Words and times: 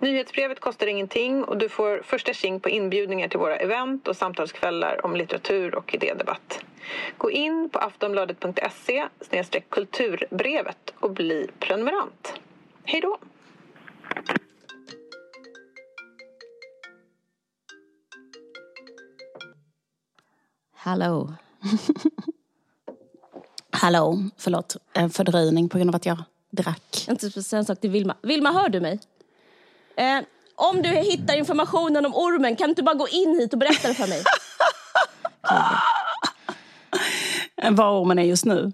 Nyhetsbrevet 0.00 0.60
kostar 0.60 0.86
ingenting 0.86 1.44
och 1.44 1.58
du 1.58 1.68
får 1.68 2.02
första 2.04 2.32
tjing 2.32 2.60
på 2.60 2.68
inbjudningar 2.68 3.28
till 3.28 3.38
våra 3.38 3.56
event 3.56 4.08
och 4.08 4.16
samtalskvällar 4.16 5.06
om 5.06 5.16
litteratur 5.16 5.74
och 5.74 5.94
idédebatt. 5.94 6.64
Gå 7.18 7.30
in 7.30 7.70
på 7.72 7.78
aftonbladet.se 7.78 9.08
kulturbrevet 9.68 10.94
och 11.00 11.10
bli 11.10 11.48
prenumerant. 11.58 12.34
Hej 12.84 13.00
då! 13.00 13.18
Hallå. 20.74 21.32
Hallå, 23.70 24.18
förlåt. 24.36 24.76
En 24.92 25.10
fördröjning 25.10 25.68
på 25.68 25.78
grund 25.78 25.90
av 25.90 25.96
att 25.96 26.06
jag 26.06 26.22
drack. 26.50 27.06
Inte 27.08 27.30
för 27.30 27.56
en 27.56 27.64
sak 27.64 27.80
till 27.80 27.90
Vilma. 27.90 28.16
Vilma, 28.22 28.52
hör 28.52 28.68
du 28.68 28.80
mig? 28.80 29.00
Eh, 29.96 30.20
om 30.56 30.82
du 30.82 30.88
hittar 30.88 31.36
informationen 31.36 32.06
om 32.06 32.14
ormen, 32.14 32.56
kan 32.56 32.66
du 32.66 32.70
inte 32.70 32.82
bara 32.82 32.94
gå 32.94 33.08
in 33.08 33.38
hit 33.40 33.52
och 33.52 33.58
berätta 33.58 33.88
det 33.88 33.94
för 33.94 34.06
mig? 34.06 34.22
Var 37.70 38.00
ormen 38.02 38.18
är 38.18 38.22
just 38.22 38.44
nu? 38.44 38.72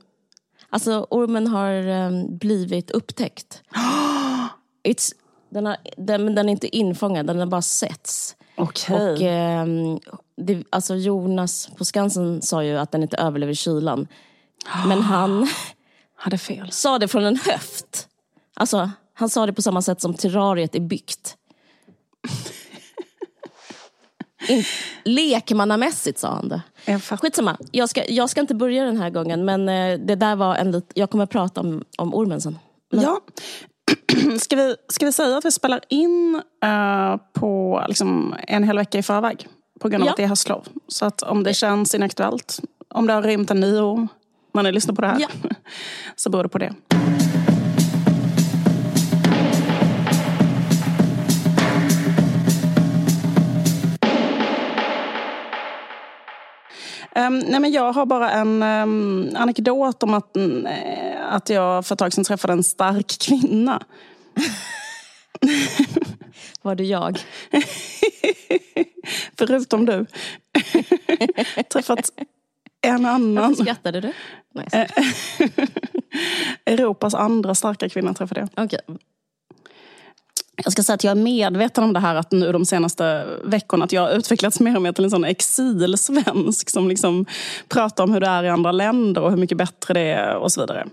Alltså, 0.71 1.07
ormen 1.11 1.47
har 1.47 1.87
um, 1.89 2.39
blivit 2.39 2.91
upptäckt. 2.91 3.63
It's, 4.89 5.13
den, 5.51 5.67
har, 5.67 5.77
den, 5.97 6.35
den 6.35 6.49
är 6.49 6.53
inte 6.53 6.77
infångad, 6.77 7.27
den 7.27 7.39
har 7.39 7.47
bara 7.47 7.63
setts. 7.63 8.37
Okej. 8.57 8.97
Och, 8.97 9.21
um, 9.63 10.01
det, 10.37 10.65
alltså 10.71 10.95
Jonas 10.95 11.69
på 11.77 11.85
Skansen 11.85 12.43
sa 12.43 12.65
ju 12.65 12.79
att 12.79 12.93
den 12.93 13.03
inte 13.03 13.17
överlever 13.17 13.55
kylan. 13.55 14.09
Men 14.87 15.03
han 15.03 15.49
Hade 16.17 16.39
fel. 16.39 16.73
sa 16.73 16.99
det 16.99 17.09
från 17.09 17.25
en 17.25 17.37
höft. 17.37 18.09
Alltså, 18.55 18.91
han 19.19 19.29
sa 19.29 19.47
det 19.47 19.53
på 19.53 19.63
samma 19.63 19.83
sätt 19.83 20.01
som 20.01 20.15
terrariet 20.15 20.75
är 20.75 20.81
byggt. 20.81 21.37
In, 24.49 24.65
lekmannamässigt 25.05 26.19
sa 26.19 26.29
han 26.29 26.49
det. 26.49 26.63
Jag. 26.85 27.03
Skitsamma, 27.03 27.57
jag 27.71 27.89
ska, 27.89 28.05
jag 28.09 28.31
ska 28.31 28.41
inte 28.41 28.55
börja 28.55 28.85
den 28.85 28.97
här 28.97 29.11
gången 29.11 29.45
men 29.45 29.69
eh, 29.69 29.99
det 29.99 30.15
där 30.15 30.37
var 30.37 30.55
en 30.55 30.71
lit, 30.71 30.91
jag 30.95 31.11
kommer 31.11 31.27
prata 31.27 31.61
om, 31.61 31.85
om 31.99 32.15
ormen 32.15 32.41
sen. 32.41 32.59
Ja. 32.91 33.21
Ska 34.41 34.57
vi, 34.57 34.77
ska 34.89 35.07
vi 35.07 35.13
säga 35.13 35.37
att 35.39 35.45
vi 35.45 35.53
spelar 35.53 35.81
in 35.89 36.43
eh, 36.65 37.17
på 37.33 37.85
liksom, 37.89 38.35
en 38.49 38.65
hel 38.65 38.77
vecka 38.77 38.99
i 38.99 39.03
förväg? 39.03 39.49
På 39.81 39.89
grund 39.89 40.03
av 40.03 40.07
Ja. 40.07 40.11
att 40.11 40.17
det 40.17 40.23
är 40.23 40.29
höstlov. 40.29 40.69
Så 40.89 41.05
att 41.07 41.23
om 41.23 41.43
det 41.43 41.55
känns 41.55 41.95
inaktuellt, 41.95 42.61
om 42.89 43.07
det 43.07 43.13
har 43.13 43.23
rymt 43.23 43.51
en 43.51 43.61
nyår 43.61 44.09
när 44.55 44.63
ni 44.63 44.73
lyssnar 44.73 44.95
på 44.95 45.01
det 45.03 45.09
här, 45.09 45.21
Ja. 45.21 45.29
så 46.17 46.31
beror 46.31 46.43
det 46.43 46.49
på 46.49 46.59
det. 46.59 46.75
Um, 57.17 57.39
nej 57.39 57.61
men 57.61 57.73
jag 57.73 57.93
har 57.93 58.07
bara 58.07 58.31
en 58.31 58.63
um, 58.63 59.31
anekdot 59.37 60.03
om 60.03 60.15
att, 60.15 60.37
eh, 60.37 60.45
att 61.29 61.49
jag 61.49 61.87
för 61.87 61.95
ett 61.95 61.99
tag 61.99 62.13
sedan 62.13 62.25
träffade 62.25 62.53
en 62.53 62.63
stark 62.63 63.19
kvinna. 63.21 63.83
Var 66.63 66.75
det 66.75 66.85
jag? 66.85 67.19
Förutom 69.39 69.87
du. 69.87 70.07
Träffat 71.73 72.11
en 72.81 73.07
annan. 73.07 73.35
Varför 73.35 73.63
skrattade 73.63 74.01
du? 74.01 74.13
Nej. 74.55 74.89
Europas 76.67 77.15
andra 77.15 77.55
starka 77.55 77.89
kvinna 77.89 78.15
träffade 78.15 78.41
jag. 78.41 78.65
Okej. 78.65 78.81
Jag 80.65 80.73
ska 80.73 80.83
säga 80.83 80.95
att 80.95 81.05
jag 81.05 81.11
är 81.11 81.23
medveten 81.23 81.85
om 81.85 81.93
det 81.93 82.01
här 82.01 82.15
att 82.15 82.33
nu 82.33 82.53
de 82.53 82.65
senaste 82.65 83.27
veckorna 83.45 83.85
att 83.85 83.93
jag 83.93 84.03
har 84.03 84.11
utvecklats 84.11 84.61
mer 84.61 84.77
och 84.77 84.83
mer 84.83 84.93
till 84.93 85.05
en 85.05 85.11
sån 85.11 85.25
exilsvensk 85.25 86.71
som 86.71 86.89
liksom 86.89 87.27
pratar 87.69 88.05
om 88.05 88.13
hur 88.13 88.21
det 88.21 88.27
är 88.27 88.45
i 88.45 88.49
andra 88.49 88.73
länder 88.73 89.23
och 89.23 89.31
hur 89.31 89.39
mycket 89.39 89.59
bättre 89.59 89.95
det 89.95 90.01
är 90.01 90.37
och 90.37 90.53
så 90.53 90.61
vidare. 90.61 90.87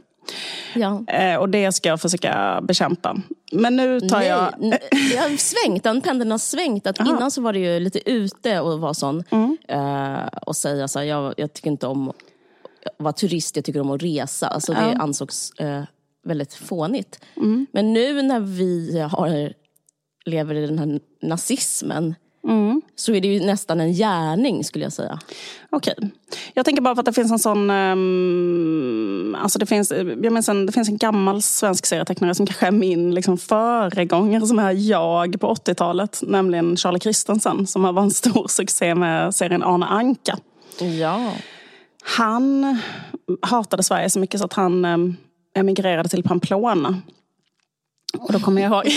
Ja. 0.74 1.04
Eh, 1.08 1.36
och 1.36 1.50
det 1.50 1.72
ska 1.72 1.90
jag 1.90 2.02
försöka 2.02 2.62
bekämpa. 2.64 3.16
Men 3.52 3.76
nu 3.76 4.00
tar 4.00 4.20
Nej, 4.20 4.28
jag... 4.28 4.54
det 4.92 5.18
har 5.18 5.38
svängt, 5.38 5.84
den 5.84 6.02
pendeln 6.02 6.32
har 6.32 6.38
svängt. 6.38 6.88
Att 6.88 7.00
innan 7.00 7.32
så 7.32 7.42
var 7.42 7.54
det 7.54 7.60
ju 7.60 7.80
lite 7.80 8.12
ute 8.12 8.60
och 8.60 8.80
vara 8.80 8.94
sån. 8.94 9.24
Mm. 9.30 9.58
Eh, 9.68 10.28
och 10.46 10.56
säga 10.56 10.88
så 10.88 11.00
här, 11.00 11.06
jag, 11.06 11.34
jag 11.38 11.54
tycker 11.54 11.70
inte 11.70 11.88
om 11.88 12.10
att 12.10 12.16
vara 12.98 13.14
turist, 13.14 13.56
jag 13.56 13.66
tycker 13.66 13.82
om 13.82 13.92
att 13.92 14.04
resa. 14.04 14.48
Alltså 14.48 14.74
det 14.74 14.92
Ja. 14.94 15.02
ansågs 15.02 15.52
eh, 15.60 15.84
väldigt 16.24 16.54
fånigt. 16.54 17.20
Mm. 17.38 17.68
Men 17.72 17.94
nu 17.94 18.22
när 18.22 18.40
vi 18.40 19.00
har, 19.00 19.54
lever 20.26 20.56
i 20.56 20.68
den 20.68 20.80
här 20.80 21.00
nazismen 21.22 22.16
Mm. 22.48 22.82
så 22.96 23.14
är 23.14 23.22
det 23.22 23.28
ju 23.28 23.46
nästan 23.46 23.82
en 23.82 23.94
gärning 23.94 24.64
skulle 24.64 24.86
jag 24.86 24.94
säga. 24.94 25.20
Okej. 25.70 25.96
Jag 26.54 26.66
tänker 26.66 26.82
bara 26.82 26.96
för 26.96 27.00
att 27.00 27.06
det 27.06 27.14
finns 27.14 27.32
en 27.32 27.40
sån... 27.40 27.70
ehm, 27.70 29.36
alltså 29.40 29.60
det, 29.60 29.66
finns, 29.66 29.92
jag 29.92 30.34
minns 30.34 30.50
en, 30.50 30.66
det 30.66 30.72
finns 30.72 30.90
en 30.90 30.98
gammal 30.98 31.42
svensk 31.42 31.86
serietecknare 31.86 32.36
som 32.36 32.46
kanske 32.46 32.68
är 32.68 32.72
min 32.72 33.16
liksom, 33.16 33.38
föregångare 33.38 34.48
som 34.48 34.60
är 34.60 34.72
jag 34.72 35.40
på 35.40 35.54
80-talet. 35.54 36.20
Nämligen 36.28 36.78
Charlie 36.78 37.00
Christensen 37.00 37.68
som 37.68 37.82
var 37.82 38.02
en 38.02 38.12
stor 38.12 38.48
succé 38.48 38.96
med 38.96 39.36
serien 39.36 39.64
Arne 39.64 39.86
Anka. 39.86 40.38
Ja. 41.00 41.34
Han 42.04 42.78
hatade 43.42 43.84
Sverige 43.84 44.10
så 44.10 44.20
mycket 44.20 44.40
så 44.40 44.46
att 44.46 44.54
han 44.54 44.86
em, 44.86 45.18
emigrerade 45.54 46.10
till 46.10 46.24
Pamplona. 46.24 47.02
Och 48.20 48.34
då 48.34 48.40
kommer 48.40 48.62
jag 48.62 48.72
ihåg... 48.72 48.84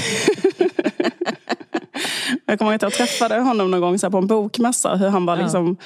jag 2.47 2.59
kommer 2.59 2.71
ihåg 2.71 2.75
att 2.75 2.83
jag 2.83 2.93
träffade 2.93 3.39
honom 3.41 3.71
någon 3.71 3.81
gång 3.81 3.99
så 3.99 4.11
på 4.11 4.19
en 4.19 4.27
bokmässa. 4.27 4.97
Hur 4.97 5.09
han 5.09 5.27
bara 5.27 5.41
Ja. 5.41 5.77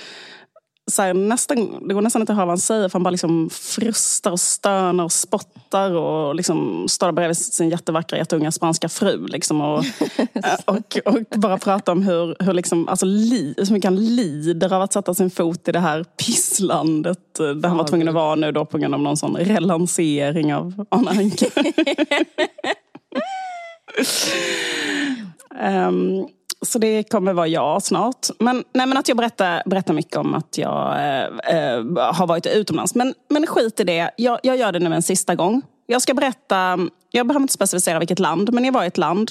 Så 0.91 1.03
här, 1.03 1.15
nästan, 1.15 1.89
det 1.89 1.95
går 1.95 2.03
nästan 2.03 2.23
inte 2.23 2.33
att 2.33 2.37
höra 2.37 2.47
vad 2.47 2.53
han 2.53 2.59
säger 2.59 2.89
för 2.89 2.93
han 2.93 3.03
bara 3.03 3.11
liksom 3.11 3.51
frustar 3.51 4.31
och 4.31 4.41
stönar 4.41 5.05
och 5.05 5.13
spottar 5.13 5.91
och 5.91 6.35
liksom 6.35 6.89
står 6.89 7.13
bredvid 7.13 7.37
sin 7.37 7.69
jättevackra, 7.69 8.19
jätteunga 8.19 8.53
spanska 8.53 8.89
fru. 8.89 9.27
Liksom, 9.27 9.61
och, 9.61 9.85
och, 10.65 10.99
och 11.05 11.39
bara 11.41 11.59
pratar 11.59 11.93
om 11.93 12.03
hur, 12.03 12.37
hur 12.39 12.53
liksom, 12.53 12.89
alltså, 12.89 13.07
li, 13.07 13.55
så 13.65 13.73
mycket 13.73 13.89
han 13.89 14.17
lider 14.17 14.73
av 14.73 14.83
att 14.83 14.93
sätta 14.93 15.15
sin 15.15 15.31
fot 15.31 15.69
i 15.69 15.73
det 15.73 15.81
här 15.81 16.05
pisslandet 16.05 17.41
eh, 17.41 17.49
där 17.49 17.69
han 17.69 17.79
var 17.79 17.85
tvungen 17.85 18.09
att 18.09 18.15
vara 18.15 18.35
nu 18.35 18.53
då 18.53 18.65
på 18.65 18.79
grund 18.79 18.95
av 18.95 19.01
någon 19.01 19.17
sån 19.17 19.37
relansering 19.37 20.55
av 20.55 20.87
Arne 20.91 21.11
Anka. 21.11 21.47
Ehm, 25.61 26.27
så 26.67 26.79
det 26.79 27.03
kommer 27.03 27.33
vara 27.33 27.47
jag 27.47 27.83
snart. 27.83 28.27
Men, 28.39 28.65
nej, 28.73 28.87
men 28.87 28.97
att 28.97 29.09
jag 29.09 29.17
berättar, 29.17 29.63
berättar 29.67 29.95
mycket 29.95 30.17
om 30.17 30.35
att 30.35 30.59
jag 30.59 30.93
eh, 30.93 31.25
eh, 31.25 31.85
har 32.15 32.27
varit 32.27 32.47
utomlands. 32.47 32.95
Men, 32.95 33.15
men 33.29 33.47
skit 33.47 33.81
i 33.81 33.85
det. 33.85 34.11
Jag, 34.17 34.39
jag 34.43 34.57
gör 34.57 34.73
det 34.73 34.79
nu 34.79 34.95
en 34.95 35.03
sista 35.03 35.35
gång. 35.35 35.63
Jag 35.87 36.03
ska 36.03 36.15
berätta, 36.15 36.79
jag 37.11 37.27
behöver 37.27 37.43
inte 37.43 37.53
specificera 37.53 37.99
vilket 37.99 38.19
land, 38.19 38.53
men 38.53 38.65
jag 38.65 38.73
var 38.73 38.85
i 38.85 38.87
ett 38.87 38.99
land 38.99 39.31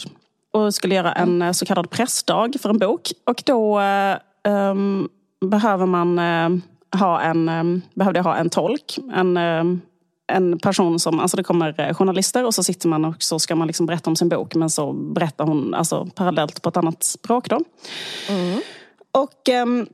och 0.54 0.74
skulle 0.74 0.96
göra 0.96 1.12
en 1.14 1.42
eh, 1.42 1.52
så 1.52 1.66
kallad 1.66 1.90
pressdag 1.90 2.56
för 2.62 2.70
en 2.70 2.80
bok. 2.80 3.12
Och 3.26 3.44
då 3.46 3.80
eh, 3.80 4.18
ehm, 4.44 5.08
behöver 5.46 5.86
man 5.86 6.20
eh, 6.20 6.50
ha 7.00 7.22
en, 7.22 7.50
eh, 7.50 7.64
behövde 7.94 8.20
jag 8.20 8.24
ha 8.24 8.36
en 8.36 8.50
tolk. 8.50 8.98
En, 9.14 9.38
eh, 9.38 9.64
en 10.30 10.60
person 10.60 11.00
som, 11.00 11.20
alltså 11.20 11.38
det 11.38 11.44
kommer 11.44 11.82
eh, 11.82 11.94
journalister 11.94 12.46
och 12.46 12.56
så 12.56 12.64
sitter 12.64 12.88
man 12.88 13.06
och 13.06 13.24
så 13.24 13.40
ska 13.40 13.56
man 13.56 13.68
liksom 13.68 13.86
berätta 13.86 14.10
om 14.10 14.16
sin 14.16 14.30
bok 14.30 14.56
men 14.56 14.70
så 14.70 14.94
berättar 14.94 15.46
hon 15.46 15.74
alltså 15.74 16.08
parallellt 16.16 16.62
på 16.62 16.70
ett 16.70 16.78
annat 16.78 17.04
språk 17.04 17.50
då. 17.50 17.60
Och 19.12 19.50
ehm, 19.50 19.88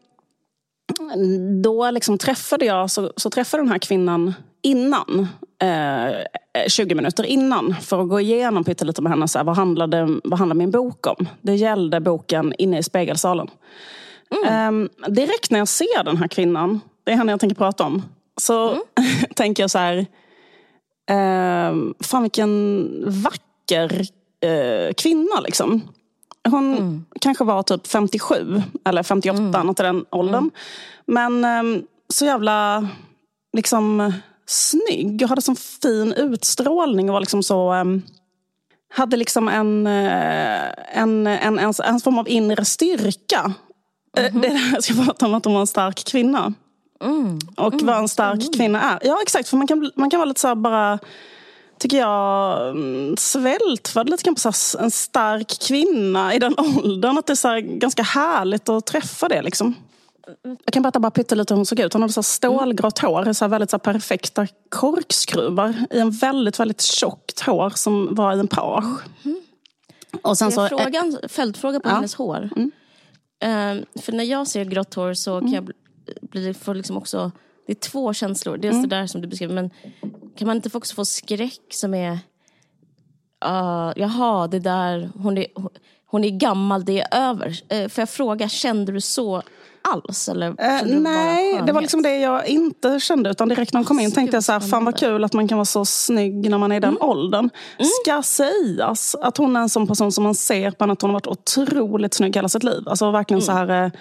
då 1.64 1.92
liksom 1.92 2.18
träffade 2.18 2.66
jag, 2.66 2.92
så, 2.92 3.14
så 3.16 3.30
träffade 3.30 3.64
den 3.64 3.72
här 3.72 3.80
kvinnan 3.80 4.34
innan. 4.62 5.28
Eh, 5.62 6.68
20 6.68 6.96
minuter 6.96 7.24
innan 7.24 7.76
för 7.82 8.02
att 8.02 8.10
gå 8.10 8.20
igenom 8.20 8.64
pyttelite 8.64 9.02
med 9.02 9.12
henne. 9.12 9.28
Så 9.28 9.40
här, 9.40 9.46
vad, 9.46 9.56
handlade, 9.56 10.20
vad 10.24 10.40
handlar 10.40 10.56
min 10.56 10.72
bok 10.72 11.08
om? 11.08 11.28
Det 11.42 11.56
gällde 11.56 12.00
boken 12.00 12.54
Inne 12.58 12.80
i 12.80 12.84
spegelsalen. 12.84 13.48
Ehm, 14.48 14.90
direkt 15.08 15.52
när 15.52 15.60
jag 15.60 15.68
ser 15.68 16.04
den 16.04 16.18
här 16.18 16.28
kvinnan, 16.28 16.80
det 17.04 17.12
är 17.12 17.16
henne 17.16 17.32
jag 17.32 17.40
tänker 17.40 17.56
prata 17.56 17.84
om, 17.84 18.04
så 18.38 18.78
tänker 19.36 19.64
jag 19.64 19.72
så 19.72 19.78
här, 19.78 20.06
fan 22.04 22.22
vilken 22.22 23.04
vacker 23.24 24.02
eh, 24.42 24.94
kvinna 24.94 25.40
liksom. 25.44 25.82
Hon 26.50 27.06
kanske 27.22 27.44
var 27.44 27.64
typ 27.64 27.88
57 27.88 28.62
eller 28.86 29.04
58, 29.04 29.64
något 29.64 29.80
i 29.80 29.84
den 29.84 30.06
åldern. 30.12 30.52
Men 31.06 31.46
ehm, 31.46 31.84
så 32.14 32.26
jävla 32.26 32.88
liksom 33.58 34.14
snygg 34.46 35.22
och 35.24 35.30
hade 35.30 35.42
sån 35.42 35.56
fin 35.56 36.14
utstrålning 36.14 37.10
och 37.10 37.14
var 37.14 37.20
liksom 37.20 37.44
så... 37.44 37.74
Um, 37.74 38.02
hade 38.94 39.18
liksom 39.18 39.48
en, 39.48 39.88
eh, 39.88 40.62
en, 40.94 41.28
en, 41.28 41.60
en, 41.60 41.74
en 41.84 42.00
form 42.00 42.18
av 42.18 42.30
inre 42.30 42.66
styrka. 42.66 43.54
Mm 44.18 44.32
-hmm. 44.32 44.42
Det 44.42 44.48
är 44.48 44.54
det 44.54 44.72
jag 44.74 44.84
ska 44.84 44.94
prata 44.94 45.26
om, 45.26 45.34
att 45.34 45.46
hon 45.46 45.54
var 45.54 45.62
en 45.62 45.68
stark 45.68 46.06
kvinna. 46.06 46.54
Mm. 47.04 47.40
Och 47.58 47.74
mm. 47.74 47.86
vad 47.86 47.98
en 47.98 48.08
stark 48.08 48.42
mm. 48.42 48.54
kvinna 48.54 48.82
är. 48.82 49.00
Ja 49.04 49.20
exakt, 49.22 49.50
för 49.50 49.58
man 49.58 49.68
kan, 49.68 49.92
man 49.96 50.10
kan 50.10 50.20
vara 50.20 50.28
lite 50.28 50.40
så 50.40 50.48
här 50.48 50.56
bara 50.56 51.00
tycker 51.80 51.98
jag, 51.98 52.70
mm, 52.70 53.18
svältfödd 53.18 54.10
lite 54.10 54.24
grann 54.24 54.36
på 54.36 54.52
så 54.52 54.78
en 54.80 54.92
stark 54.92 55.60
kvinna 55.68 56.34
i 56.34 56.40
den 56.40 56.56
åldern. 56.84 57.18
Att 57.18 57.26
det 57.26 57.34
är 57.34 57.36
så 57.36 57.60
ganska 57.78 58.04
härligt 58.04 58.70
att 58.70 58.86
träffa 58.86 59.28
det. 59.28 59.42
Liksom. 59.42 59.76
Jag 60.44 60.74
kan 60.74 60.84
berätta 60.84 61.00
bara 61.00 61.12
pyttelite 61.12 61.54
hur 61.54 61.58
hon 61.58 61.66
såg 61.66 61.80
ut. 61.80 61.94
Hon 61.94 62.02
hade 62.02 62.14
så 62.14 62.24
stålgrått 62.24 63.00
hår, 63.00 63.34
så 63.34 63.48
väldigt 63.48 63.70
så 63.70 63.80
perfekta 63.80 64.48
korkskruvar 64.70 65.76
i 65.92 66.00
en 66.00 66.12
väldigt, 66.12 66.60
väldigt 66.60 66.82
tjockt 66.82 67.40
hår 67.40 67.70
som 67.70 68.16
var 68.16 68.36
i 68.36 68.40
en 68.40 68.48
page. 68.48 69.02
Mm. 69.26 69.40
Och 70.22 70.38
sen 70.38 70.52
så, 70.52 70.68
frågan, 70.68 71.18
följdfråga 71.30 71.80
på 71.80 71.90
ja. 71.90 71.94
hennes 71.94 72.16
hår. 72.16 72.50
Mm. 72.56 72.72
Um, 73.46 74.02
för 74.02 74.12
när 74.12 74.24
jag 74.24 74.48
ser 74.48 74.66
grått 74.66 74.94
hår 74.94 75.14
så 75.14 75.40
kan 75.40 75.48
mm. 75.48 75.54
jag 75.54 75.72
bli, 76.22 76.54
få 76.54 76.74
liksom 76.74 76.98
också... 76.98 77.32
Det 77.68 77.74
är 77.74 77.90
två 77.90 78.14
känslor. 78.14 78.58
Dels 78.58 78.74
mm. 78.74 78.90
det 78.90 78.96
där 78.96 79.08
som 79.08 79.22
du 79.22 79.28
beskriver, 79.28 79.54
men 79.56 79.70
kan 80.38 80.48
man 80.48 80.56
inte 80.56 80.78
också 80.78 80.96
få 80.96 81.06
skräck 81.06 81.62
som 81.70 81.94
är... 81.94 82.12
Uh, 83.46 83.94
jaha, 83.96 84.48
det 84.48 84.60
där, 84.60 85.10
hon 85.18 85.38
är, 85.38 85.48
hon 86.06 86.24
är 86.24 86.30
gammal, 86.30 86.86
det 86.86 87.02
är 87.02 87.30
över. 87.30 87.48
Uh, 87.48 87.88
får 87.88 88.02
jag 88.02 88.10
fråga, 88.10 88.50
kände 88.50 88.92
du 88.92 89.02
så 89.02 89.42
alls? 89.82 90.30
Eller 90.30 90.50
uh, 90.50 91.00
nej, 91.02 91.62
det 91.66 91.72
var 91.72 91.82
liksom 91.82 92.02
det 92.02 92.18
jag 92.18 92.48
inte 92.48 93.00
kände. 93.00 93.30
Utan 93.30 93.50
direkt 93.50 93.74
när 93.74 93.80
hon 93.80 93.86
kom 93.86 94.00
in 94.00 94.12
tänkte 94.12 94.38
jag 94.38 94.44
så 94.44 94.52
här, 94.52 94.60
fan 94.60 94.86
vad 94.86 94.98
kul 94.98 95.24
att 95.24 95.34
man 95.34 95.48
kan 95.48 95.58
vara 95.58 95.66
så 95.66 95.86
snygg 95.86 96.50
när 96.50 96.58
man 96.58 96.72
är 96.72 96.76
i 96.76 96.80
den 96.80 96.90
mm. 96.90 97.10
åldern. 97.10 97.50
Mm. 97.78 97.90
Ska 98.04 98.22
sägas 98.24 99.16
att 99.16 99.38
hon 99.38 99.56
är 99.56 99.60
en 99.60 99.70
sån 99.70 99.88
person 99.88 100.12
som 100.12 100.24
man 100.24 100.36
ser 100.36 100.72
på 100.72 100.92
att 100.92 101.02
hon 101.02 101.10
har 101.10 101.14
varit 101.14 101.28
otroligt 101.28 102.14
snygg 102.14 102.36
hela 102.36 102.50
sitt 102.50 102.64
liv. 102.64 102.84
Alltså 102.88 103.12
verkligen 103.12 103.44
mm. 103.44 103.46
så 103.46 103.52
här 103.52 103.86
eh, 103.86 103.92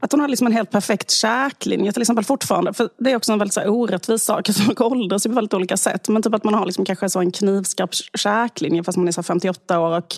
att 0.00 0.12
hon 0.12 0.20
har 0.20 0.28
liksom 0.28 0.46
en 0.46 0.52
helt 0.52 0.70
perfekt 0.70 1.10
käklinje 1.10 1.92
till 1.92 2.02
exempel 2.02 2.24
fortfarande. 2.24 2.72
För 2.72 2.88
Det 2.98 3.12
är 3.12 3.16
också 3.16 3.32
en 3.32 3.38
väldigt 3.38 3.54
så 3.54 3.60
här, 3.60 3.68
orättvis 3.68 4.22
sak. 4.24 4.48
Att 4.50 4.56
folk 4.58 4.80
åldras 4.80 5.22
på 5.22 5.32
väldigt 5.32 5.54
olika 5.54 5.76
sätt. 5.76 6.08
Men 6.08 6.22
typ 6.22 6.34
att 6.34 6.44
man 6.44 6.54
har 6.54 6.66
liksom 6.66 6.84
kanske 6.84 7.10
så 7.10 7.20
en 7.20 7.32
knivskarp 7.32 7.94
käklinje 8.14 8.84
fast 8.84 8.98
man 8.98 9.08
är 9.08 9.12
så 9.12 9.22
58 9.22 9.80
år 9.80 9.96
och, 9.98 10.16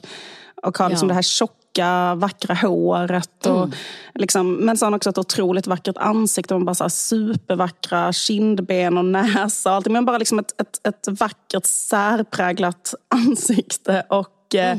och 0.62 0.78
har 0.78 0.88
liksom 0.88 1.08
ja. 1.08 1.10
det 1.10 1.14
här 1.14 1.22
tjocka, 1.22 2.14
vackra 2.14 2.54
håret. 2.54 3.46
Och 3.46 3.56
mm. 3.56 3.72
liksom, 4.14 4.54
men 4.54 4.76
sen 4.76 4.94
också 4.94 5.10
ett 5.10 5.18
otroligt 5.18 5.66
vackert 5.66 5.96
ansikte. 5.96 6.54
Man 6.54 6.64
bara 6.64 6.74
så 6.74 6.90
supervackra 6.90 8.12
kindben 8.12 8.98
och 8.98 9.04
näsa. 9.04 9.70
Och 9.70 9.76
allting. 9.76 9.92
Men 9.92 10.04
bara 10.04 10.18
liksom 10.18 10.38
ett, 10.38 10.60
ett, 10.60 10.86
ett 10.86 11.20
vackert 11.20 11.66
särpräglat 11.66 12.94
ansikte. 13.08 14.06
Och 14.08 14.54
mm. 14.54 14.78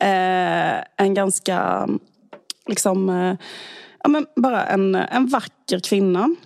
eh, 0.00 0.84
en 0.96 1.14
ganska 1.14 1.88
liksom 2.66 3.10
eh, 3.10 3.36
ja, 4.02 4.08
men 4.08 4.26
bara 4.36 4.66
en, 4.66 4.94
en 4.94 5.26
vacker 5.26 5.80
kvinna. 5.80 6.36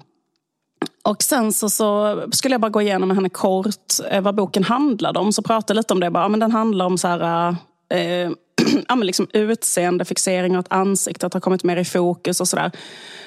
Och 1.03 1.23
sen 1.23 1.53
så, 1.53 1.71
så 1.71 2.23
skulle 2.33 2.55
jag 2.55 2.61
bara 2.61 2.71
gå 2.71 2.83
igenom 2.83 3.09
med 3.09 3.17
henne 3.17 3.29
kort 3.29 3.93
eh, 4.11 4.21
vad 4.21 4.35
boken 4.35 4.65
handlade 4.65 5.19
om. 5.19 5.33
Så 5.33 5.43
pratade 5.43 5.77
lite 5.77 5.95
om 5.95 6.01
det. 6.01 6.11
Bara, 6.11 6.25
ja, 6.25 6.29
men 6.29 6.41
den 6.41 6.53
handlar 6.53 6.87
om 6.87 6.99
så 6.99 7.09
här, 7.09 7.57
eh, 7.91 7.99
ja, 8.89 8.95
men 8.95 9.07
liksom 9.07 9.27
utseende, 9.33 10.05
fixering 10.05 10.53
och 10.53 10.61
att 10.61 10.73
ansiktet 10.73 11.35
har 11.35 11.41
kommit 11.41 11.65
mer 11.65 11.77
i 11.77 11.85
fokus 11.85 12.41
och 12.41 12.49
sådär. 12.49 12.71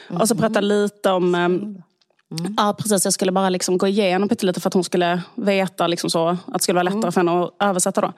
Mm. 0.10 0.22
Och 0.22 0.28
så 0.28 0.36
pratade 0.36 0.68
lite 0.68 1.12
om 1.12 1.36
eh, 1.36 1.50
Mm. 2.32 2.54
Ja, 2.58 2.76
precis. 2.80 3.06
Jag 3.06 3.14
skulle 3.14 3.32
bara 3.32 3.50
liksom 3.50 3.78
gå 3.78 3.88
igenom 3.88 4.30
lite 4.42 4.60
för 4.60 4.68
att 4.68 4.74
hon 4.74 4.84
skulle 4.84 5.22
veta 5.36 5.88
liksom 5.88 6.10
så, 6.10 6.28
att 6.28 6.54
det 6.54 6.60
skulle 6.60 6.76
vara 6.76 6.84
lättare 6.84 7.02
mm. 7.02 7.12
för 7.12 7.20
henne 7.20 7.44
att 7.44 7.54
översätta. 7.60 8.02
Då. 8.02 8.14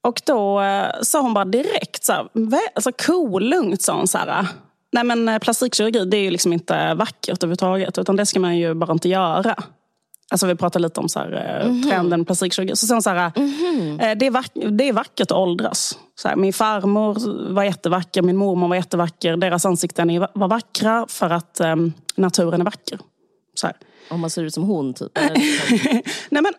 Och 0.00 0.22
då 0.26 0.60
eh, 0.60 0.86
sa 1.02 1.20
hon 1.20 1.34
bara 1.34 1.44
direkt, 1.44 2.04
så 2.04 2.12
här, 2.12 2.28
alltså 2.74 2.92
cool, 3.06 3.48
lugnt 3.48 3.82
sa 3.82 3.96
hon. 3.96 4.08
Så 4.08 4.18
här, 4.18 4.46
Nej 4.94 5.04
men 5.04 5.28
eh, 5.28 5.38
plastikkirurgi 5.38 6.04
det 6.04 6.16
är 6.16 6.22
ju 6.22 6.30
liksom 6.30 6.52
inte 6.52 6.94
vackert 6.94 7.42
överhuvudtaget. 7.42 7.98
Utan 7.98 8.16
det 8.16 8.26
ska 8.26 8.40
man 8.40 8.56
ju 8.56 8.74
bara 8.74 8.92
inte 8.92 9.08
göra. 9.08 9.56
Alltså 10.30 10.46
vi 10.46 10.54
pratar 10.54 10.80
lite 10.80 11.00
om 11.00 11.08
så 11.08 11.18
här, 11.18 11.60
mm 11.62 11.72
-hmm. 11.72 11.88
trenden 11.88 12.24
plastikkirurgi. 12.24 12.76
Så 12.76 12.86
sen 12.86 13.02
så 13.02 13.10
här, 13.10 13.32
mm 13.36 13.48
-hmm. 13.48 14.14
det, 14.14 14.26
är 14.26 14.30
vack, 14.30 14.50
det 14.54 14.88
är 14.88 14.92
vackert 14.92 15.30
att 15.30 15.32
åldras. 15.32 15.98
Så 16.14 16.28
här, 16.28 16.36
min 16.36 16.52
farmor 16.52 17.16
var 17.52 17.64
jättevacker, 17.64 18.22
min 18.22 18.36
mormor 18.36 18.68
var 18.68 18.76
jättevacker. 18.76 19.36
Deras 19.36 19.66
ansikten 19.66 20.26
var 20.34 20.48
vackra 20.48 21.06
för 21.08 21.30
att 21.30 21.60
um, 21.60 21.92
naturen 22.16 22.60
är 22.60 22.64
vacker. 22.64 22.98
Så 23.54 23.66
här. 23.66 23.76
Om 24.10 24.20
man 24.20 24.30
ser 24.30 24.42
ut 24.42 24.54
som 24.54 24.64
hon 24.64 24.94
typ? 24.94 25.18
Nej 26.28 26.42
men... 26.42 26.52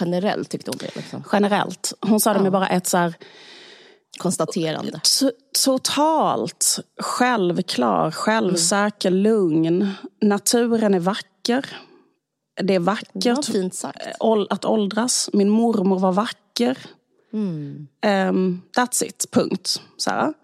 generellt 0.00 0.50
tyckte 0.50 0.70
hon 0.70 0.78
det? 0.78 0.96
Liksom. 0.96 1.24
Generellt. 1.32 1.92
Hon 2.00 2.20
sa 2.20 2.34
det 2.34 2.40
med 2.40 2.52
bara 2.52 2.68
ett 2.68 2.86
så 2.86 2.96
här 2.96 3.14
konstaterande. 4.18 5.00
Totalt 5.64 6.78
självklar, 7.00 8.10
självsäker, 8.10 9.08
mm. 9.08 9.22
lugn. 9.22 9.90
Naturen 10.22 10.94
är 10.94 11.00
vacker. 11.00 11.66
Det 12.62 12.74
är 12.74 12.78
vackert 12.78 13.74
sagt. 13.74 13.98
att 14.50 14.64
åldras. 14.64 15.30
Min 15.32 15.48
mormor 15.48 15.98
var 15.98 16.12
vacker. 16.12 16.78
Mm. 17.32 17.88
Um, 18.06 18.62
that's 18.76 19.04
it, 19.04 19.26
punkt. 19.30 19.80
Så 19.96 20.34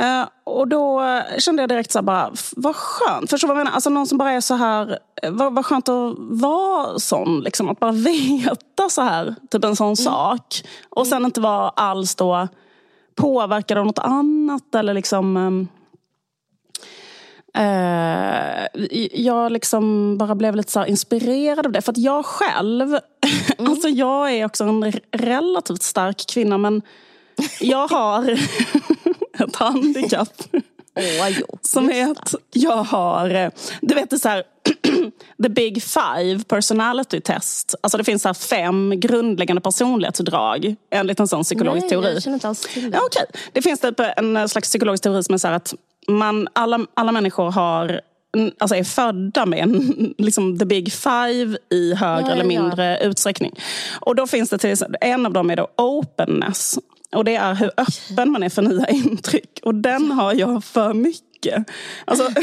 uh, 0.00 0.28
och 0.44 0.68
då 0.68 1.02
kände 1.38 1.62
jag 1.62 1.68
direkt 1.68 1.92
så 1.92 2.02
bara, 2.02 2.32
vad 2.56 2.76
skönt. 2.76 3.30
Förstår 3.30 3.48
vad 3.48 3.56
jag 3.56 3.60
menar? 3.60 3.74
Alltså 3.74 3.90
någon 3.90 4.06
som 4.06 4.18
bara 4.18 4.32
är 4.32 4.40
så 4.40 4.54
här, 4.54 4.98
vad, 5.30 5.54
vad 5.54 5.66
skönt 5.66 5.88
att 5.88 6.14
vara 6.18 6.98
sån. 6.98 7.40
Liksom, 7.40 7.68
att 7.68 7.80
bara 7.80 7.92
veta 7.92 8.88
så 8.90 9.02
här, 9.02 9.34
typ 9.50 9.64
en 9.64 9.76
sån 9.76 9.86
mm. 9.86 9.96
sak. 9.96 10.62
Och 10.90 11.06
sen 11.06 11.24
inte 11.24 11.40
vara 11.40 11.68
alls 11.68 12.14
då 12.14 12.48
påverkad 13.14 13.78
av 13.78 13.86
något 13.86 13.98
annat. 13.98 14.74
Eller 14.74 14.94
liksom... 14.94 15.36
Um, 15.36 15.68
Uh, 17.58 18.66
jag 19.12 19.52
liksom 19.52 20.16
bara 20.18 20.34
blev 20.34 20.56
lite 20.56 20.72
så 20.72 20.84
inspirerad 20.84 21.66
av 21.66 21.72
det. 21.72 21.82
För 21.82 21.92
att 21.92 21.98
jag 21.98 22.26
själv, 22.26 22.88
mm. 23.58 23.70
alltså 23.70 23.88
jag 23.88 24.32
är 24.32 24.46
också 24.46 24.64
en 24.64 24.92
relativt 25.12 25.82
stark 25.82 26.26
kvinna 26.28 26.58
men 26.58 26.82
jag 27.60 27.88
har 27.88 28.22
ett 29.44 29.56
handikapp. 29.56 30.42
Oh, 30.96 31.28
jo, 31.28 31.58
som 31.62 31.90
är 31.90 32.10
att 32.10 32.34
jag 32.52 32.76
har, 32.76 33.50
du 33.80 33.94
vet 33.94 34.10
det 34.10 34.18
så 34.18 34.28
här, 34.28 34.42
the 35.42 35.48
big 35.48 35.82
five 35.82 36.44
personality 36.48 37.20
test. 37.20 37.74
Alltså 37.80 37.98
det 37.98 38.04
finns 38.04 38.22
så 38.22 38.34
fem 38.34 38.92
grundläggande 38.96 39.62
personlighetsdrag 39.62 40.76
enligt 40.90 41.20
en 41.20 41.28
sån 41.28 41.42
psykologisk 41.42 41.82
Nej, 41.82 41.90
teori. 41.90 42.12
Jag 42.14 42.22
känner 42.22 42.34
inte 42.36 42.48
alls 42.48 42.60
till 42.60 42.90
det. 42.90 42.96
Ja, 42.96 43.04
okay. 43.06 43.26
Det 43.52 43.62
finns 43.62 43.80
typ 43.80 44.00
en 44.16 44.48
slags 44.48 44.68
psykologisk 44.68 45.02
teori 45.02 45.22
som 45.22 45.34
är 45.34 45.38
så 45.38 45.48
att 45.48 45.74
man, 46.08 46.48
alla, 46.52 46.86
alla 46.94 47.12
människor 47.12 47.50
har 47.50 48.00
alltså 48.58 48.76
är 48.76 48.84
födda 48.84 49.46
med 49.46 49.58
en, 49.58 50.14
liksom 50.18 50.58
the 50.58 50.64
big 50.64 50.92
five 50.92 51.58
i 51.70 51.94
högre 51.94 52.28
ja, 52.28 52.32
eller 52.32 52.44
mindre 52.44 52.84
ja. 52.84 52.98
utsträckning. 52.98 53.54
Och 54.00 54.14
då 54.14 54.26
finns 54.26 54.50
det 54.50 54.58
till 54.58 54.76
en 55.00 55.26
av 55.26 55.32
dem 55.32 55.50
är 55.50 55.56
då 55.56 55.68
openness. 55.76 56.78
Och 57.16 57.24
det 57.24 57.36
är 57.36 57.54
hur 57.54 57.70
öppen 57.76 58.30
man 58.30 58.42
är 58.42 58.48
för 58.48 58.62
nya 58.62 58.86
intryck. 58.86 59.60
Och 59.62 59.74
den 59.74 60.10
har 60.10 60.34
jag 60.34 60.64
för 60.64 60.94
mycket. 60.94 61.70
Alltså, 62.04 62.30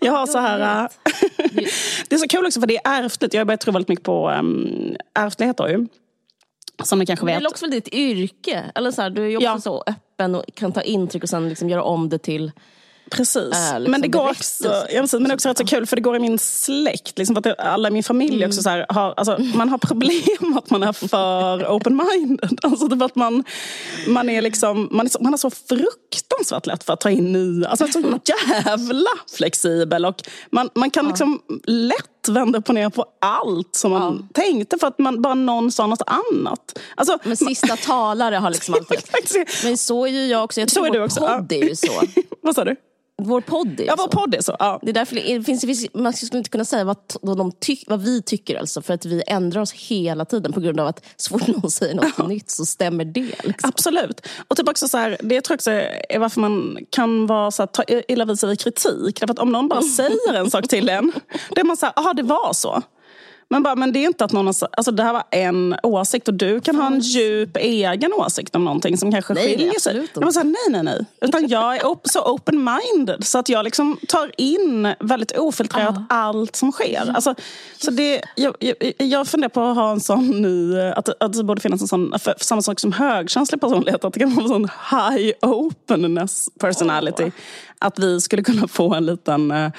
jag 0.00 0.12
har 0.12 0.26
så 0.26 0.38
här... 0.38 0.88
det 2.08 2.14
är 2.14 2.18
så 2.18 2.28
kul 2.28 2.46
också 2.46 2.60
för 2.60 2.66
det 2.66 2.76
är 2.76 3.04
ärftligt. 3.04 3.34
Jag 3.34 3.40
har 3.40 3.44
börjat 3.44 3.60
tro 3.60 3.72
väldigt 3.72 3.88
mycket 3.88 4.04
på 4.04 4.30
um, 4.30 4.96
ärftlighet 5.14 5.56
då 5.56 5.68
ju. 5.68 5.86
Som 6.84 6.98
ni 6.98 7.06
kanske 7.06 7.26
vet. 7.26 7.38
Det 7.38 7.44
är 7.44 7.48
också 7.48 7.64
väl 7.64 7.70
ditt 7.70 7.88
yrke? 7.88 8.64
Eller 8.74 8.90
så 8.90 9.02
här, 9.02 9.10
du 9.10 9.24
är 9.24 9.28
ju 9.28 9.36
också 9.36 9.46
ja. 9.46 9.60
så 9.60 9.84
öppen 9.86 10.34
och 10.34 10.44
kan 10.54 10.72
ta 10.72 10.82
intryck 10.82 11.22
och 11.22 11.28
sen 11.28 11.48
liksom 11.48 11.68
göra 11.68 11.82
om 11.82 12.08
det 12.08 12.18
till 12.18 12.52
Precis. 13.12 13.36
Äh, 13.36 13.78
liksom 13.78 13.90
men 13.90 14.00
det 14.00 14.08
går 14.08 14.30
också, 14.30 14.68
ja, 14.68 15.00
precis, 15.00 15.12
men 15.12 15.24
det 15.24 15.30
är 15.30 15.34
också 15.34 15.48
rätt 15.48 15.58
så 15.58 15.64
kul 15.64 15.86
för 15.86 15.96
det 15.96 16.02
går 16.02 16.16
i 16.16 16.18
min 16.18 16.38
släkt. 16.38 17.18
Liksom, 17.18 17.42
för 17.42 17.50
att 17.50 17.58
alla 17.58 17.88
i 17.88 17.90
min 17.90 18.02
familj 18.02 18.36
mm. 18.36 18.48
också 18.48 18.62
så 18.62 18.70
här, 18.70 18.86
har, 18.88 19.14
alltså, 19.16 19.38
man 19.54 19.68
har 19.68 19.78
problem 19.78 20.56
att 20.56 20.70
man 20.70 20.82
är 20.82 20.92
för 20.92 21.64
open-minded. 21.66 22.58
Alltså 22.62 22.88
typ 22.88 23.02
att 23.02 23.16
man, 23.16 23.44
man, 24.06 24.28
är 24.28 24.42
liksom, 24.42 24.88
man, 24.90 25.06
är 25.06 25.10
så, 25.10 25.18
man 25.22 25.32
har 25.32 25.38
så 25.38 25.50
fruktansvärt 25.50 26.66
lätt 26.66 26.84
för 26.84 26.92
att 26.92 27.00
ta 27.00 27.10
in 27.10 27.32
nya, 27.32 27.68
alltså 27.68 27.86
så 27.86 28.00
jävla 28.24 29.10
flexibel. 29.36 30.06
Och 30.06 30.22
man, 30.50 30.70
man 30.74 30.90
kan 30.90 31.08
liksom 31.08 31.42
lätt 31.64 32.28
vända 32.28 32.60
på 32.60 32.72
ner 32.72 32.90
på 32.90 33.04
allt 33.20 33.76
som 33.76 33.90
man 33.90 34.28
ja. 34.34 34.42
tänkte 34.42 34.78
för 34.78 34.86
att 34.86 34.98
man 34.98 35.22
bara 35.22 35.34
någon 35.34 35.72
sa 35.72 35.86
något 35.86 36.02
annat. 36.06 36.78
Alltså, 36.94 37.18
men 37.24 37.36
sista 37.36 37.66
man... 37.66 37.76
talare 37.76 38.36
har 38.36 38.50
liksom 38.50 38.74
alltid... 38.74 38.98
men 39.64 39.78
så 39.78 40.06
är 40.06 40.10
ju 40.10 40.26
jag 40.26 40.44
också. 40.44 40.60
Jag 40.60 40.68
tror 40.68 40.86
så 40.86 40.92
är 40.92 40.98
du 40.98 41.04
också. 41.04 41.20
podd 41.20 41.52
är 41.52 41.68
ju 41.68 41.76
så. 41.76 42.02
Vad 42.42 42.54
sa 42.54 42.64
du? 42.64 42.76
Vår 43.22 43.40
podd 43.40 43.80
är 43.80 43.84
Ja, 43.84 43.94
vår 43.98 44.08
podd 44.08 44.34
är 44.34 44.40
så. 44.40 44.56
Ja. 44.58 44.78
Det 44.82 44.90
är 44.90 44.94
därför 44.94 45.14
det 45.14 45.42
finns, 45.44 45.60
det 45.60 45.66
finns, 45.66 45.86
man 45.94 46.12
skulle 46.12 46.38
inte 46.38 46.50
kunna 46.50 46.64
säga 46.64 46.84
vad, 46.84 46.96
de 47.36 47.52
tyck, 47.52 47.84
vad 47.86 48.02
vi 48.02 48.22
tycker 48.22 48.56
alltså, 48.56 48.82
för 48.82 48.94
att 48.94 49.04
vi 49.04 49.22
ändrar 49.26 49.60
oss 49.60 49.72
hela 49.72 50.24
tiden 50.24 50.52
på 50.52 50.60
grund 50.60 50.80
av 50.80 50.86
att 50.86 51.04
så 51.16 51.38
fort 51.38 51.46
någon 51.46 51.70
säger 51.70 51.94
något 51.94 52.28
nytt 52.28 52.50
så 52.50 52.66
stämmer 52.66 53.04
det. 53.04 53.44
Liksom. 53.44 53.68
Absolut. 53.68 54.26
Och 54.48 54.56
typ 54.56 54.68
också 54.68 54.88
så 54.88 54.98
här, 54.98 55.16
det 55.20 55.40
tror 55.40 55.52
jag 55.52 55.56
också 55.56 55.70
är 56.08 56.18
varför 56.18 56.40
man 56.40 56.78
kan 56.90 57.26
vara 57.26 57.50
så 57.50 57.62
här, 57.62 57.66
ta 57.66 57.82
illa 58.08 58.24
vid 58.24 58.38
sig 58.38 58.48
vid 58.48 58.60
kritik. 58.60 59.20
Därför 59.20 59.32
att 59.32 59.38
om 59.38 59.52
någon 59.52 59.68
bara 59.68 59.82
säger 59.82 60.34
en 60.34 60.50
sak 60.50 60.68
till 60.68 60.88
en, 60.88 61.12
då 61.50 61.60
är 61.60 61.64
man 61.64 61.76
så 61.76 61.86
här, 61.86 61.92
jaha 61.96 62.14
det 62.14 62.22
var 62.22 62.52
så. 62.52 62.82
Men, 63.52 63.62
bara, 63.62 63.76
men 63.76 63.92
det 63.92 63.98
är 63.98 64.06
inte 64.06 64.24
att 64.24 64.32
någon 64.32 64.46
har, 64.46 64.54
alltså 64.72 64.92
det 64.92 65.02
här 65.02 65.12
var 65.12 65.24
en 65.30 65.76
åsikt 65.82 66.28
och 66.28 66.34
du 66.34 66.60
kan 66.60 66.76
ha 66.76 66.86
en 66.86 67.00
djup 67.00 67.56
egen 67.56 68.12
åsikt 68.12 68.56
om 68.56 68.64
någonting 68.64 68.96
som 68.98 69.12
kanske 69.12 69.34
Nej, 69.34 69.44
skiljer 69.44 69.80
sig. 69.80 70.08
Jag 70.14 70.22
bara 70.22 70.32
så 70.32 70.40
här, 70.40 70.44
nej, 70.44 70.82
nej, 70.82 70.82
nej. 70.82 71.06
Utan 71.20 71.48
jag 71.48 71.76
är 71.76 71.86
op- 71.86 72.08
så 72.08 72.20
open-minded 72.20 73.22
så 73.24 73.38
att 73.38 73.48
jag 73.48 73.64
liksom 73.64 73.98
tar 74.08 74.30
in 74.36 74.94
väldigt 75.00 75.38
ofiltrerat 75.38 75.94
allt 76.08 76.56
som 76.56 76.72
sker. 76.72 77.12
Alltså, 77.14 77.34
så 77.78 77.90
det, 77.90 78.22
jag, 78.36 78.54
jag, 78.58 78.76
jag 78.98 79.28
funderar 79.28 79.48
på 79.48 79.60
att 79.60 79.76
ha 79.76 79.90
en 79.92 80.00
sån 80.00 80.42
ny, 80.42 80.80
att, 80.80 81.22
att 81.22 81.32
det 81.32 81.44
borde 81.44 81.60
finnas 81.60 81.80
en 81.80 81.88
sån, 81.88 82.10
för, 82.18 82.34
för 82.38 82.44
samma 82.44 82.62
sak 82.62 82.80
som 82.80 82.92
högkänslig 82.92 83.60
personlighet, 83.60 84.04
att 84.04 84.12
det 84.12 84.20
kan 84.20 84.34
vara 84.34 84.44
en 84.44 84.48
sån 84.48 84.68
high 84.90 85.32
openness 85.42 86.48
personality. 86.60 87.30
Att 87.82 87.98
vi 87.98 88.20
skulle 88.20 88.42
kunna 88.42 88.68
få 88.68 88.94
en 88.94 89.06
liten 89.06 89.50
uh, 89.50 89.70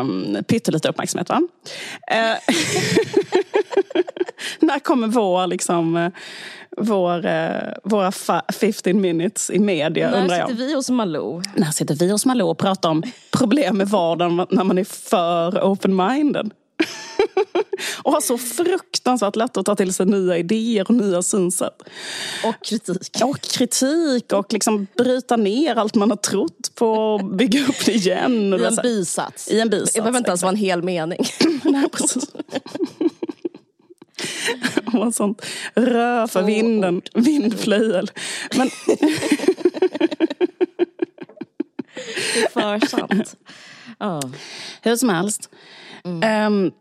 um, 0.00 0.36
pyttelite 0.48 0.88
uppmärksamhet. 0.88 1.28
Va? 1.28 1.42
Eh, 2.10 2.16
när 4.60 4.78
kommer 4.78 5.06
vår, 5.06 5.46
liksom, 5.46 5.96
eh, 5.96 6.10
vår, 6.76 7.26
eh, 7.26 7.72
våra 7.84 8.10
fa- 8.10 8.52
15 8.52 9.00
minutes 9.00 9.50
i 9.50 9.58
media 9.58 10.10
När 10.10 10.20
undrar 10.22 10.36
jag. 10.38 10.48
sitter 10.50 10.66
vi 10.66 10.74
hos 10.74 10.90
Malou? 10.90 11.42
När 11.54 11.70
sitter 11.70 11.94
vi 11.94 12.10
hos 12.10 12.26
Malou 12.26 12.48
och 12.50 12.58
pratar 12.58 12.90
om 12.90 13.02
problem 13.32 13.76
med 13.78 13.88
vardagen 13.88 14.46
när 14.50 14.64
man 14.64 14.78
är 14.78 14.84
för 14.84 15.50
open-minded? 15.50 16.50
och 18.02 18.12
har 18.12 18.20
så 18.20 18.38
fruktansvärt 18.38 19.36
lätt 19.36 19.56
att 19.56 19.66
ta 19.66 19.74
till 19.74 19.94
sig 19.94 20.06
nya 20.06 20.38
idéer 20.38 20.84
och 20.88 20.94
nya 20.94 21.22
synsätt. 21.22 21.82
Och 22.44 22.54
kritik. 22.64 23.16
Och 23.22 23.40
kritik 23.40 24.32
och 24.32 24.52
liksom 24.52 24.86
bryta 24.98 25.36
ner 25.36 25.76
allt 25.76 25.94
man 25.94 26.10
har 26.10 26.16
trott 26.16 26.74
på 26.74 26.90
och 26.90 27.24
bygga 27.24 27.66
upp 27.66 27.84
det 27.86 27.92
igen. 27.92 28.32
I 28.32 28.52
en 28.52 28.58
så 28.58 28.64
här- 28.76 28.82
bisats. 28.82 29.48
I 29.50 29.60
en 29.60 29.70
bisats, 29.70 29.92
Det 29.92 30.00
behöver 30.00 30.18
inte 30.18 30.30
ens 30.30 30.42
vara 30.42 30.52
en 30.52 30.56
hel 30.56 30.82
mening. 30.82 31.24
Nej, 31.64 31.88
precis. 31.92 32.26
Och 34.92 35.14
sånt 35.14 35.46
rö 35.74 36.28
för 36.28 36.42
vinden, 36.42 37.02
vindflöjel. 37.14 38.10
Men 38.56 38.70
Det 42.34 42.60
är 42.60 42.78
för 42.80 42.86
sant. 42.86 43.36
Ja. 43.98 44.22
hur 44.82 44.96
som 44.96 45.08
helst. 45.08 45.50
Ehm, 46.22 46.72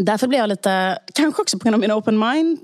därför 0.00 0.26
blev 0.28 0.40
jag 0.40 0.48
lite, 0.48 0.98
kanske 1.14 1.42
också 1.42 1.58
på 1.58 1.64
grund 1.64 1.74
av 1.74 1.80
min 1.80 1.92
open 1.92 2.18
mind, 2.18 2.58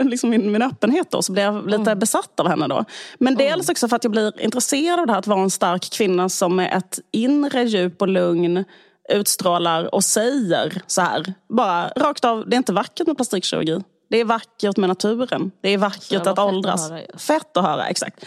liksom 0.00 0.30
min, 0.30 0.52
min 0.52 0.62
öppenhet 0.62 1.10
då, 1.10 1.22
så 1.22 1.32
blev 1.32 1.44
jag 1.44 1.70
lite 1.70 1.96
besatt 1.96 2.40
av 2.40 2.48
henne 2.48 2.68
då. 2.68 2.84
Men 3.18 3.34
dels 3.34 3.68
också 3.68 3.88
för 3.88 3.96
att 3.96 4.04
jag 4.04 4.10
blir 4.10 4.40
intresserad 4.40 5.00
av 5.00 5.06
det 5.06 5.12
här 5.12 5.18
att 5.18 5.26
vara 5.26 5.42
en 5.42 5.50
stark 5.50 5.90
kvinna 5.90 6.28
som 6.28 6.56
med 6.56 6.76
ett 6.76 6.98
inre 7.12 7.64
djup 7.64 8.02
och 8.02 8.08
lugn 8.08 8.64
utstrålar 9.08 9.94
och 9.94 10.04
säger 10.04 10.82
så 10.86 11.00
här. 11.00 11.34
Bara 11.48 11.88
rakt 11.88 12.24
av, 12.24 12.48
det 12.48 12.56
är 12.56 12.58
inte 12.58 12.72
vackert 12.72 13.06
med 13.06 13.16
plastikkirurgi. 13.16 13.80
Det 14.10 14.20
är 14.20 14.24
vackert 14.24 14.76
med 14.76 14.88
naturen. 14.88 15.50
Det 15.60 15.68
är 15.68 15.78
vackert 15.78 16.26
vad 16.26 16.28
att 16.28 16.38
åldras. 16.38 16.90
Fett 17.18 17.56
att 17.56 17.64
höra, 17.64 17.88
exakt. 17.88 18.24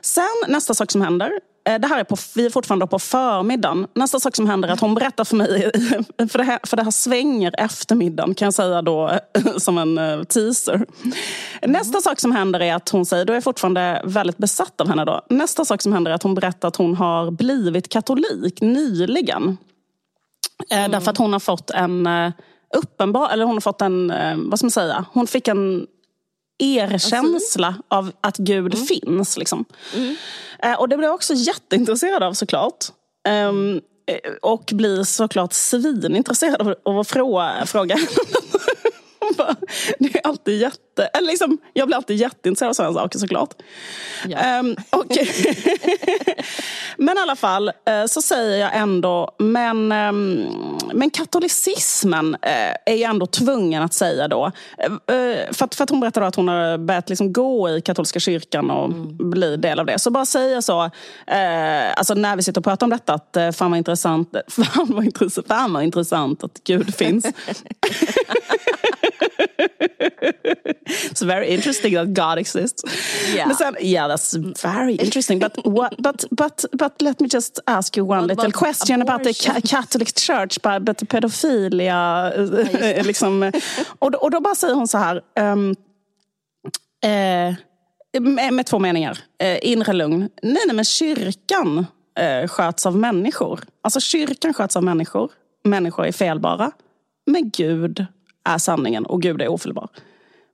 Sen 0.00 0.24
nästa 0.48 0.74
sak 0.74 0.90
som 0.90 1.02
händer. 1.02 1.30
Eh, 1.64 1.80
Det 1.80 1.86
här 1.86 2.00
är 2.00 2.04
på, 2.04 2.16
vi 2.34 2.46
är 2.46 2.50
fortfarande 2.50 2.86
på 2.86 2.98
förmiddagen. 2.98 3.86
Nästa 3.94 4.20
sak 4.20 4.36
som 4.36 4.46
händer 4.46 4.68
är 4.68 4.72
att 4.72 4.80
hon 4.80 4.94
berättar 4.94 5.24
för 5.24 5.36
mig, 5.36 5.70
för 6.30 6.38
det 6.38 6.44
här, 6.44 6.58
för 6.66 6.76
det 6.76 6.82
här 6.82 6.90
svänger 6.90 7.54
eftermiddagen 7.58 8.34
kan 8.34 8.46
jag 8.46 8.54
säga 8.54 8.82
då 8.82 9.18
som 9.58 9.78
en 9.78 9.98
eh, 9.98 10.22
teaser. 10.22 10.86
Nästa 11.62 12.00
sak 12.00 12.20
som 12.20 12.32
händer 12.32 12.60
är 12.60 12.74
att 12.74 12.88
hon 12.88 13.06
säger, 13.06 13.24
då 13.24 13.32
är 13.32 13.36
jag 13.36 13.44
fortfarande 13.44 14.02
väldigt 14.04 14.38
besatt 14.38 14.80
av 14.80 14.88
henne 14.88 15.04
då. 15.04 15.20
Nästa 15.28 15.64
sak 15.64 15.82
som 15.82 15.92
händer 15.92 16.10
är 16.10 16.14
att 16.14 16.22
hon 16.22 16.34
berättar 16.34 16.68
att 16.68 16.76
hon 16.76 16.94
har 16.96 17.30
blivit 17.30 17.88
katolik 17.88 18.60
nyligen. 18.60 19.56
Eh, 20.70 20.90
Därför 20.90 21.10
att 21.10 21.18
hon 21.18 21.32
har 21.32 21.40
fått 21.40 21.70
en 21.70 22.08
uppenbar, 22.76 23.30
eller 23.30 23.44
hon 23.44 23.56
har 23.56 23.60
fått 23.60 23.82
en, 23.82 24.12
vad 24.50 24.58
ska 24.58 24.66
man 24.66 24.70
säga, 24.70 25.04
hon 25.12 25.26
fick 25.26 25.48
en 25.48 25.86
erkänsla 26.62 27.74
av 27.88 28.12
att 28.20 28.36
Gud 28.36 28.88
finns. 28.88 29.36
Liksom. 29.36 29.64
Eh, 30.58 30.72
Och 30.80 30.88
det 30.88 30.96
blev 30.96 31.08
jag 31.08 31.14
också 31.14 31.34
jätteintresserad 31.34 32.22
av 32.22 32.32
såklart. 32.32 32.84
Eh, 33.28 33.52
och 34.42 34.70
blir 34.72 35.04
såklart 35.04 35.52
svinintresserad 35.52 36.74
av, 36.84 36.98
att 36.98 37.08
fråga, 37.66 37.96
bara, 39.38 39.56
Det 39.98 40.14
är 40.14 40.26
alltid 40.26 40.60
jätte... 40.60 40.78
Eller 41.14 41.28
liksom, 41.28 41.58
jag 41.72 41.86
blir 41.88 41.96
alltid 41.96 42.16
jätteintresserad 42.16 42.70
av 42.70 42.74
sådana 42.74 42.94
saker 42.94 43.18
såklart. 43.18 43.54
Ja. 44.26 44.38
Ehm, 44.38 44.76
och, 44.90 45.04
men 46.96 47.18
i 47.18 47.20
alla 47.20 47.36
fall 47.36 47.68
eh, 47.68 48.04
så 48.08 48.22
säger 48.22 48.58
jag 48.58 48.76
ändå, 48.76 49.34
men, 49.38 49.92
ehm, 49.92 50.46
men 50.94 51.10
katolicismen 51.10 52.34
eh, 52.42 52.70
är 52.86 52.94
jag 52.94 53.10
ändå 53.10 53.26
tvungen 53.26 53.82
att 53.82 53.94
säga 53.94 54.28
då. 54.28 54.52
Eh, 54.78 55.52
För 55.52 55.64
att, 55.64 55.74
för 55.74 55.84
att 55.84 55.90
hon 55.90 56.00
berättar 56.00 56.22
att 56.22 56.34
hon 56.34 56.48
har 56.48 56.78
börjat 56.78 57.08
liksom 57.08 57.32
gå 57.32 57.70
i 57.70 57.80
katolska 57.80 58.20
kyrkan 58.20 58.70
och 58.70 58.90
bli 59.26 59.56
del 59.56 59.80
av 59.80 59.86
det. 59.86 59.98
Så 59.98 60.10
bara 60.10 60.26
säga 60.26 60.62
så, 60.62 60.84
eh, 61.26 61.92
alltså 61.96 62.14
när 62.14 62.36
vi 62.36 62.42
sitter 62.42 62.60
och 62.60 62.64
pratar 62.64 62.86
om 62.86 62.90
detta, 62.90 63.14
att 63.14 63.56
fan 63.56 63.70
vad 63.70 63.78
intressant, 63.78 64.34
fan 64.48 64.86
vad 64.88 65.04
intressant, 65.04 65.48
fan 65.48 65.72
vad 65.72 65.82
intressant 65.82 66.44
att 66.44 66.60
Gud 66.64 66.94
finns. 66.94 67.26
It's 70.64 71.22
very 71.22 71.48
interesting 71.48 71.94
that 71.94 72.12
God 72.12 72.38
exists. 72.38 72.82
Yeah. 73.34 73.50
Sen, 73.56 73.76
yeah, 73.80 74.08
that's 74.08 74.34
very 74.62 74.94
interesting. 74.94 75.38
But, 75.38 75.56
what, 75.64 75.94
but, 75.98 76.24
but, 76.30 76.64
but 76.72 77.02
let 77.02 77.20
me 77.20 77.28
just 77.28 77.60
ask 77.66 77.96
you 77.96 78.10
one 78.10 78.26
little 78.26 78.52
question 78.52 79.02
about 79.02 79.22
the 79.24 79.30
abortion? 79.30 79.54
ca- 79.54 79.60
Catholic 79.82 80.14
Church, 80.18 80.58
but, 80.62 80.84
but 80.84 81.08
pedofilia. 81.08 82.32
eh, 82.34 83.06
liksom. 83.06 83.52
och, 83.98 84.14
och 84.14 84.30
då 84.30 84.40
bara 84.40 84.54
säger 84.54 84.74
hon 84.74 84.88
så 84.88 84.98
här. 84.98 85.20
ehm, 85.36 85.74
eh, 87.04 87.54
med, 88.20 88.52
med 88.54 88.66
två 88.66 88.78
meningar. 88.78 89.18
Eh, 89.38 89.58
inre 89.62 89.92
lugn. 89.92 90.28
Nej, 90.42 90.62
nej, 90.66 90.76
men 90.76 90.84
kyrkan 90.84 91.86
eh, 92.18 92.48
sköts 92.48 92.86
av 92.86 92.96
människor. 92.96 93.60
Alltså 93.82 94.00
kyrkan 94.00 94.54
sköts 94.54 94.76
av 94.76 94.82
människor. 94.84 95.30
Människor 95.64 96.06
är 96.06 96.12
felbara. 96.12 96.70
Men 97.26 97.50
Gud 97.50 98.06
är 98.44 98.58
sanningen 98.58 99.06
och 99.06 99.22
Gud 99.22 99.42
är 99.42 99.48
ofelbar. 99.48 99.88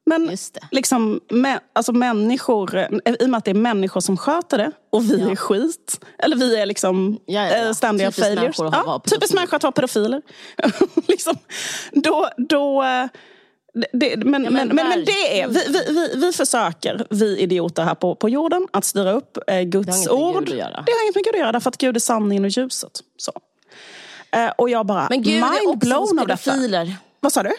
Men 0.08 0.36
liksom, 0.70 1.20
mä, 1.30 1.60
alltså 1.72 1.92
människor, 1.92 2.76
eh, 2.76 2.86
i 3.20 3.24
och 3.24 3.30
med 3.30 3.38
att 3.38 3.44
det 3.44 3.50
är 3.50 3.54
människor 3.54 4.00
som 4.00 4.16
sköter 4.16 4.58
det 4.58 4.72
och 4.90 5.10
vi 5.10 5.18
Ja. 5.20 5.30
är 5.30 5.36
skit. 5.36 6.00
Eller 6.18 6.36
vi 6.36 6.56
är 6.56 6.66
liksom 6.66 7.18
Ja, 7.26 7.46
ja, 7.48 7.56
ja. 7.56 7.66
eh, 7.66 7.72
ständiga 7.72 8.10
Typiskt 8.10 8.26
failures. 8.36 8.56
Ja, 8.58 9.02
typiskt 9.10 9.34
människor 9.34 9.56
att 9.56 9.62
vara 9.62 9.72
pedofiler. 9.72 10.22
liksom, 11.08 11.36
då, 11.92 12.28
då, 12.36 12.82
eh, 12.82 13.06
det, 13.92 14.16
men, 14.16 14.42
men, 14.42 14.52
men 14.52 14.76
men, 14.76 15.04
det 15.04 15.40
är, 15.40 15.48
vi, 15.48 15.64
vi, 15.68 15.92
vi, 15.94 16.26
vi 16.26 16.32
försöker, 16.32 17.06
vi 17.10 17.38
idioter 17.38 17.82
här 17.82 17.94
på, 17.94 18.14
på 18.14 18.28
jorden, 18.28 18.68
att 18.70 18.84
styra 18.84 19.12
upp 19.12 19.38
eh, 19.46 19.60
Guds 19.62 20.04
Det 20.04 20.10
ord. 20.10 20.38
Gud 20.44 20.52
att 20.52 20.58
göra. 20.58 20.82
Det 20.86 20.92
har 20.92 21.04
inget 21.04 21.14
med 21.14 21.24
Gud 21.24 21.34
att 21.34 21.40
göra, 21.40 21.52
därför 21.52 21.68
att 21.68 21.78
Gud 21.78 21.96
är 21.96 22.00
sanningen 22.00 22.44
och 22.44 22.50
ljuset. 22.50 23.00
Så. 23.16 23.32
Eh, 24.32 24.50
och 24.58 24.70
jag 24.70 24.86
bara, 24.86 25.06
Men 25.10 25.22
Gud 25.22 25.42
är 25.42 25.44
också 25.44 25.54
hos 25.68 26.12
mind-blown 26.12 26.20
av 26.20 26.26
detta. 26.26 26.92
Vad 27.20 27.32
sa 27.32 27.42
du? 27.42 27.52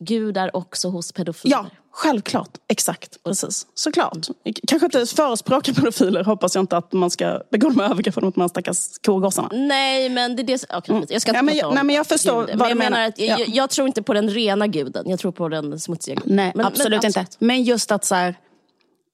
Gud 0.00 0.36
är 0.36 0.56
också 0.56 0.88
hos 0.88 1.12
pedofiler. 1.12 1.56
Ja, 1.56 1.66
självklart. 1.92 2.48
Exakt. 2.68 3.22
Precis. 3.24 3.66
Såklart. 3.74 4.26
Kanske 4.68 4.86
inte 4.86 5.06
förespråka 5.06 5.72
pedofiler 5.74 6.24
hoppas 6.24 6.54
jag 6.54 6.62
inte 6.62 6.76
att 6.76 6.92
man 6.92 7.10
ska 7.10 7.40
begå 7.50 7.68
de 7.70 7.80
här 7.80 7.90
övergreppen 7.90 8.24
mot 8.24 8.34
de 8.34 8.40
här 8.40 8.48
stackars 8.48 8.98
kogossarna. 9.06 9.48
Nej, 9.52 10.08
men 10.08 10.36
det 10.36 10.42
är 10.42 10.44
det 10.44 10.64
okej, 10.70 11.04
Jag 11.08 11.22
ska 11.22 11.30
inte 11.30 11.38
Ja, 11.38 11.42
men 11.42 11.64
om 11.64 11.74
nej, 11.74 11.84
men 11.84 11.96
jag 11.96 12.06
förstår 12.06 12.40
guden. 12.40 12.58
vad 12.58 12.68
men 12.68 12.78
du 12.78 12.84
jag 12.84 12.90
menar. 12.90 13.08
att 13.08 13.18
Ja. 13.18 13.38
jag, 13.38 13.48
jag 13.48 13.70
tror 13.70 13.86
inte 13.88 14.02
på 14.02 14.14
den 14.14 14.30
rena 14.30 14.66
guden. 14.66 15.08
Jag 15.10 15.18
tror 15.18 15.32
på 15.32 15.48
den 15.48 15.80
smutsiga 15.80 16.14
guden. 16.14 16.36
Nej, 16.36 16.52
Men- 16.54 16.66
absolut 16.66 17.02
men 17.02 17.06
inte. 17.08 17.26
Men 17.38 17.62
just 17.62 17.92
att 17.92 18.04
så 18.04 18.14
här, 18.14 18.34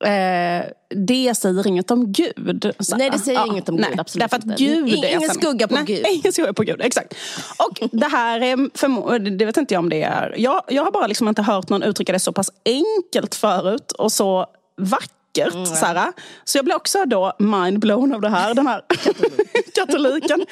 eh, 0.05 0.67
det 0.91 1.35
säger 1.35 1.67
inget 1.67 1.91
om 1.91 2.13
Gud. 2.13 2.75
Så, 2.79 2.97
Nej, 2.97 3.11
det 3.11 3.19
säger 3.19 3.39
ja, 3.39 3.47
inget 3.47 3.69
om 3.69 3.77
Gud, 3.77 3.87
nej, 3.89 3.99
absolut 3.99 4.31
Därför 4.31 4.53
att. 4.53 4.59
Gud 4.59 5.05
är 5.05 5.17
ingen 5.17 5.31
skugga 5.31 5.69
på 5.69 5.75
nej, 5.75 5.85
Gud. 5.87 6.07
Ingen 6.07 6.33
skugga 6.33 6.53
på 6.53 6.63
Gud, 6.63 6.81
exakt. 6.81 7.15
Och 7.59 7.89
det 7.93 8.07
här 8.07 8.41
är, 8.41 8.57
förmo- 8.57 9.19
det 9.19 9.45
vet 9.45 9.57
inte 9.57 9.75
jag 9.75 9.79
om 9.79 9.89
det 9.89 10.03
är, 10.03 10.35
jag, 10.39 10.63
jag 10.69 10.85
har 10.85 10.91
bara 10.91 11.07
liksom 11.07 11.29
inte 11.29 11.43
hört 11.43 11.69
någon 11.69 11.83
uttrycka 11.83 12.13
det 12.13 12.19
så 12.19 12.33
pass 12.33 12.51
enkelt 12.65 13.35
förut 13.35 13.93
och 13.93 14.13
så 14.13 14.47
vackert. 14.77 15.67
Så, 15.79 15.87
här. 15.87 16.13
så 16.45 16.59
jag 16.59 16.65
blir 16.65 16.77
också 16.77 17.05
då 17.05 17.33
mindblown 17.39 18.15
av 18.15 18.21
det 18.21 18.29
här. 18.29 18.55
Den 18.55 18.67
här 18.67 18.83
katoliken. 19.75 20.47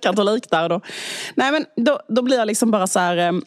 Katolik 0.00 0.50
där 0.50 0.68
då. 0.68 0.80
Nej 1.34 1.52
men 1.52 1.64
då, 1.76 2.00
då 2.08 2.22
blir 2.22 2.36
jag 2.36 2.46
liksom 2.46 2.70
bara 2.70 2.86
så 2.86 2.98
här. 2.98 3.40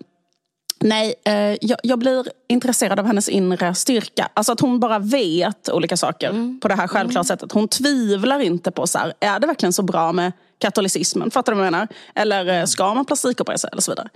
Nej, 0.79 1.15
eh, 1.24 1.34
jag, 1.62 1.79
jag, 1.84 2.00
blir 2.00 2.25
intresserad 2.48 3.00
av 3.00 3.05
hennes 3.05 3.29
inre 3.29 3.75
styrka. 3.75 4.29
Alltså 4.34 4.51
att 4.51 4.60
hon 4.60 4.79
bara 4.79 5.00
vet 5.00 5.69
olika 5.69 5.98
saker 5.98 6.29
mm. 6.29 6.60
på 6.60 6.67
det 6.67 6.75
här 6.75 6.88
självklara 6.88 7.22
mm. 7.22 7.25
sättet. 7.25 7.51
Hon 7.51 7.67
tvivlar 7.67 8.39
inte 8.39 8.72
på 8.72 8.88
så 8.88 8.98
här, 8.98 9.13
är 9.19 9.39
det 9.39 9.48
verkligen 9.48 9.74
så 9.74 9.84
bra 9.84 10.12
med 10.12 10.31
katolicismen? 10.60 11.31
Fattar 11.31 11.51
du 11.51 11.57
vad 11.57 11.65
jag 11.65 11.72
menar? 11.72 11.88
Eller 12.15 12.60
eh, 12.60 12.65
ska 12.65 12.93
man 12.93 13.05
plastikoperera 13.05 13.57
sig? 13.57 13.69
Eller 13.72 13.81
så 13.81 13.91
vidare. 13.91 14.10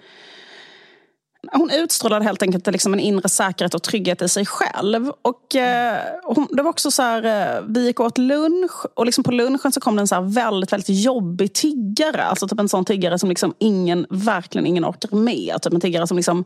Hon 1.51 1.71
utstrålade 1.71 2.25
helt 2.25 2.41
enkelt 2.41 2.67
liksom 2.67 2.93
en 2.93 2.99
inre 2.99 3.29
säkerhet 3.29 3.73
och 3.73 3.83
trygghet 3.83 4.21
i 4.21 4.29
sig 4.29 4.45
själv. 4.45 5.11
Och, 5.21 5.55
eh, 5.55 6.01
hon, 6.23 6.47
det 6.51 6.63
var 6.63 6.69
också 6.69 6.91
så 6.91 7.01
här, 7.01 7.23
eh, 7.57 7.63
vi 7.67 7.85
gick 7.85 7.99
åt 7.99 8.17
lunch 8.17 8.85
och 8.93 9.05
liksom 9.05 9.23
på 9.23 9.31
lunchen 9.31 9.71
så 9.71 9.79
kom 9.79 9.95
det 9.95 10.01
en 10.01 10.07
så 10.07 10.21
väldigt, 10.21 10.73
väldigt 10.73 11.03
jobbig 11.03 11.53
tiggare. 11.53 12.23
Alltså 12.23 12.47
typ 12.47 12.59
en 12.59 12.69
sån 12.69 12.85
tiggare 12.85 13.19
som 13.19 13.29
liksom 13.29 13.53
ingen, 13.59 14.05
verkligen 14.09 14.67
ingen 14.67 14.85
orkar 14.85 15.15
med. 15.15 15.61
Typ 15.61 15.73
en 15.73 15.81
tiggare 15.81 16.07
som 16.07 16.17
liksom 16.17 16.43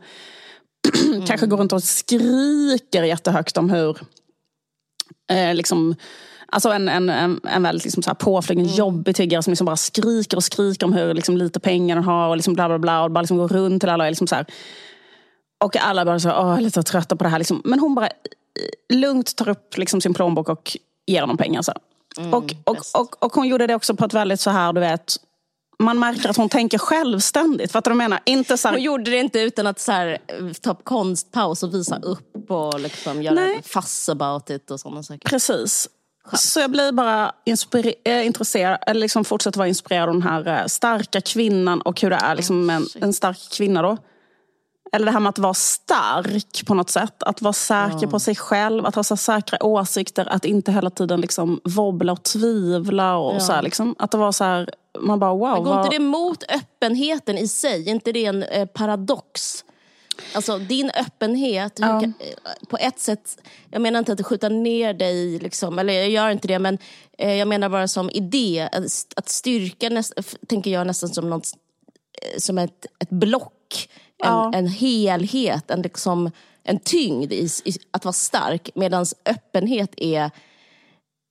mm. 1.06 1.26
kanske 1.26 1.48
går 1.48 1.58
runt 1.58 1.74
och 1.74 1.84
skriker 1.84 3.04
jättehögt 3.04 3.58
om 3.58 3.70
hur 3.70 3.98
eh, 5.32 5.54
liksom, 5.54 5.96
Alltså 6.48 6.70
en, 6.70 6.90
en, 6.90 7.10
en, 7.10 7.40
en 7.44 7.64
väldigt 7.64 7.84
liksom 7.84 8.04
så 8.04 8.10
här 8.10 8.16
påflugen, 8.16 8.66
mm. 8.66 8.76
jobbig 8.76 9.16
tiggare 9.16 9.44
som 9.44 9.52
liksom 9.52 9.66
bara 9.66 9.78
skriker 9.78 10.38
och 10.38 10.44
skriker 10.44 10.86
om 10.86 10.94
hur 10.94 11.14
liksom 11.14 11.38
lite 11.38 11.60
pengar 11.60 11.96
den 11.96 12.04
har 12.04 12.30
och 12.30 12.36
liksom 12.36 12.54
bla 12.54 12.68
bla 12.68 12.80
bla. 12.80 13.04
Och 13.04 13.12
bara 13.12 13.22
liksom 13.22 13.38
går 13.38 13.48
runt 13.48 13.82
till 13.82 13.90
alla 13.90 14.04
och 14.04 14.08
är 14.08 14.12
liksom 14.12 14.28
så 14.28 14.36
här, 14.36 14.46
och 15.66 15.78
alla 15.78 16.06
bara 16.06 16.20
så, 16.20 16.32
åh, 16.32 16.62
lite 16.62 16.84
trötta 16.84 17.16
på 17.16 17.24
det 17.24 17.30
här. 17.30 17.40
Liksom. 17.40 17.62
Men 17.66 17.80
hon 17.80 17.96
bara 17.96 18.08
eh, 18.08 18.98
lugnt 18.98 19.36
tar 19.36 19.50
upp 19.50 19.78
liksom 19.78 20.02
sin 20.02 20.14
plånbok 20.14 20.50
och 20.50 20.78
ger 21.06 21.22
honom 21.22 21.38
pengar. 21.38 21.62
Så. 21.62 21.74
Mm, 22.18 22.34
och, 22.34 22.54
och, 22.64 22.78
och, 22.94 23.24
och, 23.24 23.34
hon 23.34 23.48
gjorde 23.48 23.68
det 23.68 23.76
också 23.76 23.96
på 23.96 24.06
ett 24.06 24.14
väldigt 24.14 24.40
så 24.40 24.50
här, 24.50 24.74
du 24.74 24.80
vet, 24.80 25.16
man 25.80 26.00
märker 26.00 26.30
att 26.30 26.38
hon 26.38 26.50
tänker 26.50 26.78
självständigt. 26.78 27.72
Fattar 27.72 27.92
du 27.92 27.98
menar? 27.98 28.20
Inte 28.26 28.58
så 28.58 28.68
här... 28.68 28.76
Hon 28.76 28.84
gjorde 28.84 29.12
det 29.12 29.18
inte 29.18 29.40
utan 29.40 29.68
att 29.68 29.80
så 29.80 29.92
här, 29.92 30.18
ta 30.62 30.76
konstpaus 30.76 31.64
och 31.64 31.74
visa 31.74 32.00
upp 32.00 32.52
och 32.52 32.80
liksom 32.80 33.24
göra 33.24 33.36
Nej. 33.36 33.62
fuss 33.64 34.10
about 34.10 34.50
it 34.50 34.72
och 34.72 34.80
sådana 34.80 35.04
saker. 35.04 35.30
Precis. 35.30 35.90
Skönt. 36.26 36.40
Så 36.40 36.60
jag 36.60 36.72
blir 36.72 36.92
bara 36.92 37.34
äh, 38.04 38.26
intresserad, 38.26 38.80
eller 38.88 39.02
liksom 39.02 39.26
fortsätter 39.26 39.58
vara 39.58 39.68
inspirerad 39.68 40.10
av 40.10 40.16
den 40.16 40.24
här 40.24 40.62
äh, 40.62 40.66
starka 40.66 41.22
kvinnan 41.22 41.82
och 41.82 42.02
hur 42.02 42.10
det 42.10 42.16
är 42.16 42.36
liksom, 42.36 42.70
en, 42.70 42.88
en 42.96 43.14
stark 43.14 43.38
kvinna. 43.52 43.82
då 43.82 43.98
eller 44.92 45.06
det 45.06 45.12
här 45.12 45.20
med 45.20 45.30
att 45.30 45.40
vara 45.40 45.54
stark 45.54 46.66
på 46.66 46.74
något 46.74 46.90
sätt. 46.90 47.24
Att 47.24 47.42
vara 47.42 47.54
säker 47.54 47.98
mm. 47.98 48.10
på 48.10 48.20
sig 48.20 48.36
själv, 48.36 48.86
att 48.86 48.96
ha 48.96 49.04
så 49.04 49.18
säkra 49.18 49.64
åsikter, 49.64 50.26
att 50.26 50.46
inte 50.46 50.72
hela 50.72 50.90
tiden 50.90 51.22
liksom 51.22 51.62
wobbla 51.64 52.12
och 52.12 52.24
tvivla. 52.24 53.18
Och 53.18 53.36
ja. 53.36 53.40
så 53.40 53.54
här, 53.54 53.62
liksom. 53.62 53.96
Att 54.00 54.12
det 54.12 54.18
var 54.18 54.32
så 54.32 54.44
här, 54.44 54.70
man 55.00 55.20
bara 55.20 55.34
wow. 55.34 55.54
Men 55.54 55.64
går 55.64 55.78
inte 55.78 55.90
det 55.90 55.96
emot 55.96 56.44
öppenheten 56.50 57.38
i 57.38 57.48
sig? 57.48 57.90
Är 57.90 57.92
inte 57.92 58.12
det 58.12 58.26
en 58.26 58.44
eh, 58.44 58.66
paradox? 58.66 59.64
Alltså 60.34 60.58
din 60.58 60.90
öppenhet, 60.90 61.78
ja. 61.80 62.00
kan, 62.00 62.14
eh, 62.20 62.68
på 62.70 62.78
ett 62.78 63.00
sätt, 63.00 63.42
jag 63.72 63.82
menar 63.82 64.00
inte 64.00 64.14
att 64.14 64.26
skjuta 64.26 64.50
ner 64.50 64.94
dig, 64.94 65.40
liksom, 65.40 65.80
eller 65.80 65.94
jag 65.94 66.10
gör 66.10 66.30
inte 66.30 66.48
det, 66.48 66.60
men 66.60 66.78
eh, 67.18 67.34
jag 67.34 67.48
menar 67.48 67.70
bara 67.70 67.88
som 67.88 68.10
idé, 68.10 68.70
att, 68.72 68.86
att 69.16 69.30
styrka 69.30 69.90
näst, 69.90 70.14
tänker 70.48 70.72
jag 70.72 70.88
nästan 70.88 71.10
som, 71.10 71.30
något, 71.30 71.48
eh, 72.22 72.38
som 72.38 72.58
ett, 72.58 72.86
ett 73.00 73.10
block 73.10 73.90
ja. 74.24 74.52
en 74.54 74.68
helhet, 74.68 75.72
en, 75.72 75.82
liksom, 75.82 76.32
en 76.64 76.80
tyngd 76.80 77.34
i, 77.34 77.50
i 77.66 77.74
att 77.92 78.06
vara 78.06 78.14
stark. 78.14 78.70
Medan 78.76 79.06
öppenhet 79.26 79.94
är 79.98 80.32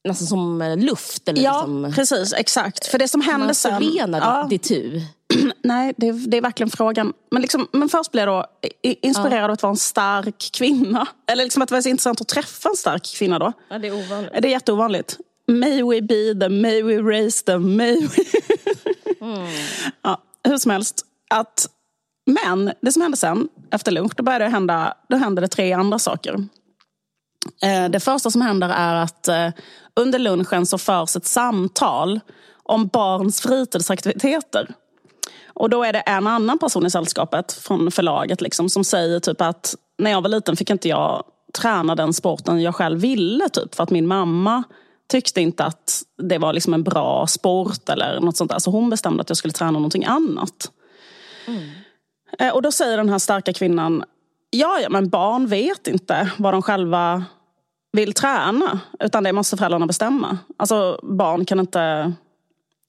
nästan 0.08 0.26
som 0.26 0.74
luft. 0.78 1.28
Eller 1.28 1.42
ja, 1.42 1.52
liksom, 1.52 1.92
precis. 1.94 2.32
Exakt. 2.32 2.86
För 2.86 2.98
det 2.98 3.08
som 3.08 3.20
hände 3.20 3.54
sen... 3.54 3.80
förena 3.80 4.18
ja. 4.18 4.46
ditt 4.50 4.62
tu. 4.62 5.00
Nej, 5.62 5.94
det, 5.96 6.12
det, 6.12 6.36
är 6.36 6.40
verkligen 6.40 6.70
frågan. 6.70 7.12
Men, 7.30 7.42
liksom, 7.42 7.68
men 7.72 7.88
först 7.88 8.12
blev 8.12 8.28
jag 8.28 8.46
då 8.46 8.70
inspirerad 8.82 9.50
ja. 9.50 9.54
att 9.54 9.62
vara 9.62 9.70
en 9.70 9.76
stark 9.76 10.50
kvinna. 10.52 11.06
Eller 11.26 11.44
liksom 11.44 11.62
att 11.62 11.68
det 11.68 11.74
var 11.74 11.82
så 11.82 11.88
intressant 11.88 12.20
att 12.20 12.28
träffa 12.28 12.68
en 12.68 12.76
stark 12.76 13.04
kvinna 13.04 13.38
då. 13.38 13.52
Ja, 13.68 13.78
det 13.78 13.88
är 13.88 13.92
ovanligt. 13.92 14.32
Det 14.32 14.48
är 14.48 14.52
jätteovanligt. 14.52 15.18
May 15.48 15.82
we 15.82 16.02
be 16.02 16.40
them, 16.40 16.60
may 16.60 16.82
we 16.82 16.96
raise 16.96 17.44
them, 17.44 17.76
may 17.76 18.00
we... 18.00 18.24
mm. 19.20 19.48
ja, 20.02 20.22
hur 20.44 20.58
som 20.58 20.70
helst. 20.70 21.06
Att 21.30 21.68
men 22.26 22.72
det 22.80 22.92
som 22.92 23.02
hände 23.02 23.16
sen, 23.16 23.48
efter 23.70 23.92
lunch, 23.92 24.12
då 24.16 24.22
började 24.22 24.44
det 24.44 24.50
hända, 24.50 24.94
då 25.08 25.16
hände 25.16 25.40
det 25.40 25.48
tre 25.48 25.72
andra 25.72 25.98
saker. 25.98 26.48
Eh, 27.62 27.90
det 27.90 28.00
första 28.00 28.30
som 28.30 28.40
händer 28.40 28.68
är 28.68 28.94
att 28.94 29.28
eh, 29.28 29.48
under 29.96 30.18
lunchen 30.18 30.66
så 30.66 30.78
förs 30.78 31.16
ett 31.16 31.26
samtal 31.26 32.20
om 32.62 32.86
barns 32.86 33.40
fritidsaktiviteter. 33.40 34.74
Och 35.54 35.70
då 35.70 35.84
är 35.84 35.92
det 35.92 36.00
en 36.00 36.26
annan 36.26 36.58
person 36.58 36.86
i 36.86 36.90
sällskapet 36.90 37.52
från 37.52 37.90
förlaget 37.90 38.40
liksom, 38.40 38.68
som 38.68 38.84
säger 38.84 39.20
typ 39.20 39.40
att 39.40 39.74
när 39.98 40.10
jag 40.10 40.22
var 40.22 40.28
liten 40.28 40.56
fick 40.56 40.70
inte 40.70 40.88
jag 40.88 41.24
träna 41.58 41.94
den 41.94 42.12
sporten 42.12 42.62
jag 42.62 42.74
själv 42.74 43.00
ville. 43.00 43.48
Typ, 43.48 43.74
för 43.74 43.82
att 43.82 43.90
min 43.90 44.06
mamma 44.06 44.62
tyckte 45.08 45.40
inte 45.40 45.64
att 45.64 46.02
det 46.22 46.38
var 46.38 46.52
liksom 46.52 46.74
en 46.74 46.82
bra 46.82 47.26
sport 47.26 47.88
eller 47.88 48.20
något 48.20 48.36
sånt 48.36 48.50
där. 48.50 48.58
Så 48.58 48.70
hon 48.70 48.90
bestämde 48.90 49.20
att 49.20 49.30
jag 49.30 49.36
skulle 49.36 49.52
träna 49.52 49.70
någonting 49.70 50.04
annat. 50.04 50.70
Mm. 51.46 51.70
Eh, 52.38 52.54
och 52.54 52.62
då 52.62 52.72
säger 52.72 52.96
den 52.96 53.08
här 53.08 53.18
starka 53.18 53.52
kvinnan, 53.52 54.04
ja, 54.50 54.80
ja 54.80 54.88
men 54.90 55.08
barn 55.08 55.46
vet 55.46 55.86
inte 55.86 56.30
vad 56.38 56.54
de 56.54 56.62
själva 56.62 57.24
vill 57.92 58.12
träna. 58.12 58.80
Utan 59.00 59.24
det 59.24 59.32
måste 59.32 59.56
föräldrarna 59.56 59.86
bestämma. 59.86 60.38
Alltså 60.56 61.00
barn 61.02 61.44
kan 61.44 61.60
inte, 61.60 62.12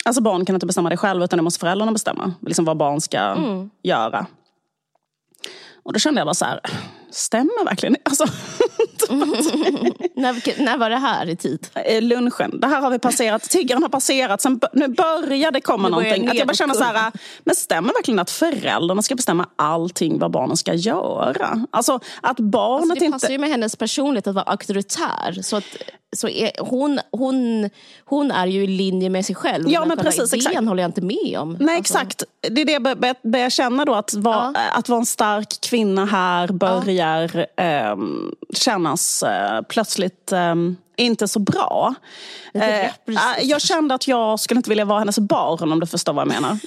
alltså, 0.05 0.21
barn 0.21 0.45
kan 0.45 0.55
inte 0.55 0.65
bestämma 0.65 0.89
det 0.89 0.97
själva 0.97 1.25
utan 1.25 1.37
det 1.37 1.43
måste 1.43 1.59
föräldrarna 1.59 1.91
bestämma. 1.91 2.33
Liksom 2.41 2.65
vad 2.65 2.77
barn 2.77 3.01
ska 3.01 3.19
mm. 3.19 3.69
göra. 3.83 4.25
Och 5.83 5.93
då 5.93 5.99
kände 5.99 6.19
jag 6.19 6.27
bara 6.27 6.33
så 6.33 6.45
här, 6.45 6.59
stämmer 7.11 7.65
verkligen 7.65 7.95
alltså, 8.03 8.25
när, 10.15 10.63
när 10.63 10.77
var 10.77 10.89
det 10.89 10.97
här 10.97 11.29
i 11.29 11.35
tid? 11.35 11.67
Eh, 11.73 12.01
lunchen. 12.01 12.59
Det 12.59 12.67
här 12.67 12.81
har 12.81 12.91
vi 12.91 12.99
passerat. 12.99 13.43
Tiggaren 13.43 13.81
har 13.81 13.89
passerat. 13.89 14.41
Sen, 14.41 14.59
nu 14.73 14.87
börjar 14.87 15.51
det 15.51 15.61
komma 15.61 15.83
nu 15.83 15.89
någonting. 15.89 16.27
Att 16.27 16.35
jag 16.35 16.47
bara 16.47 16.53
känner 16.53 16.73
så 16.73 16.83
här, 16.83 17.11
men 17.43 17.55
stämmer 17.55 17.93
verkligen 17.93 18.19
att 18.19 18.31
föräldrarna 18.31 19.01
ska 19.01 19.15
bestämma 19.15 19.49
allting 19.55 20.19
vad 20.19 20.31
barnen 20.31 20.57
ska 20.57 20.73
göra? 20.73 21.65
Alltså 21.71 21.99
att 22.21 22.39
barnet 22.39 22.89
alltså, 22.89 23.05
det 23.05 23.11
passar 23.11 23.29
ju 23.29 23.37
med 23.37 23.49
hennes 23.49 23.75
personlighet 23.75 24.27
att 24.27 24.35
vara 24.35 24.45
auktoritär. 24.45 25.41
Så 25.41 25.57
att 25.57 25.77
så 26.15 26.27
är, 26.29 26.51
hon, 26.59 26.99
hon, 27.11 27.69
hon 28.05 28.31
är 28.31 28.47
ju 28.47 28.63
i 28.63 28.67
linje 28.67 29.09
med 29.09 29.25
sig 29.25 29.35
själv. 29.35 29.69
Ja, 29.69 29.85
men 29.85 29.97
precis, 29.97 30.33
idén 30.33 30.39
exakt. 30.39 30.67
håller 30.67 30.83
jag 30.83 30.89
inte 30.89 31.01
med 31.01 31.39
om. 31.39 31.57
Nej, 31.59 31.77
alltså. 31.77 31.93
exakt. 31.93 32.23
Det 32.41 32.61
är 32.61 32.65
det 32.65 32.71
jag 32.71 32.81
börjar, 32.81 33.29
börjar 33.31 33.49
känna 33.49 33.85
då. 33.85 33.93
Att 33.93 34.13
vara, 34.13 34.51
ja. 34.55 34.61
att 34.71 34.89
vara 34.89 34.99
en 34.99 35.05
stark 35.05 35.61
kvinna 35.61 36.05
här 36.05 36.47
börjar 36.47 37.47
ja. 37.55 37.63
eh, 37.63 37.95
kännas 38.65 39.23
eh, 39.23 39.61
plötsligt 39.61 40.31
eh, 40.31 40.55
inte 40.97 41.27
så 41.27 41.39
bra. 41.39 41.95
Eh, 42.53 42.91
jag 43.41 43.61
kände 43.61 43.95
att 43.95 44.07
jag 44.07 44.39
skulle 44.39 44.57
inte 44.57 44.69
vilja 44.69 44.85
vara 44.85 44.99
hennes 44.99 45.19
barn 45.19 45.71
om 45.71 45.79
du 45.79 45.87
förstår 45.87 46.13
vad 46.13 46.21
jag 46.21 46.33
menar. 46.33 46.59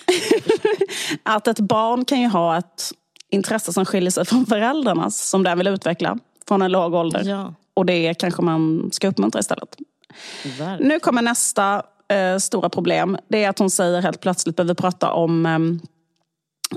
att 1.22 1.48
ett 1.48 1.61
barn 1.61 2.04
kan 2.04 2.20
ju 2.20 2.28
ha 2.28 2.58
ett 2.58 2.92
intresse 3.30 3.72
som 3.72 3.84
skiljer 3.84 4.11
sig 4.11 4.24
från 4.24 4.46
föräldrarnas 4.46 5.28
som 5.28 5.42
den 5.42 5.58
vill 5.58 5.66
utveckla 5.66 6.18
från 6.48 6.62
en 6.62 6.72
låg 6.72 6.94
ålder. 6.94 7.22
Ja. 7.24 7.54
Och 7.74 7.87
det 7.87 8.14
kanske 8.14 8.42
man 8.42 8.90
ska 8.92 9.08
uppmuntra 9.08 9.40
istället. 9.40 9.76
Verkligen. 10.58 10.88
Nu 10.88 11.00
kommer 11.00 11.22
nästa 11.22 11.82
eh, 12.08 12.38
stora 12.38 12.68
problem. 12.68 13.18
Det 13.28 13.44
är 13.44 13.48
att 13.48 13.58
hon 13.58 13.70
säger 13.70 14.02
helt 14.02 14.20
plötsligt 14.20 14.56
behöver 14.56 14.74
prata 14.74 15.12
om 15.12 15.46
eh, 15.46 15.58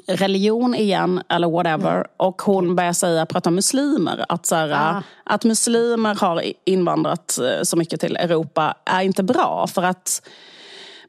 religion 0.08 0.76
igen 0.76 1.22
eller 1.30 1.50
whatever. 1.50 1.96
Mm. 1.96 2.08
Och 2.18 2.42
hon 2.42 2.76
börjar 2.76 2.94
säga, 2.94 3.26
prata 3.26 3.50
om 3.50 3.56
muslimer. 3.56 4.26
Att, 4.30 4.46
så 4.46 4.56
här, 4.56 4.72
ah. 4.72 5.04
att 5.24 5.44
muslimer 5.44 6.16
har 6.16 6.44
invandrat 6.66 7.38
eh, 7.38 7.64
så 7.64 7.78
mycket 7.78 8.00
till 8.00 8.16
Europa 8.16 8.76
är 8.86 9.02
inte 9.02 9.24
bra. 9.24 9.68
För 9.68 9.84
att 9.84 10.30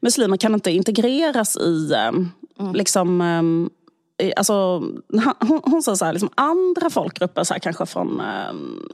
muslimer 0.01 0.37
kan 0.37 0.53
inte 0.53 0.71
integreras 0.71 1.57
i 1.57 1.91
eh, 1.93 2.07
mm. 2.07 2.73
liksom, 2.73 3.21
eh, 3.21 3.69
Alltså, 4.37 4.53
hon, 5.39 5.61
hon 5.63 5.83
sa 5.83 5.95
så 5.95 6.05
här, 6.05 6.13
liksom, 6.13 6.29
andra 6.35 6.89
folkgrupper, 6.89 7.43
så 7.43 7.53
här, 7.53 7.59
kanske 7.59 7.85
från 7.85 8.21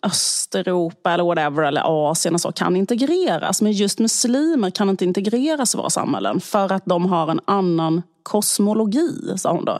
Östeuropa 0.04 1.12
eller 1.12 1.24
whatever, 1.24 1.64
eller 1.64 1.82
Asien 1.86 2.34
och 2.34 2.42
så, 2.42 2.52
kan 2.52 2.76
integreras. 2.76 3.62
Men 3.62 3.72
just 3.72 4.00
muslimer 4.00 4.70
kan 4.70 4.90
inte 4.90 5.06
integreras 5.06 5.74
i 5.74 5.78
våra 5.78 5.90
samhällen 5.90 6.40
för 6.40 6.72
att 6.72 6.86
de 6.86 7.06
har 7.06 7.28
en 7.32 7.40
annan 7.46 8.02
kosmologi, 8.30 9.38
sa 9.38 9.52
hon 9.52 9.66
då. 9.66 9.80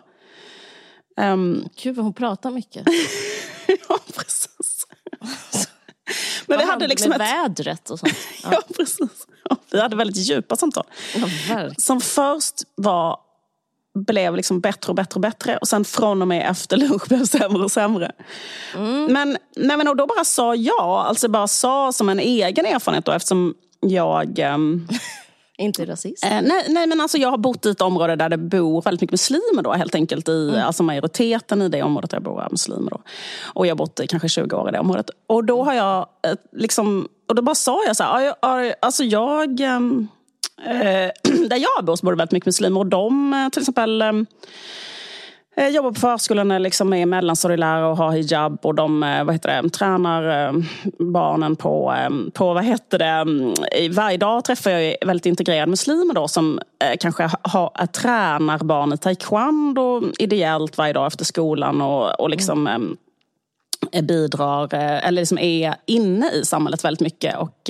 Um, 1.22 1.70
Gud 1.84 1.96
vad 1.96 2.06
hon 2.06 2.14
pratar 2.14 2.52
mycket. 2.52 2.88
ja, 3.90 4.00
precis. 4.16 4.88
Men 6.46 6.58
vi 6.58 6.66
hade 6.66 6.88
liksom 6.88 7.10
med 7.10 7.22
ett... 7.22 7.28
vädret 7.28 7.90
och 7.90 8.00
sånt. 8.00 8.14
Ja, 8.44 8.50
ja 8.52 8.62
precis. 8.78 9.28
Ja, 9.50 9.56
vi 9.72 9.80
hade 9.80 9.96
väldigt 9.96 10.18
djupa 10.18 10.56
samtal. 10.56 10.86
Ja, 11.50 11.70
som 11.78 12.02
först 12.02 12.64
var 12.76 13.20
blev 14.06 14.36
liksom 14.36 14.60
bättre 14.60 14.90
och 14.90 14.96
bättre 14.96 15.16
och 15.16 15.22
bättre. 15.22 15.58
Och 15.58 15.68
sen 15.68 15.86
från 15.86 16.22
och 16.22 16.28
med 16.28 16.52
efter 16.52 16.78
lunch 16.78 17.08
blev 17.08 17.26
sämre 17.26 17.64
och 17.64 17.72
sämre. 17.72 18.12
Mm. 18.76 19.14
Men, 19.14 19.38
nej, 19.56 19.78
men 19.78 19.88
och 19.88 19.96
då 19.96 20.06
bara 20.06 20.26
sa 20.26 20.56
jag, 20.56 20.80
alltså 20.80 21.28
bara 21.28 21.48
sa 21.48 21.92
som 21.92 22.10
en 22.10 22.20
egen 22.20 22.66
erfarenhet 22.66 23.06
då 23.06 23.12
eftersom 23.12 23.54
jag 23.82 24.40
um, 24.40 24.88
Inte 25.60 25.86
rasist? 25.86 26.26
Eh, 26.26 26.42
nej, 26.42 26.66
nej, 26.70 26.88
men 26.88 27.02
alltså 27.02 27.18
jag 27.18 27.30
har 27.30 27.38
bott 27.38 27.66
i 27.66 27.70
ett 27.70 27.82
område 27.82 28.16
där 28.16 28.30
det 28.30 28.38
bor 28.38 28.82
väldigt 28.82 29.02
mycket 29.02 29.12
muslimer 29.12 29.62
då 29.64 29.74
helt 29.74 29.96
enkelt. 29.96 30.30
I, 30.30 30.50
mm. 30.50 30.66
Alltså 30.66 30.84
majoriteten 30.84 31.62
i 31.62 31.70
det 31.70 31.84
området 31.84 32.10
där 32.10 32.18
jag 32.18 32.24
bor 32.24 32.42
är 32.42 32.50
muslimer 32.50 32.92
då. 32.92 33.02
Och 33.54 33.68
jag 33.68 33.72
har 33.72 33.78
bott 33.78 34.00
i 34.00 34.08
kanske 34.08 34.30
20 34.30 34.56
år 34.56 34.70
i 34.70 34.72
det 34.72 34.80
området. 34.80 35.10
Och 35.28 35.44
då 35.44 35.64
har 35.64 35.74
jag 35.74 36.08
eh, 36.28 36.34
liksom, 36.52 37.08
och 37.28 37.36
då 37.36 37.42
bara 37.42 37.56
sa 37.56 37.84
jag 37.86 37.96
så 37.96 38.04
här, 38.04 38.76
alltså 38.82 39.04
jag, 39.04 39.60
ehm, 39.60 40.08
eh, 40.66 41.12
där 41.50 41.58
jag 41.58 41.86
bor 41.86 41.96
så 41.96 42.06
bor 42.06 42.12
det 42.12 42.18
väldigt 42.18 42.32
mycket 42.32 42.48
muslimer 42.48 42.80
och 42.80 42.86
de 42.86 43.34
eh, 43.34 43.50
till 43.50 43.62
exempel 43.62 44.02
eh, 44.02 44.08
jag 44.08 44.16
eh, 44.16 44.26
jobbar 45.68 45.92
på 45.92 46.00
förskolan, 46.00 46.52
är 46.52 46.60
liksom 46.60 46.94
är 46.94 47.06
mellanstadielärare 47.06 47.86
och 47.86 47.98
har 47.98 48.12
hijab 48.12 48.60
och 48.62 48.76
de 48.76 49.04
eh, 49.04 49.24
vad 49.24 49.36
heter 49.36 49.62
det, 49.62 49.70
tränar 49.70 50.48
eh, 50.48 50.54
barnen 51.00 51.56
på, 51.56 51.96
på 52.34 52.54
vad 52.54 52.66
heter 52.66 53.00
det, 53.00 53.06
mm, 53.06 53.54
varje 53.92 54.18
dag 54.18 54.46
träffar 54.46 54.72
jag 54.72 54.96
väldigt 55.06 55.26
integrerade 55.26 55.70
muslimer 55.70 56.14
då 56.14 56.28
som 56.28 56.60
kanske 57.00 57.30
har, 57.42 57.86
tränar 57.86 58.58
barn 58.58 58.94
i 58.94 58.98
taekwondo 58.98 60.04
ideellt 60.20 60.78
varje 60.78 60.94
dag 60.94 61.08
efter 61.08 61.26
skolan 61.26 61.82
och, 61.82 62.20
och 62.20 62.30
liksom 62.30 62.68
mm. 62.68 62.98
bidrar, 64.08 64.74
eller 64.74 65.22
liksom 65.22 65.38
är 65.38 65.76
inne 65.86 66.32
i 66.32 66.46
samhället 66.46 66.84
väldigt 66.86 67.02
mycket 67.02 67.38
och 67.38 67.70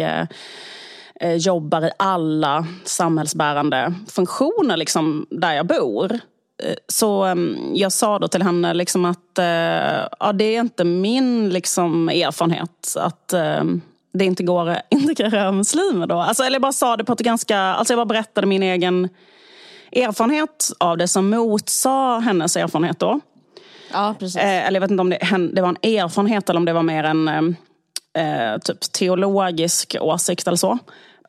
jobbar 1.37 1.85
i 1.85 1.91
alla 1.97 2.65
samhällsbärande 2.83 3.93
funktioner 4.07 4.77
liksom 4.77 5.25
där 5.29 5.53
jag 5.53 5.67
bor. 5.67 6.19
Eh, 6.63 6.75
så 6.87 7.23
ehm, 7.23 7.57
jag 7.73 7.91
sa 7.91 8.19
då 8.19 8.27
till 8.27 8.41
henne 8.41 8.73
liksom 8.73 9.05
att 9.05 9.37
eh, 9.37 10.07
ja, 10.19 10.33
det 10.33 10.43
är 10.43 10.59
inte 10.59 10.83
min 10.83 11.49
liksom, 11.49 12.09
erfarenhet 12.09 12.95
att 12.97 13.33
ehm, 13.33 13.81
det 14.13 14.25
inte 14.25 14.43
går 14.43 14.69
att 14.69 14.81
integrera 14.89 15.51
muslimer. 15.51 16.07
Då. 16.07 16.15
Alltså, 16.15 16.43
eller 16.43 16.55
jag 16.55 16.61
bara 16.61 16.71
sa 16.71 16.97
det 16.97 17.03
på 17.03 17.13
ett 17.13 17.19
ganska... 17.19 17.59
Alltså 17.59 17.93
jag 17.93 17.97
bara 17.97 18.05
berättade 18.05 18.47
min 18.47 18.63
egen 18.63 19.09
erfarenhet 19.91 20.71
av 20.77 20.97
det 20.97 21.07
som 21.07 21.29
motsa 21.29 22.19
hennes 22.25 22.55
erfarenhet 22.55 22.99
då. 22.99 23.19
Ja, 23.91 24.15
precis. 24.19 24.35
Eh, 24.35 24.67
eller 24.67 24.75
jag 24.75 24.81
vet 24.81 24.91
inte 24.91 25.01
om 25.01 25.09
det, 25.09 25.49
det 25.53 25.61
var 25.61 25.69
en 25.69 25.93
erfarenhet 25.95 26.49
eller 26.49 26.59
om 26.59 26.65
det 26.65 26.73
var 26.73 26.83
mer 26.83 27.03
en 27.03 27.27
eh, 28.17 28.57
typ 28.63 28.81
teologisk 28.81 29.95
åsikt 29.99 30.47
eller 30.47 30.57
så. 30.57 30.77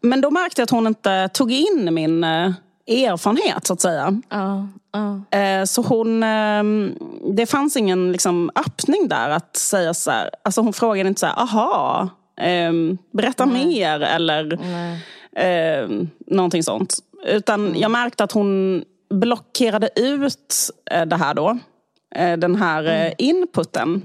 Men 0.03 0.21
då 0.21 0.31
märkte 0.31 0.61
jag 0.61 0.64
att 0.64 0.71
hon 0.71 0.87
inte 0.87 1.29
tog 1.29 1.53
in 1.53 1.95
min 1.95 2.25
eh, 2.25 2.53
erfarenhet 2.90 3.66
så 3.66 3.72
att 3.72 3.81
säga. 3.81 4.20
Ja, 4.29 4.68
ja. 4.92 5.66
Så 5.66 5.83
hon, 5.83 6.22
ehm, 6.22 6.94
det 7.37 7.46
fanns 7.46 7.76
ingen 7.76 8.12
liksom, 8.12 8.50
öppning 8.55 9.09
där 9.09 9.31
att 9.31 9.57
säga 9.57 9.94
så 9.94 10.11
här. 10.11 10.31
Alltså 10.44 10.61
hon 10.61 10.72
frågade 10.72 11.09
inte 11.09 11.20
så 11.20 11.26
här, 11.26 11.38
aha, 11.38 12.09
ehm, 12.40 12.98
berätta 13.12 13.44
Nej. 13.44 13.66
mer 13.66 14.00
eller. 14.00 14.59
Eh, 15.37 15.88
någonting 16.26 16.62
sånt. 16.62 16.98
Utan 17.26 17.66
mm. 17.66 17.81
jag 17.81 17.90
märkte 17.90 18.24
att 18.24 18.33
hon 18.33 18.85
blockerade 19.11 19.90
ut 19.96 20.55
eh, 20.90 21.07
det 21.07 21.16
här 21.16 21.35
då. 21.35 21.59
Eh, 22.14 22.37
den 22.38 22.57
här 22.57 22.85
mm. 22.85 23.12
inputen. 23.18 24.03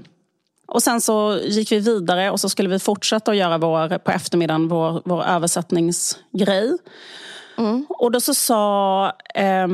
Och 0.66 0.82
sen 0.82 1.00
så 1.00 1.38
gick 1.42 1.72
vi 1.72 1.78
vidare 1.78 2.30
och 2.30 2.40
så 2.40 2.48
skulle 2.48 2.68
vi 2.68 2.78
fortsätta 2.78 3.30
att 3.30 3.36
göra 3.36 3.58
vår, 3.58 3.98
på 3.98 4.10
eftermiddagen 4.10 4.68
vår, 4.68 5.02
vår 5.04 5.24
översättningsgrej. 5.24 6.76
Mm. 7.58 7.86
Och 7.88 8.10
då 8.12 8.20
så 8.20 8.34
sa 8.34 9.06
eh, 9.34 9.68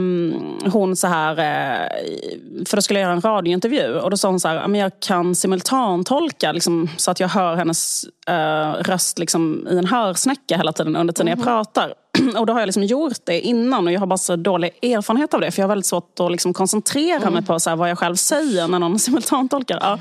hon 0.73 0.97
så 0.97 1.07
här, 1.07 1.31
eh, 1.33 2.64
för 2.66 2.77
då 2.77 2.83
skulle 2.83 3.01
jag 3.01 3.07
göra 3.07 3.14
en 3.14 3.21
radiointervju. 3.21 3.99
Och 3.99 4.11
då 4.11 4.16
sa 4.16 4.29
hon 4.29 4.40
så 4.40 4.49
här, 4.49 4.75
jag 4.75 4.92
kan 5.01 5.35
simultantolka 5.35 6.53
liksom, 6.53 6.88
så 6.97 7.11
att 7.11 7.21
jag 7.21 7.29
hör 7.29 7.57
hennes 7.57 8.05
eh, 8.27 8.73
röst 8.73 9.18
liksom, 9.18 9.68
i 9.71 9.79
en 9.79 9.87
hörsnäcka 9.87 10.57
hela 10.57 10.73
tiden 10.73 10.97
under 10.97 11.14
tiden 11.14 11.29
mm. 11.29 11.38
jag 11.38 11.47
pratar. 11.47 11.95
Och 12.38 12.47
då 12.47 12.53
har 12.53 12.61
jag 12.61 12.66
liksom 12.66 12.85
gjort 12.85 13.18
det 13.25 13.40
innan 13.40 13.87
och 13.87 13.92
jag 13.92 14.01
har 14.01 14.07
bara 14.07 14.18
så 14.18 14.37
dålig 14.37 14.71
erfarenhet 14.83 15.35
av 15.35 15.40
det. 15.40 15.51
För 15.51 15.62
jag 15.62 15.64
har 15.64 15.68
väldigt 15.68 15.87
svårt 15.87 16.21
att 16.21 16.31
liksom 16.31 16.55
koncentrera 16.55 17.16
mm. 17.16 17.33
mig 17.33 17.42
på 17.42 17.61
så 17.61 17.71
här, 17.71 17.77
vad 17.77 17.90
jag 17.90 17.99
själv 17.99 18.16
säger 18.16 18.68
när 18.68 18.79
någon 18.79 18.99
simultantolkar. 18.99 19.79
Ja. 19.81 19.99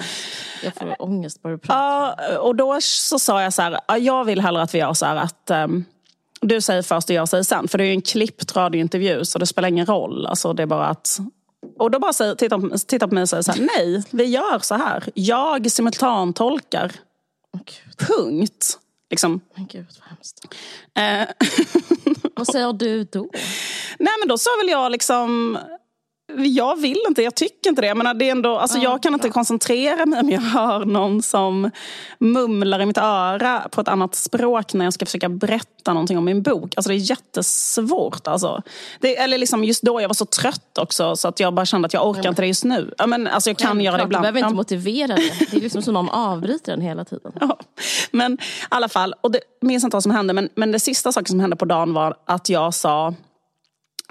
Jag 0.63 0.76
får 0.76 1.02
ångest 1.02 1.41
bara 1.41 1.54
du 1.54 1.58
pratar. 1.58 2.24
Ja, 2.34 2.39
och 2.39 2.56
då 2.56 2.78
så 2.82 3.20
sa 3.20 3.41
jag 3.41 3.54
så 3.54 3.62
här, 3.62 3.80
jag 4.00 4.24
vill 4.24 4.41
hellre 4.41 4.62
att 4.62 4.74
vi 4.74 4.80
gör 4.80 4.94
så 4.94 5.06
här 5.06 5.15
att 5.15 5.52
um, 5.52 5.86
du 6.42 6.62
säger 6.62 6.82
först 6.82 7.10
och 7.10 7.16
jag 7.16 7.30
säger 7.30 7.44
sen. 7.44 7.68
För 7.68 7.78
det 7.78 7.84
är 7.84 7.86
ju 7.86 7.94
en 7.94 8.02
klippt 8.02 8.56
radiointervju 8.56 9.26
så 9.26 9.40
det 9.40 9.46
spelar 9.46 9.70
ingen 9.70 9.86
roll. 9.86 10.26
Alltså, 10.26 10.54
det 10.54 10.64
är 10.64 10.68
bara 10.68 10.88
att... 10.88 11.20
Och 11.80 11.92
då 11.92 12.00
bara 12.00 12.14
säger, 12.14 12.36
tittar, 12.36 12.78
tittar 12.88 13.08
på 13.08 13.14
mig 13.14 13.22
och 13.22 13.30
säger 13.30 13.44
så 13.44 13.52
här, 13.52 13.70
nej, 13.78 14.04
vi 14.10 14.26
gör 14.26 14.60
så 14.60 14.76
här. 14.76 15.04
Jag 15.14 15.72
simultantolkar. 15.72 16.92
Oh, 17.54 17.62
Punkt. 18.08 18.80
Liksom. 19.10 19.42
Men 19.56 19.68
gud 19.68 19.86
vad 20.00 20.10
hemskt. 20.10 20.56
Eh. 20.96 21.48
vad 22.36 22.48
säger 22.48 22.74
du 22.74 23.04
då? 23.04 23.30
Nej 24.00 24.14
men 24.20 24.28
då 24.28 24.38
sa 24.38 24.50
väl 24.62 24.70
jag 24.70 24.92
liksom 24.92 25.58
jag 26.38 26.82
vill 26.82 26.98
inte, 27.08 27.22
jag 27.22 27.36
tycker 27.36 27.70
inte 27.70 27.82
det. 27.82 27.88
Jag, 27.88 27.98
menar, 27.98 28.13
det 28.13 28.28
är 28.28 28.32
ändå, 28.32 28.58
alltså, 28.58 28.78
jag 28.78 29.04
kan 29.04 29.13
inte 29.13 29.30
koncentrera 29.30 30.06
mig 30.06 30.20
om 30.20 30.30
jag 30.30 30.41
hör 30.41 30.86
någon 30.86 31.22
som 31.22 31.72
mumlar 32.20 32.82
i 32.82 32.86
mitt 32.86 32.98
öra 32.98 33.67
på 33.72 33.82
ett 33.82 33.88
annat 33.88 34.15
språk 34.15 34.74
när 34.74 34.86
jag 34.86 34.94
ska 34.94 35.06
försöka 35.06 35.30
berätta 35.30 35.94
någonting 35.94 36.17
om 36.17 36.26
min 36.26 36.41
bok. 36.41 36.74
Alltså, 36.76 36.89
det 36.89 36.96
är 36.96 37.10
jättesvårt. 37.10 38.28
Alltså. 38.28 38.62
Det, 39.00 39.17
eller 39.17 39.38
liksom 39.38 39.63
just 39.63 39.82
då 39.82 40.02
jag 40.02 40.10
var 40.10 40.13
så 40.13 40.26
trött 40.26 40.78
också 40.78 41.15
så 41.15 41.28
att 41.28 41.39
jag 41.39 41.54
bara 41.54 41.65
kände 41.65 41.86
att 41.86 41.94
jag 41.94 42.08
orkar 42.10 42.30
inte 42.30 42.41
det 42.41 42.48
just 42.48 42.63
nu. 42.63 42.94
Ja, 42.98 43.08
men, 43.08 43.28
alltså, 43.28 43.50
jag 43.50 43.58
kan 43.58 43.78
ja, 43.78 43.84
göra 43.84 43.98
det 43.98 44.04
ibland. 44.04 44.26
Du 44.26 44.32
behöver 44.32 44.39
inte 44.39 44.56
motivera 44.56 45.15
det. 45.15 45.32
Det 45.52 45.58
är 45.58 45.62
liksom 45.62 45.82
som 45.82 45.94
någon 45.94 46.10
avbryter 46.10 46.72
den 46.72 46.82
hela 46.82 47.06
tiden. 47.06 47.32
Ja. 47.41 47.58
Men 48.12 48.34
i 48.34 48.38
alla 48.70 48.89
fall, 48.89 49.15
och 49.22 49.32
det, 49.32 49.39
minns 49.62 49.84
inte 49.84 49.96
vad 49.96 50.04
som 50.04 50.12
hände 50.12 50.34
men, 50.34 50.50
men 50.56 50.72
det 50.72 50.80
sista 50.80 51.12
saken 51.12 51.26
som 51.28 51.39
hände 51.39 51.56
på 51.56 51.65
dagen 51.65 51.94
var 51.94 52.15
att 52.26 52.50
jag 52.50 52.74
sa 52.74 53.13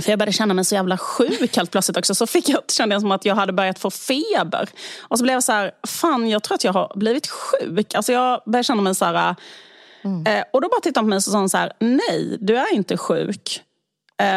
för 0.03 0.11
jag 0.11 0.19
började 0.19 0.33
känna 0.33 0.55
mig 0.55 0.65
så 0.65 0.75
jävla 0.75 0.99
sjuk 0.99 1.57
helt 1.57 1.71
plötsligt 1.71 1.97
också. 1.97 2.15
Så 2.15 2.27
fick 2.27 2.49
jag, 2.49 2.61
kände 2.71 2.95
jag 2.95 3.03
som 3.03 3.13
att 3.13 3.25
jag 3.25 3.35
hade 3.35 3.53
börjat 3.53 3.79
få 3.79 3.91
feber. 3.91 4.69
Och 5.01 5.19
så 5.19 5.25
blev 5.25 5.35
jag 5.35 5.45
så 5.45 5.53
här, 5.53 5.73
fan 5.87 6.29
jag 6.29 6.43
tror 6.43 6.55
att 6.55 6.65
jag 6.65 6.73
har 6.73 6.93
blivit 6.97 7.27
sjuk. 7.29 7.95
Alltså 7.95 8.13
jag 8.13 8.43
började 8.47 8.65
känna 8.65 8.83
mig 8.83 8.95
så 8.95 9.05
här... 9.05 9.35
Mm. 10.05 10.27
Eh, 10.27 10.45
och 10.53 10.61
då 10.61 10.69
bara 10.69 10.81
tittade 10.81 11.01
hon 11.01 11.07
på 11.07 11.09
mig 11.09 11.17
och 11.17 11.23
sa 11.23 11.49
så 11.49 11.57
här, 11.57 11.73
nej 11.79 12.37
du 12.41 12.57
är 12.57 12.75
inte 12.75 12.97
sjuk. 12.97 13.63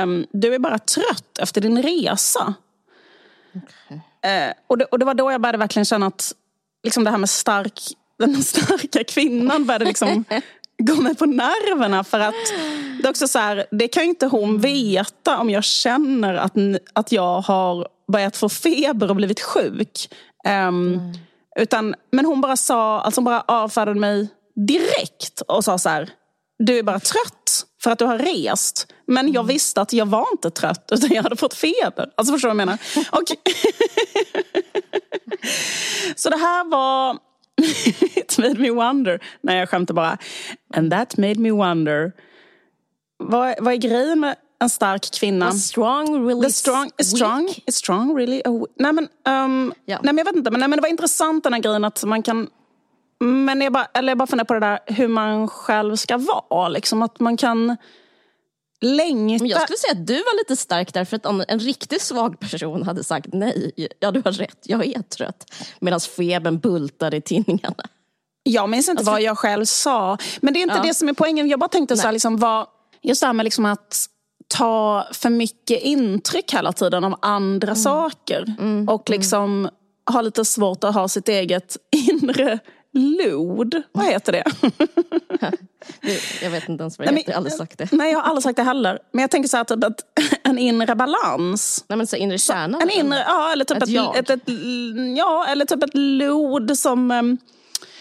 Um, 0.04 0.26
du 0.32 0.56
är 0.56 0.60
bara 0.60 0.80
trött 0.80 1.40
efter 1.40 1.62
din 1.62 1.84
resa. 1.84 2.54
Okay. 3.54 4.32
Eh, 4.32 4.54
och, 4.68 4.78
det, 4.78 4.86
och 4.86 5.00
det 5.00 5.06
var 5.06 5.14
då 5.14 5.32
jag 5.32 5.42
började 5.42 5.58
verkligen 5.58 5.86
känna 5.86 6.08
att 6.08 6.34
liksom 6.84 7.04
det 7.04 7.10
här 7.10 7.18
med 7.18 7.30
stark, 7.30 7.82
den 8.20 8.44
starka 8.44 9.04
kvinnan 9.04 9.66
började 9.66 9.86
liksom 9.86 10.26
gå 10.78 10.96
mig 10.96 11.16
på 11.16 11.26
nerverna. 11.26 12.04
För 12.04 12.20
att 12.20 12.54
det, 13.02 13.08
är 13.08 13.10
också 13.10 13.28
så 13.28 13.40
här, 13.40 13.66
det 13.72 13.88
kan 13.88 14.04
ju 14.04 14.10
inte 14.10 14.26
hon 14.26 14.60
veta 14.60 15.38
om 15.40 15.50
jag 15.50 15.64
känner 15.64 16.34
att, 16.34 16.54
att 16.94 17.12
jag 17.12 17.42
har 17.42 17.88
börjat 18.12 18.38
få 18.38 18.50
feber 18.50 19.10
och 19.10 19.16
blivit 19.16 19.42
sjuk. 19.42 20.10
Um, 20.46 20.52
mm. 20.54 21.00
utan, 21.60 21.96
men 22.12 22.26
hon 22.26 22.42
bara 22.42 22.58
sa, 22.58 23.02
alltså 23.02 23.20
hon 23.20 23.26
bara 23.26 23.42
avfärdade 23.42 24.00
mig 24.00 24.28
direkt 24.56 25.42
och 25.48 25.64
sa 25.64 25.78
så 25.78 25.90
här, 25.90 26.10
du 26.60 26.80
är 26.80 26.84
bara 26.84 27.00
trött 27.00 27.66
för 27.84 27.92
att 27.92 28.00
du 28.00 28.06
har 28.06 28.18
rest. 28.18 28.88
Men 29.08 29.28
jag 29.28 29.44
mm. 29.44 29.48
visste 29.48 29.82
att 29.82 29.94
jag 29.94 30.06
var 30.06 30.28
inte 30.32 30.52
trött 30.52 30.90
utan 30.92 31.10
jag 31.10 31.24
hade 31.24 31.36
fått 31.36 31.54
feber. 31.54 32.10
Alltså 32.16 32.34
förstår 32.34 32.50
du 32.50 32.56
vad 32.56 32.62
jag 32.62 32.68
menar? 32.68 32.78
Och 33.12 33.24
så 36.16 36.30
det 36.30 36.38
här 36.38 36.70
var 36.70 37.18
It 38.16 38.38
made 38.38 38.60
me 38.60 38.72
wonder. 38.72 39.20
Nej, 39.42 39.58
jag 39.58 39.70
skämtar 39.70 39.94
bara. 39.94 40.18
And 40.74 40.92
that 40.92 41.18
made 41.18 41.40
me 41.40 41.52
wonder. 41.52 42.12
Vad, 43.18 43.56
vad 43.60 43.74
är 43.74 43.78
grejen 43.78 44.20
med 44.20 44.36
en 44.62 44.70
stark 44.70 45.12
kvinna? 45.20 45.48
A 45.48 45.52
strong, 45.52 46.28
really 46.28 46.42
The 46.42 46.52
strong, 46.52 46.92
strong, 47.04 47.46
weak. 47.46 47.64
strong, 47.68 48.18
really? 48.18 48.42
Nej, 48.80 48.94
men, 48.94 49.08
um, 49.28 49.74
ja. 49.86 50.00
nej, 50.04 50.14
men 50.14 50.18
jag 50.18 50.26
vet 50.26 50.36
inte. 50.36 50.52
Men, 50.52 50.60
nej, 50.60 50.70
men 50.70 50.78
det 50.78 50.82
var 50.82 50.90
intressant 50.90 51.44
den 51.44 51.54
här 51.54 51.62
grejen 51.62 51.86
att 51.86 52.04
man 52.04 52.24
kan 52.24 52.48
men 53.20 53.62
jag 53.62 53.74
bara, 53.74 53.88
eller 53.94 54.12
jag 54.12 54.18
bara 54.18 54.28
funderar 54.28 54.46
på 54.46 54.54
det 54.54 54.60
där 54.60 54.80
hur 54.86 55.08
man 55.08 55.48
själv 55.48 55.96
ska 55.96 56.18
vara. 56.18 56.68
Liksom, 56.70 57.02
att 57.02 57.20
man 57.20 57.38
kan 57.38 57.78
längta... 58.84 59.46
jag 59.46 59.62
skulle 59.62 59.78
säga 59.78 59.92
att 59.92 60.08
du 60.08 60.16
var 60.16 60.38
lite 60.38 60.56
stark 60.56 60.94
där 60.94 61.06
för 61.06 61.16
att 61.16 61.26
om 61.26 61.44
en 61.48 61.60
riktigt 61.60 62.02
svag 62.02 62.40
person 62.40 62.84
hade 62.84 63.04
sagt 63.04 63.28
nej, 63.34 63.72
ja 64.00 64.12
du 64.12 64.22
har 64.26 64.32
rätt, 64.32 64.60
jag 64.64 64.86
är 64.86 65.02
trött. 65.02 65.54
Medan 65.80 66.00
febern 66.00 66.60
bultade 66.60 67.18
i 67.18 67.22
tidningarna. 67.22 67.84
Jag 68.44 68.70
minns 68.70 68.90
inte 68.90 69.00
alltså, 69.00 69.12
vad 69.12 69.22
jag 69.22 69.38
själv 69.38 69.66
sa. 69.66 70.18
Men 70.42 70.54
det 70.54 70.60
är 70.60 70.62
inte 70.62 70.76
ja. 70.76 70.84
det 70.84 70.94
som 70.94 71.10
är 71.10 71.14
poängen. 71.14 71.50
Jag 71.50 71.60
bara 71.60 71.70
tänkte 71.70 71.98
så 71.98 72.04
här, 72.04 72.12
liksom, 72.12 72.38
vad, 72.38 72.68
just 73.02 73.22
det 73.22 73.28
här 73.28 73.34
med 73.34 73.44
liksom 73.44 73.66
att 73.66 74.06
ta 74.48 75.08
för 75.12 75.30
mycket 75.30 75.82
intryck 75.82 76.54
hela 76.54 76.74
tiden 76.74 77.04
av 77.04 77.16
andra 77.22 77.68
mm. 77.68 77.76
saker. 77.76 78.56
Mm. 78.60 78.90
Och 78.90 79.10
liksom 79.10 79.60
mm. 79.60 79.72
ha 80.12 80.22
lite 80.22 80.46
svårt 80.46 80.84
att 80.84 80.94
ha 80.94 81.08
sitt 81.08 81.30
eget 81.30 81.78
inre 82.10 82.60
Lod, 82.94 83.82
vad 83.92 84.06
heter 84.06 84.32
det? 84.32 84.44
jag 86.42 86.50
vet 86.50 86.70
inte 86.70 86.84
ens 86.84 87.00
vad 87.00 87.08
det 87.08 87.16
heter, 87.16 87.32
jag 87.32 87.34
har 87.34 87.38
aldrig 87.38 87.54
sagt 87.54 87.78
det. 87.78 87.92
Nej, 87.92 88.12
jag 88.12 88.20
har 88.20 88.30
aldrig 88.30 88.44
sagt 88.44 88.56
det 88.56 88.64
heller. 88.64 89.00
Men 89.12 89.22
jag 89.22 89.32
tänker 89.32 89.50
så 89.50 89.58
här, 89.58 89.64
typ 89.64 89.84
att 89.84 90.00
en 90.44 90.58
inre 90.58 90.96
balans. 90.96 91.86
Nej, 91.88 91.98
men 91.98 92.08
så 92.08 92.16
inre 92.16 92.38
kärna? 92.38 92.80
En 92.82 92.90
inre, 92.90 93.24
ja, 93.28 93.52
eller 93.52 93.66
typ 93.66 93.78
ett, 93.84 93.90
ett, 93.90 94.30
ett, 94.30 94.30
ett, 94.30 94.54
ja, 95.18 95.46
eller 95.50 95.66
typ 95.66 95.84
ett 95.84 95.94
lod 95.94 96.78
som... 96.78 97.12
Um, 97.12 97.38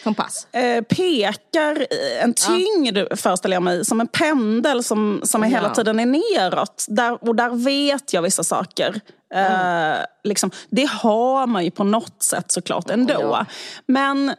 Kompass? 0.05 0.47
Eh, 0.53 0.83
pekar 0.83 1.87
en 2.21 2.35
tyngd, 2.35 2.97
ja. 2.97 3.17
föreställer 3.17 3.57
jag 3.57 3.63
mig, 3.63 3.85
som 3.85 4.01
en 4.01 4.07
pendel 4.07 4.85
som, 4.85 5.21
som 5.25 5.43
är 5.43 5.47
ja. 5.47 5.57
hela 5.57 5.75
tiden 5.75 6.01
är 6.01 6.07
neråt. 6.07 6.87
Där, 6.89 7.29
och 7.29 7.37
där 7.37 7.51
vet 7.51 8.13
jag 8.13 8.23
vissa 8.23 8.45
saker. 8.45 9.01
Mm. 9.35 9.93
Eh, 9.93 9.99
liksom, 10.25 10.51
det 10.71 10.89
har 10.91 11.47
man 11.47 11.65
ju 11.65 11.71
på 11.71 11.85
något 11.85 12.23
sätt 12.23 12.53
såklart 12.53 12.91
ändå. 12.91 13.21
Ja. 13.21 13.47
Men 13.87 14.35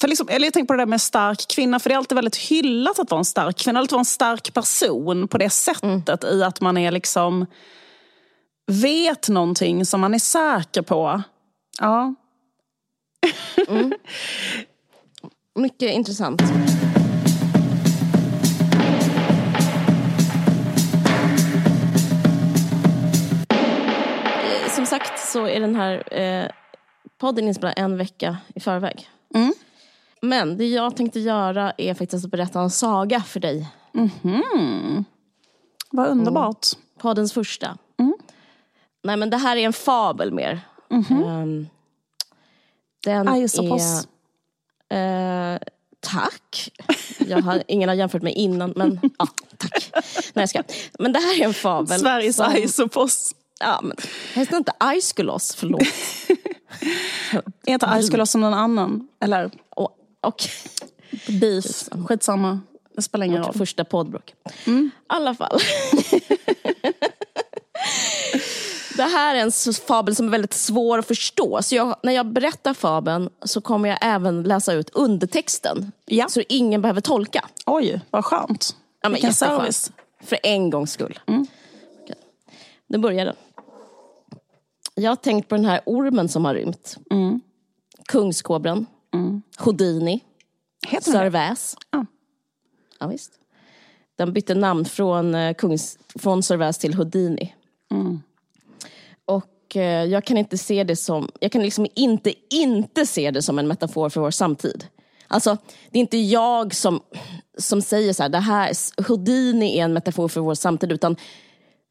för 0.00 0.08
liksom, 0.08 0.28
eller 0.28 0.46
jag 0.46 0.52
tänker 0.54 0.66
på 0.66 0.72
det 0.72 0.80
där 0.80 0.86
med 0.86 1.00
stark 1.00 1.48
kvinna, 1.48 1.78
för 1.78 1.90
det 1.90 1.94
är 1.94 1.96
alltid 1.96 2.16
väldigt 2.16 2.36
hyllat 2.36 2.98
att 2.98 3.10
vara 3.10 3.18
en 3.18 3.24
stark 3.24 3.56
kvinna, 3.56 3.80
att 3.80 3.92
vara 3.92 4.00
en 4.00 4.04
stark 4.04 4.54
person 4.54 5.28
på 5.28 5.38
det 5.38 5.50
sättet 5.50 6.24
mm. 6.24 6.38
i 6.38 6.42
att 6.42 6.60
man 6.60 6.76
är 6.76 6.90
liksom 6.90 7.46
vet 8.66 9.28
någonting 9.28 9.86
som 9.86 10.00
man 10.00 10.14
är 10.14 10.18
säker 10.18 10.82
på. 10.82 11.22
Ja. 11.80 12.14
Mm. 13.68 13.92
Mycket 15.54 15.92
intressant. 15.92 16.42
Som 24.74 24.86
sagt 24.86 25.28
så 25.28 25.46
är 25.46 25.60
den 25.60 25.76
här 25.76 26.14
eh, 26.20 26.50
podden 27.20 27.48
inspelad 27.48 27.74
en 27.76 27.96
vecka 27.96 28.36
i 28.54 28.60
förväg. 28.60 29.10
Mm. 29.34 29.52
Men 30.22 30.58
det 30.58 30.68
jag 30.68 30.96
tänkte 30.96 31.20
göra 31.20 31.72
är 31.78 31.94
faktiskt 31.94 32.24
att 32.24 32.30
berätta 32.30 32.60
en 32.60 32.70
saga 32.70 33.20
för 33.20 33.40
dig. 33.40 33.68
Mm 33.94 34.10
-hmm. 34.22 35.04
Vad 35.90 36.08
underbart. 36.08 36.66
Mm. 36.74 36.84
Poddens 36.98 37.32
första. 37.32 37.78
Mm. 37.98 38.14
Nej 39.04 39.16
men 39.16 39.30
det 39.30 39.36
här 39.36 39.56
är 39.56 39.60
en 39.66 39.72
fabel 39.72 40.32
mer. 40.32 40.60
Mm 40.90 41.02
-hmm. 41.02 41.42
um, 41.42 41.68
den 43.04 43.28
Aj, 43.28 43.48
så 43.48 43.68
pass. 43.68 44.08
är... 44.88 45.54
Uh, 45.54 45.58
tack. 46.00 46.70
Jag 47.18 47.42
har, 47.42 47.62
ingen 47.68 47.88
har 47.88 47.96
jämfört 47.96 48.22
mig 48.22 48.32
innan 48.32 48.72
men 48.76 49.00
ja, 49.18 49.28
tack. 49.56 49.90
Nej, 50.34 50.42
jag 50.42 50.48
ska. 50.48 50.62
Men 50.98 51.12
det 51.12 51.18
här 51.18 51.40
är 51.40 51.44
en 51.44 51.54
fabel. 51.54 52.00
Sveriges 52.00 52.36
som... 52.36 52.56
Isopos. 52.56 53.34
Ja, 53.60 53.80
men 53.82 53.96
heter 54.34 54.56
inte 54.56 54.72
Aiskulos, 54.78 55.54
förlåt. 55.54 55.82
är 57.66 57.72
inte 57.72 57.86
Aiskulos 57.86 58.30
som 58.30 58.40
någon 58.40 58.54
annan? 58.54 59.08
Eller? 59.20 59.50
Och, 59.70 59.90
och. 60.26 60.42
Beef, 61.40 61.88
skitsamma. 62.08 62.60
Det 62.96 63.02
spelar 63.02 63.26
ingen 63.26 63.42
roll. 63.42 63.52
Första 63.52 63.84
poddbråk. 63.84 64.34
Mm. 64.66 64.90
I 64.94 64.98
alla 65.06 65.34
fall. 65.34 65.58
Det 68.96 69.02
här 69.02 69.34
är 69.34 69.40
en 69.40 69.52
fabel 69.86 70.16
som 70.16 70.26
är 70.26 70.30
väldigt 70.30 70.54
svår 70.54 70.98
att 70.98 71.06
förstå. 71.06 71.62
Så 71.62 71.74
jag, 71.74 71.96
när 72.02 72.12
jag 72.12 72.26
berättar 72.26 72.74
fabeln 72.74 73.30
så 73.44 73.60
kommer 73.60 73.88
jag 73.88 73.98
även 74.02 74.42
läsa 74.42 74.72
ut 74.72 74.90
undertexten. 74.90 75.92
Ja. 76.06 76.28
Så 76.28 76.42
ingen 76.48 76.82
behöver 76.82 77.00
tolka. 77.00 77.48
Oj, 77.66 78.00
vad 78.10 78.24
skönt. 78.24 78.76
Ja, 79.02 79.08
Vilken 79.08 79.34
service. 79.34 79.92
För 80.22 80.38
en 80.42 80.70
gångs 80.70 80.92
skull. 80.92 81.18
Mm. 81.26 81.46
Okay. 82.02 82.16
Nu 82.86 82.98
börjar 82.98 83.24
den. 83.24 83.36
Jag 84.94 85.10
har 85.10 85.16
tänkt 85.16 85.48
på 85.48 85.54
den 85.54 85.64
här 85.64 85.80
ormen 85.86 86.28
som 86.28 86.44
har 86.44 86.54
rymt. 86.54 86.96
Mm. 87.10 87.40
Kungskobran. 88.08 88.86
Mm. 89.14 89.42
Houdini. 89.58 90.20
Sörväs. 91.00 91.76
Ja. 91.90 92.06
ja, 93.00 93.06
visst. 93.06 93.32
Den 94.16 94.32
bytte 94.32 94.54
namn 94.54 94.84
från, 94.84 95.34
eh, 95.34 95.54
Kungs, 95.54 95.98
från 96.14 96.42
Sörväs 96.42 96.78
till 96.78 96.94
Houdini. 96.94 97.54
Mm. 97.90 98.22
Och 99.24 99.76
eh, 99.76 100.04
jag 100.04 100.24
kan 100.24 100.36
inte 100.36 100.58
se 100.58 100.84
det 100.84 100.96
som, 100.96 101.30
jag 101.40 101.52
kan 101.52 101.62
liksom 101.62 101.86
inte 101.94 102.34
inte 102.50 103.06
se 103.06 103.30
det 103.30 103.42
som 103.42 103.58
en 103.58 103.68
metafor 103.68 104.08
för 104.08 104.20
vår 104.20 104.30
samtid. 104.30 104.86
Alltså, 105.28 105.56
det 105.90 105.98
är 105.98 106.00
inte 106.00 106.18
jag 106.18 106.74
som, 106.74 107.00
som 107.58 107.82
säger 107.82 108.12
så 108.12 108.22
här, 108.22 108.30
det 108.30 108.38
här, 108.38 108.72
Houdini 109.08 109.78
är 109.78 109.84
en 109.84 109.92
metafor 109.92 110.28
för 110.28 110.40
vår 110.40 110.54
samtid, 110.54 110.92
utan 110.92 111.16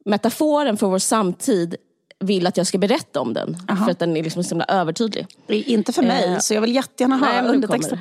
metaforen 0.05 0.77
för 0.77 0.87
vår 0.87 0.99
samtid 0.99 1.75
vill 2.19 2.47
att 2.47 2.57
jag 2.57 2.67
ska 2.67 2.77
berätta 2.77 3.21
om 3.21 3.33
den. 3.33 3.57
Aha. 3.69 3.85
För 3.85 3.91
att 3.91 3.99
den 3.99 4.17
är 4.17 4.23
liksom 4.23 4.43
så 4.43 4.49
himla 4.49 4.65
övertydlig. 4.65 5.27
Inte 5.47 5.93
för 5.93 6.03
mig, 6.03 6.33
eh, 6.33 6.39
så 6.39 6.53
jag 6.53 6.61
vill 6.61 6.75
jättegärna 6.75 7.17
höra 7.17 7.47
undertexten. 7.47 7.99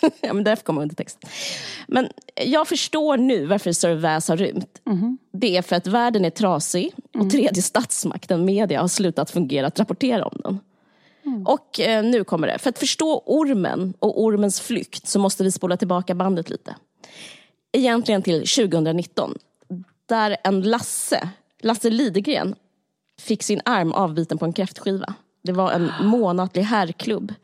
ja, 0.20 0.32
men 0.32 0.44
därför 0.44 0.64
kommer 0.64 0.82
undertext. 0.82 1.18
Men 1.86 2.08
jag 2.34 2.68
förstår 2.68 3.16
nu 3.16 3.46
varför 3.46 3.72
Sir 3.72 3.94
Väs 3.94 4.28
har 4.28 4.36
rymt. 4.36 4.80
Mm. 4.86 5.18
Det 5.32 5.56
är 5.56 5.62
för 5.62 5.76
att 5.76 5.86
världen 5.86 6.24
är 6.24 6.30
trasig 6.30 6.92
och 7.08 7.14
mm. 7.14 7.30
tredje 7.30 7.62
statsmakten, 7.62 8.44
media, 8.44 8.80
har 8.80 8.88
slutat 8.88 9.30
fungera 9.30 9.66
att 9.66 9.78
rapportera 9.78 10.24
om 10.24 10.40
den. 10.44 10.60
Mm. 11.24 11.46
Och 11.46 11.80
eh, 11.80 12.04
nu 12.04 12.24
kommer 12.24 12.46
det. 12.46 12.58
För 12.58 12.70
att 12.70 12.78
förstå 12.78 13.22
ormen 13.26 13.94
och 13.98 14.22
ormens 14.22 14.60
flykt 14.60 15.08
så 15.08 15.18
måste 15.18 15.44
vi 15.44 15.52
spola 15.52 15.76
tillbaka 15.76 16.14
bandet 16.14 16.50
lite. 16.50 16.74
Egentligen 17.72 18.22
till 18.22 18.38
2019. 18.38 19.38
Där 20.06 20.36
en 20.44 20.62
Lasse, 20.62 21.28
Lasse 21.62 21.90
Lidegren, 21.90 22.54
fick 23.20 23.42
sin 23.42 23.60
arm 23.64 23.92
avbiten 23.92 24.38
på 24.38 24.44
en 24.44 24.52
kräftskiva. 24.52 25.14
Det 25.42 25.52
var 25.52 25.72
en 25.72 25.92
månatlig 26.00 26.62
herrklubb 26.62 27.34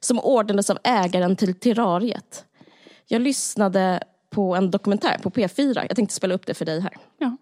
som 0.00 0.20
ordnades 0.20 0.70
av 0.70 0.78
ägaren 0.84 1.36
till 1.36 1.54
terrariet. 1.54 2.44
Jag 3.06 3.22
lyssnade 3.22 4.02
på 4.30 4.56
en 4.56 4.70
dokumentär 4.70 5.18
på 5.22 5.30
P4. 5.30 5.86
Jag 5.88 5.96
tänkte 5.96 6.14
spela 6.14 6.34
upp 6.34 6.46
det 6.46 6.54
för 6.54 6.64
dig 6.64 6.80
här. 6.80 6.96
Ja. 7.18 7.36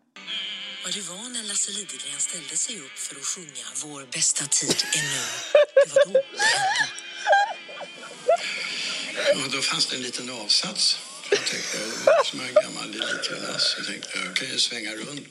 Vad 0.85 0.94
det 0.94 1.09
var 1.09 1.29
när 1.35 1.49
Lasse 1.49 1.70
Lidegren 1.70 2.20
ställde 2.29 2.57
sig 2.57 2.77
upp 2.77 2.99
för 3.07 3.16
att 3.16 3.25
sjunga 3.25 3.66
Vår 3.85 4.07
bästa 4.12 4.44
tid 4.44 4.79
är 4.99 5.05
nu. 5.12 5.25
Det 5.87 5.94
var 5.94 6.05
då 6.07 6.12
det 6.12 6.46
hände. 6.57 7.07
Och 9.44 9.53
då 9.53 9.61
fanns 9.61 9.87
det 9.87 9.96
en 9.96 10.03
liten 10.03 10.31
avsats. 10.31 10.99
Jag 11.31 11.38
tänkte, 11.38 11.79
som 12.25 12.40
en 12.40 12.55
gammal 12.55 12.88
elitkvinnas, 12.94 13.75
jag 13.79 13.87
tänkte 13.87 14.09
jag 14.25 14.37
kan 14.37 14.49
ju 14.49 14.59
svänga 14.59 14.90
runt 14.90 15.27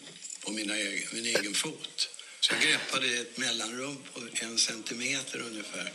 på 0.45 0.51
mina 0.51 0.75
egen, 0.75 1.07
min 1.13 1.25
egen 1.25 1.53
fot. 1.53 2.09
Så 2.45 2.53
jag 2.53 2.62
greppade 2.62 3.08
ett 3.08 3.38
mellanrum 3.38 3.97
på 4.13 4.21
en 4.41 4.58
centimeter 4.58 5.39
ungefär 5.39 5.93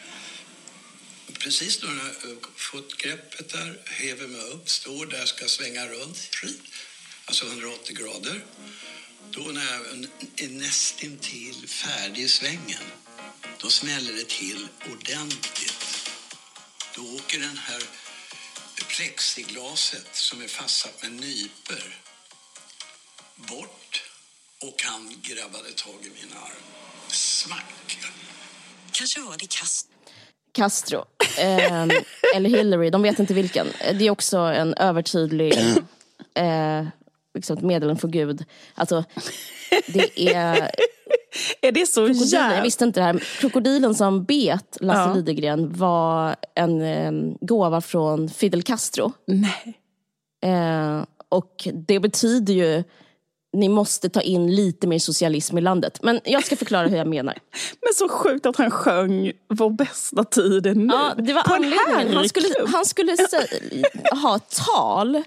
precis 1.39 1.83
när 1.83 2.15
jag 2.23 2.47
fått 2.57 2.97
greppet 2.97 3.49
där, 3.49 3.81
häver 3.87 4.27
mig 4.27 4.41
upp, 4.41 4.69
står 4.69 5.07
där, 5.07 5.27
ska 5.27 5.49
svänga 5.49 5.87
runt, 5.87 6.19
alltså 7.25 7.47
180 7.47 7.97
grader. 7.97 8.45
Då 9.31 9.41
när 9.41 9.73
jag 9.73 10.09
är 10.37 10.49
nästintill 10.49 11.69
färdig 11.69 12.23
i 12.23 12.29
svängen, 12.29 12.85
då 13.59 13.71
smäller 13.71 14.13
det 14.13 14.29
till 14.29 14.69
ordentligt. 14.93 16.11
Då 16.95 17.15
åker 17.17 17.39
den 17.39 17.59
här 17.59 17.83
plexiglaset 18.89 20.09
som 20.13 20.43
är 20.43 20.49
fastsatt 20.49 21.03
med 21.03 21.13
nyper 21.13 22.01
bort 23.35 24.10
och 24.62 24.83
han 24.85 25.03
grabbade 25.23 25.70
tag 25.70 26.01
i 26.03 26.11
min 26.20 26.33
arm. 26.37 26.62
Smack! 27.09 27.99
Kanske 28.92 29.20
var 29.20 29.37
det 29.38 29.51
kast 29.51 29.88
Castro. 30.53 31.05
Eh, 31.38 31.83
eller 32.37 32.51
Hillary, 32.51 32.90
de 32.90 33.03
vet 33.03 33.18
inte 33.18 33.35
vilken. 33.35 33.66
Det 33.99 34.07
är 34.07 34.11
också 34.11 34.38
en 34.38 34.75
övertydlig 34.75 35.59
eh, 36.35 36.87
liksom 37.35 37.57
ett 37.57 37.62
meddelande 37.62 38.01
från 38.01 38.11
Gud. 38.11 38.44
Alltså, 38.75 39.05
det 39.87 40.35
är... 40.35 40.70
är 41.61 41.73
det 41.73 41.87
så 41.87 42.09
jävla... 42.09 42.57
Jag 42.57 42.62
visste 42.62 42.85
inte 42.85 43.01
det 43.01 43.05
här. 43.05 43.18
Krokodilen 43.40 43.94
som 43.94 44.25
bet 44.25 44.77
Lasse 44.81 45.01
ja. 45.01 45.14
Lidegren 45.14 45.73
var 45.73 46.37
en 46.55 46.83
eh, 46.83 47.12
gåva 47.40 47.81
från 47.81 48.29
Fidel 48.29 48.62
Castro. 48.62 49.12
Nej. 49.27 49.81
Eh, 50.42 51.05
och 51.29 51.68
det 51.87 52.01
betyder 52.01 52.55
ju 52.55 52.85
ni 53.53 53.69
måste 53.69 54.09
ta 54.09 54.21
in 54.21 54.55
lite 54.55 54.87
mer 54.87 54.99
socialism 54.99 55.59
i 55.59 55.61
landet. 55.61 55.99
Men 56.03 56.21
jag 56.25 56.47
ska 56.47 56.57
förklara 56.57 56.87
hur 56.87 56.97
jag 56.97 57.07
menar. 57.07 57.39
Men 57.81 57.95
så 57.95 58.09
sjukt 58.09 58.47
att 58.47 58.57
han 58.57 58.71
sjöng 58.71 59.33
Vår 59.49 59.71
bästa 59.71 60.25
tid 60.25 60.67
är 60.67 60.75
nu. 60.75 60.95
Ja, 60.95 61.15
det 61.19 61.33
var 61.33 61.43
På 61.43 61.55
anledningen. 61.55 62.17
Han 62.17 62.29
skulle, 62.29 62.49
han 62.67 62.85
skulle 62.85 63.17
ha 64.23 64.39
tal. 64.39 65.23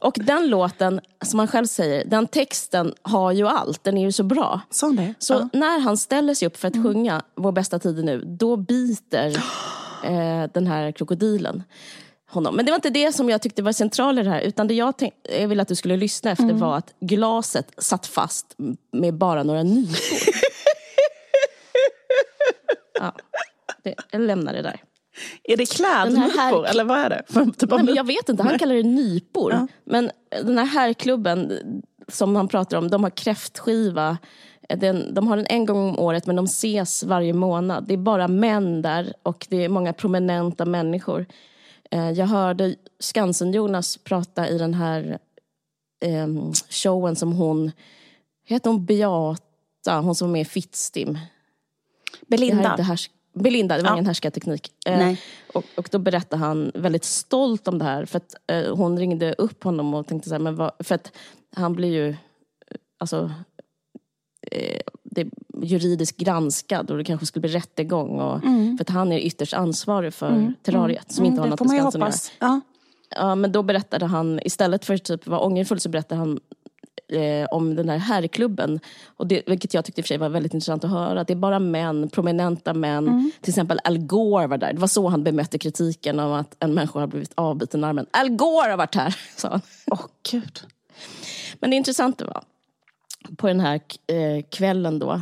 Och 0.00 0.16
den 0.20 0.48
låten, 0.48 1.00
som 1.24 1.38
han 1.38 1.48
själv 1.48 1.66
säger, 1.66 2.04
den 2.04 2.26
texten 2.26 2.94
har 3.02 3.32
ju 3.32 3.48
allt. 3.48 3.84
Den 3.84 3.98
är 3.98 4.02
ju 4.02 4.12
så 4.12 4.22
bra. 4.22 4.60
Så, 4.70 4.90
det. 4.90 5.14
så 5.18 5.34
ja. 5.34 5.48
när 5.52 5.78
han 5.80 5.96
ställer 5.96 6.34
sig 6.34 6.48
upp 6.48 6.56
för 6.56 6.68
att 6.68 6.74
mm. 6.74 6.84
sjunga 6.86 7.22
Vår 7.34 7.52
bästa 7.52 7.78
tid 7.78 7.98
är 7.98 8.02
nu, 8.02 8.24
då 8.26 8.56
biter 8.56 9.26
eh, 10.04 10.50
den 10.54 10.66
här 10.66 10.92
krokodilen 10.92 11.62
honom. 12.34 12.56
Men 12.56 12.64
det 12.64 12.70
var 12.70 12.76
inte 12.76 12.90
det 12.90 13.12
som 13.12 13.30
jag 13.30 13.42
tyckte 13.42 13.62
var 13.62 13.72
centralt 13.72 14.18
i 14.18 14.22
det 14.22 14.30
här. 14.30 14.40
Utan 14.40 14.68
det 14.68 14.74
jag, 14.74 14.96
tänk, 14.96 15.14
jag 15.40 15.48
ville 15.48 15.62
att 15.62 15.68
du 15.68 15.74
skulle 15.74 15.96
lyssna 15.96 16.30
efter 16.30 16.44
mm. 16.44 16.58
var 16.58 16.76
att 16.76 16.94
glaset 17.00 17.74
satt 17.78 18.06
fast 18.06 18.56
med 18.92 19.14
bara 19.14 19.42
några 19.42 19.62
nypor. 19.62 19.96
ja, 23.00 23.14
det, 23.82 23.94
jag 24.10 24.20
lämnar 24.20 24.52
det 24.52 24.62
där. 24.62 24.80
Är 25.44 25.56
det 25.56 25.66
klädnypor 25.66 26.38
här... 26.38 26.64
eller 26.64 26.84
vad 26.84 26.98
är 26.98 27.10
det? 27.10 27.22
Typ 27.58 27.70
Nej, 27.70 27.82
men 27.82 27.94
jag 27.94 28.06
vet 28.06 28.28
inte, 28.28 28.42
han 28.42 28.58
kallar 28.58 28.74
det 28.74 28.82
nypor. 28.82 29.52
Ja. 29.52 29.66
Men 29.84 30.10
den 30.42 30.58
här 30.58 30.64
herrklubben 30.64 31.52
som 32.08 32.36
han 32.36 32.48
pratar 32.48 32.76
om, 32.76 32.90
de 32.90 33.02
har 33.02 33.10
kräftskiva 33.10 34.18
Den, 34.68 35.14
de 35.14 35.28
har 35.28 35.36
den 35.36 35.46
en 35.46 35.66
gång 35.66 35.88
om 35.88 35.98
året 35.98 36.26
men 36.26 36.36
de 36.36 36.44
ses 36.44 37.04
varje 37.04 37.32
månad. 37.32 37.84
Det 37.88 37.94
är 37.94 37.98
bara 37.98 38.28
män 38.28 38.82
där 38.82 39.14
och 39.22 39.46
det 39.50 39.64
är 39.64 39.68
många 39.68 39.92
prominenta 39.92 40.64
människor. 40.64 41.26
Eh, 41.94 42.10
jag 42.10 42.26
hörde 42.26 42.76
Skansen-Jonas 42.98 43.96
prata 44.04 44.48
i 44.48 44.58
den 44.58 44.74
här 44.74 45.18
eh, 46.00 46.26
showen 46.68 47.16
som 47.16 47.32
hon, 47.32 47.72
heter 48.44 48.70
hon 48.70 48.84
Beata, 48.84 50.00
hon 50.00 50.14
som 50.14 50.28
är 50.28 50.32
med 50.32 50.40
i 50.42 50.44
Fittstim. 50.44 51.18
Belinda. 52.26 52.76
Det 52.76 52.82
här, 52.82 53.00
Belinda, 53.32 53.76
det 53.76 53.82
var 53.82 53.90
Ja. 53.90 53.94
ingen 53.94 54.06
härskarteknik. 54.06 54.72
Eh, 54.86 55.14
och, 55.54 55.64
och 55.76 55.88
då 55.92 55.98
berättade 55.98 56.42
han 56.42 56.72
väldigt 56.74 57.04
stolt 57.04 57.68
om 57.68 57.78
det 57.78 57.84
här. 57.84 58.04
För 58.06 58.16
att 58.16 58.34
eh, 58.46 58.76
hon 58.76 58.98
ringde 58.98 59.32
upp 59.32 59.64
honom 59.64 59.94
och 59.94 60.06
tänkte 60.06 60.28
så 60.28 60.34
här, 60.34 60.40
men 60.40 60.56
vad, 60.56 60.72
för 60.78 60.94
att 60.94 61.12
han 61.56 61.72
blir 61.72 61.92
ju 61.92 62.16
alltså, 62.98 63.32
eh, 64.50 64.80
det 65.14 65.26
juridiskt 65.62 66.16
granskad 66.16 66.90
och 66.90 66.98
det 66.98 67.04
kanske 67.04 67.26
skulle 67.26 67.40
bli 67.40 67.50
rättegång. 67.50 68.20
Och, 68.20 68.40
För 68.42 68.80
att 68.80 68.90
han 68.90 69.12
är 69.12 69.18
ytterst 69.18 69.54
ansvarig 69.54 70.14
för 70.14 70.52
terrariet 70.62 71.12
som 71.12 71.24
inte 71.24 71.40
har 71.40 71.46
Mm, 71.46 71.50
något 71.50 71.60
med 71.60 71.80
Skansen 71.80 72.02
att 72.02 72.32
göra. 72.40 72.60
Ja. 73.18 73.34
Men 73.34 73.52
då 73.52 73.62
berättade 73.62 74.06
han, 74.06 74.40
istället 74.44 74.84
för 74.84 74.94
att 74.94 75.04
typ 75.04 75.26
vara 75.26 75.40
ångerfull 75.40 75.80
så 75.80 75.88
berättade 75.88 76.18
han 76.18 76.40
eh, 77.08 77.46
om 77.50 77.74
den 77.74 77.88
här 77.88 77.98
herrklubben. 77.98 78.80
Och 79.16 79.26
det, 79.26 79.42
vilket 79.46 79.74
jag 79.74 79.84
tyckte 79.84 80.00
i 80.00 80.02
och 80.02 80.04
för 80.04 80.08
sig 80.08 80.18
var 80.18 80.28
väldigt 80.28 80.54
intressant 80.54 80.84
att 80.84 80.90
höra. 80.90 81.20
Att 81.20 81.26
det 81.26 81.32
är 81.32 81.36
bara 81.36 81.58
män, 81.58 82.08
prominenta 82.08 82.74
män. 82.74 83.08
Mm. 83.08 83.30
Till 83.40 83.50
exempel 83.50 83.80
Al 83.84 83.98
Gore 83.98 84.46
var 84.46 84.58
där. 84.58 84.72
Det 84.72 84.80
var 84.80 84.88
så 84.88 85.08
han 85.08 85.24
bemötte 85.24 85.58
kritiken 85.58 86.20
om 86.20 86.32
att 86.32 86.56
en 86.60 86.74
människa 86.74 87.00
har 87.00 87.06
blivit 87.06 87.32
avbiten 87.34 87.84
armen. 87.84 88.06
Al 88.10 88.28
Gore 88.28 88.70
har 88.70 88.76
varit 88.76 88.94
här, 88.94 89.16
sa 89.36 89.48
han. 89.48 89.60
Åh, 89.86 90.00
gud. 90.30 90.60
Men 91.60 91.70
det 91.70 91.76
intressanta 91.76 92.24
var, 92.26 92.44
på 93.36 93.46
den 93.46 93.60
här 93.60 93.80
eh, 94.06 94.44
kvällen 94.50 94.98
då, 94.98 95.20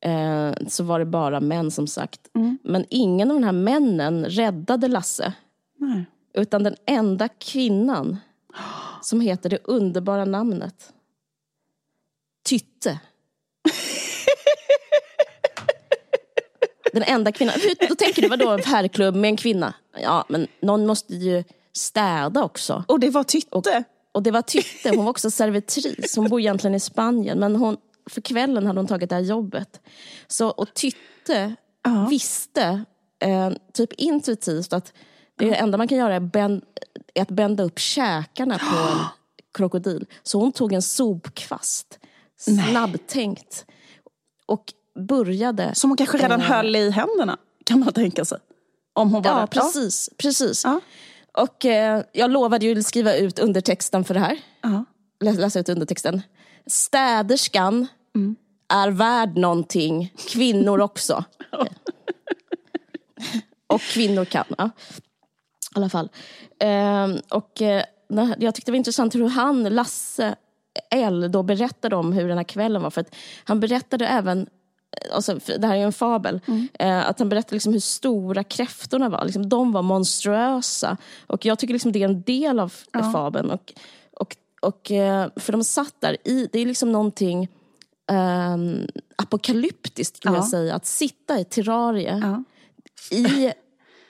eh, 0.00 0.52
så 0.68 0.84
var 0.84 0.98
det 0.98 1.04
bara 1.04 1.40
män 1.40 1.70
som 1.70 1.86
sagt. 1.86 2.20
Men 2.62 2.84
ingen 2.90 3.30
av 3.30 3.40
de 3.40 3.44
här 3.44 3.52
männen 3.52 4.24
räddade 4.24 4.88
Lasse. 4.88 5.32
Nej. 5.78 6.04
Utan 6.34 6.62
den 6.62 6.76
enda 6.86 7.28
kvinnan 7.28 8.16
som 9.02 9.20
heter 9.20 9.50
det 9.50 9.58
underbara 9.64 10.24
namnet 10.24 10.92
Tytte. 12.46 12.98
Den 16.92 17.02
enda 17.02 17.32
kvinnan. 17.32 17.54
Då 17.88 17.94
tänker 17.94 18.22
du, 18.22 18.28
vadå 18.28 18.50
en 18.50 18.62
herrklubb 18.62 19.14
med 19.14 19.28
en 19.28 19.36
kvinna? 19.36 19.74
Ja, 20.02 20.24
men 20.28 20.46
någon 20.60 20.86
måste 20.86 21.14
ju 21.14 21.44
städa 21.72 22.44
också. 22.44 22.84
Och 22.88 23.00
det 23.00 23.10
var 23.10 23.24
Tytte. 23.24 23.56
Och 23.56 23.62
det 24.22 24.30
var 24.30 24.42
Tytte, 24.42 24.88
hon 24.90 25.04
var 25.04 25.10
också 25.10 25.30
servitris. 25.30 26.16
Hon 26.16 26.28
bor 26.28 26.40
egentligen 26.40 26.74
i 26.74 26.80
Spanien. 26.80 27.38
Men 27.38 27.56
hon, 27.56 27.76
för 28.10 28.20
kvällen 28.20 28.66
hade 28.66 28.78
hon 28.78 28.86
tagit 28.86 29.08
det 29.10 29.16
här 29.16 29.22
jobbet. 29.22 29.80
Så, 30.26 30.48
och 30.48 30.74
Tytte 30.74 31.54
visste, 32.10 32.84
eh, 33.18 33.50
typ 33.72 33.92
intuitivt, 33.92 34.72
att 34.72 34.92
det 35.38 35.54
enda 35.54 35.78
man 35.78 35.88
kan 35.88 35.98
göra 35.98 36.14
är, 36.14 36.20
bänd, 36.20 36.62
är 37.14 37.22
att 37.22 37.28
bända 37.30 37.62
upp 37.64 37.78
käkarna 37.78 38.58
på 38.58 38.76
en 38.76 38.98
krokodil. 39.54 40.06
Så 40.22 40.38
hon 40.40 40.52
tog 40.52 40.72
en 40.72 40.82
sopkvast, 40.82 41.98
snabbtänkt. 42.36 43.64
Och 44.46 44.72
började... 45.08 45.74
Som 45.74 45.90
hon 45.90 45.96
kanske 45.96 46.18
redan 46.18 46.40
Eh. 46.40 46.46
höll 46.46 46.76
i 46.76 46.90
händerna, 46.90 47.36
kan 47.64 47.80
man 47.80 47.92
tänka 47.92 48.24
sig. 48.24 48.38
Om 48.92 49.10
hon 49.12 49.22
var 49.22 49.30
Ja, 49.30 49.36
där. 49.38 49.46
precis. 49.46 50.10
precis. 50.16 50.64
Ja. 50.64 50.80
Och 51.36 51.64
eh, 51.64 52.02
jag 52.12 52.30
lovade 52.30 52.66
ju 52.66 52.82
skriva 52.82 53.14
ut 53.14 53.38
undertexten 53.38 54.04
för 54.04 54.14
det 54.14 54.20
här. 54.20 54.38
Ja. 54.62 54.84
Lä- 55.20 55.32
läsa 55.32 55.60
ut 55.60 55.68
undertexten. 55.68 56.22
Städerskan 56.66 57.86
är 58.68 58.90
värd 58.90 59.36
någonting, 59.36 60.12
kvinnor 60.28 60.80
också. 60.80 61.24
och 63.66 63.80
kvinnor 63.80 64.24
kan. 64.24 64.44
Ja. 64.58 64.70
I 65.74 65.78
alla 65.78 65.88
fall. 65.88 66.08
Ehm, 66.60 67.18
och, 67.30 67.62
eh, 67.62 67.84
jag 68.38 68.54
tyckte 68.54 68.70
det 68.70 68.72
var 68.72 68.76
intressant 68.76 69.14
hur 69.14 69.28
han, 69.28 69.62
Lasse 69.62 70.34
L, 70.90 71.32
då 71.32 71.42
berättade 71.42 71.96
om 71.96 72.12
hur 72.12 72.28
den 72.28 72.36
här 72.36 72.44
kvällen 72.44 72.82
var. 72.82 72.90
För 72.90 73.00
att 73.00 73.14
han 73.44 73.60
berättade 73.60 74.06
även 74.06 74.46
Alltså, 75.12 75.38
det 75.58 75.66
här 75.66 75.74
är 75.74 75.78
ju 75.78 75.84
en 75.84 75.92
fabel. 75.92 76.40
Eh, 76.78 77.08
att 77.08 77.18
han 77.18 77.28
berättade 77.28 77.54
liksom 77.54 77.72
hur 77.72 77.80
stora 77.80 78.44
kräftorna 78.44 79.08
var. 79.08 79.24
Liksom, 79.24 79.48
de 79.48 79.72
var 79.72 79.82
monstruösa. 79.82 80.96
Och 81.26 81.44
jag 81.44 81.58
tycker 81.58 81.72
liksom 81.74 81.92
det 81.92 82.02
är 82.02 82.08
en 82.08 82.22
del 82.22 82.60
av 82.60 82.72
fabeln. 83.12 83.50
Och, 83.50 83.72
och, 84.12 84.36
och, 84.62 84.90
eh, 84.90 85.28
för 85.36 85.52
de 85.52 85.64
satt 85.64 85.94
där 86.00 86.16
i, 86.24 86.48
det 86.52 86.58
är 86.60 86.66
liksom 86.66 86.92
någonting 86.92 87.48
ehm, 88.10 88.78
apokalyptiskt 89.16 90.16
skulle 90.16 90.34
Ja. 90.34 90.38
jag 90.38 90.48
säga. 90.48 90.74
Att 90.74 90.86
sitta 90.86 91.40
i 91.40 91.44
terrarie 91.44 92.18
Ja. 92.22 92.44
i, 93.16 93.52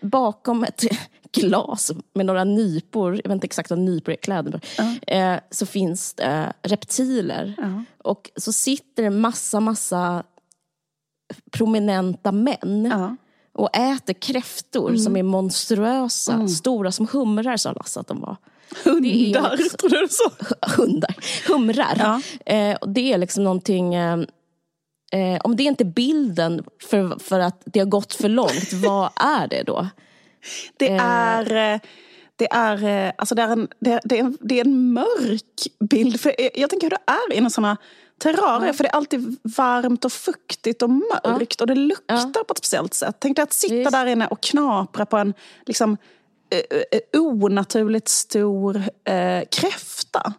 bakom 0.01 0.65
ett 0.65 0.85
glas 1.33 1.93
med 2.15 2.27
några 2.27 2.45
nypor, 2.45 3.15
jag 3.15 3.23
vet 3.23 3.33
inte 3.33 3.45
exakt 3.45 3.71
vad 3.71 3.79
nypor 3.79 4.13
är, 4.13 4.17
kläder, 4.17 4.61
eh, 5.07 5.35
så 5.51 5.67
finns 5.67 6.15
det 6.15 6.53
reptiler. 6.63 7.55
Och 7.99 8.31
så 8.37 8.53
sitter 8.53 9.03
det 9.03 9.11
massa, 9.11 9.61
massa 9.61 10.23
prominenta 11.51 12.33
män 12.33 12.89
Ja. 12.91 13.17
och 13.53 13.77
äter 13.77 14.13
kräftor 14.15 14.97
som 14.97 15.17
är 15.17 15.23
monstruösa, 15.23 16.49
stora 16.49 16.93
som 16.93 17.09
humrar 17.13 17.57
sa 17.57 17.73
Lasse 17.73 18.01
att 18.01 18.07
de 18.07 18.21
var. 18.21 18.37
Hundar, 18.85 19.57
liksom- 19.57 19.79
tror 19.79 19.91
du 20.01 20.09
så? 20.11 20.31
Hundar, 20.77 21.15
humrar. 21.49 21.95
Ja. 21.99 22.21
Eh, 22.55 22.79
det 22.87 23.13
är 23.13 23.19
liksom 23.19 23.45
någonting, 23.45 23.95
eh, 23.95 24.19
eh, 25.13 25.41
om 25.45 25.57
det 25.57 25.63
inte 25.63 25.85
är 25.85 25.93
bilden 25.93 26.65
för, 26.91 27.19
för 27.19 27.41
att 27.41 27.63
det 27.65 27.79
har 27.79 27.87
gått 27.87 28.13
för 28.15 28.29
långt, 28.29 28.73
vad 28.85 29.11
är 29.17 29.49
det 29.49 29.63
då? 29.63 29.89
Det 30.77 30.91
är, 31.01 31.75
eh, 31.75 31.81
det 32.37 32.53
är, 32.53 32.85
eh, 33.07 33.13
alltså 33.19 33.35
det 33.35 33.43
är, 33.43 33.49
en, 33.49 33.69
det 33.81 33.93
är, 33.93 34.01
det 34.05 34.19
är, 34.19 34.25
en, 34.25 34.39
det 34.41 34.61
är 34.61 34.65
en 34.65 34.93
mörk 34.93 35.67
bild. 35.91 36.21
För 36.21 36.35
jag, 36.39 36.51
jag 36.55 36.71
tänker 36.71 36.85
hur 36.87 36.91
det 36.91 37.13
är 37.13 37.37
inom 37.37 37.51
sådana 37.51 37.77
terrarier. 38.19 38.73
För 38.73 38.85
det 38.85 38.91
är 38.91 38.97
alltid 38.97 39.37
varmt 39.43 40.05
och 40.05 40.13
fuktigt 40.13 40.83
och 40.83 40.91
mörkt. 40.91 41.61
Och 41.61 41.67
det 41.67 41.75
luktar 41.75 42.45
på 42.45 42.53
ett 42.53 42.59
speciellt 42.59 42.95
sätt. 42.95 43.17
Tänk 43.19 43.37
dig 43.37 43.43
att 43.43 43.53
sitta 43.53 43.75
Visst. 43.75 43.93
där 43.93 44.07
inne 44.07 44.27
och 44.27 44.41
knapra 44.41 45.07
på 45.07 45.17
en 45.17 45.35
liksom, 45.67 45.97
eh, 46.51 46.59
eh, 46.91 47.21
onaturligt 47.21 48.09
stor 48.09 48.77
eh, 49.05 49.43
kräfta. 49.51 50.35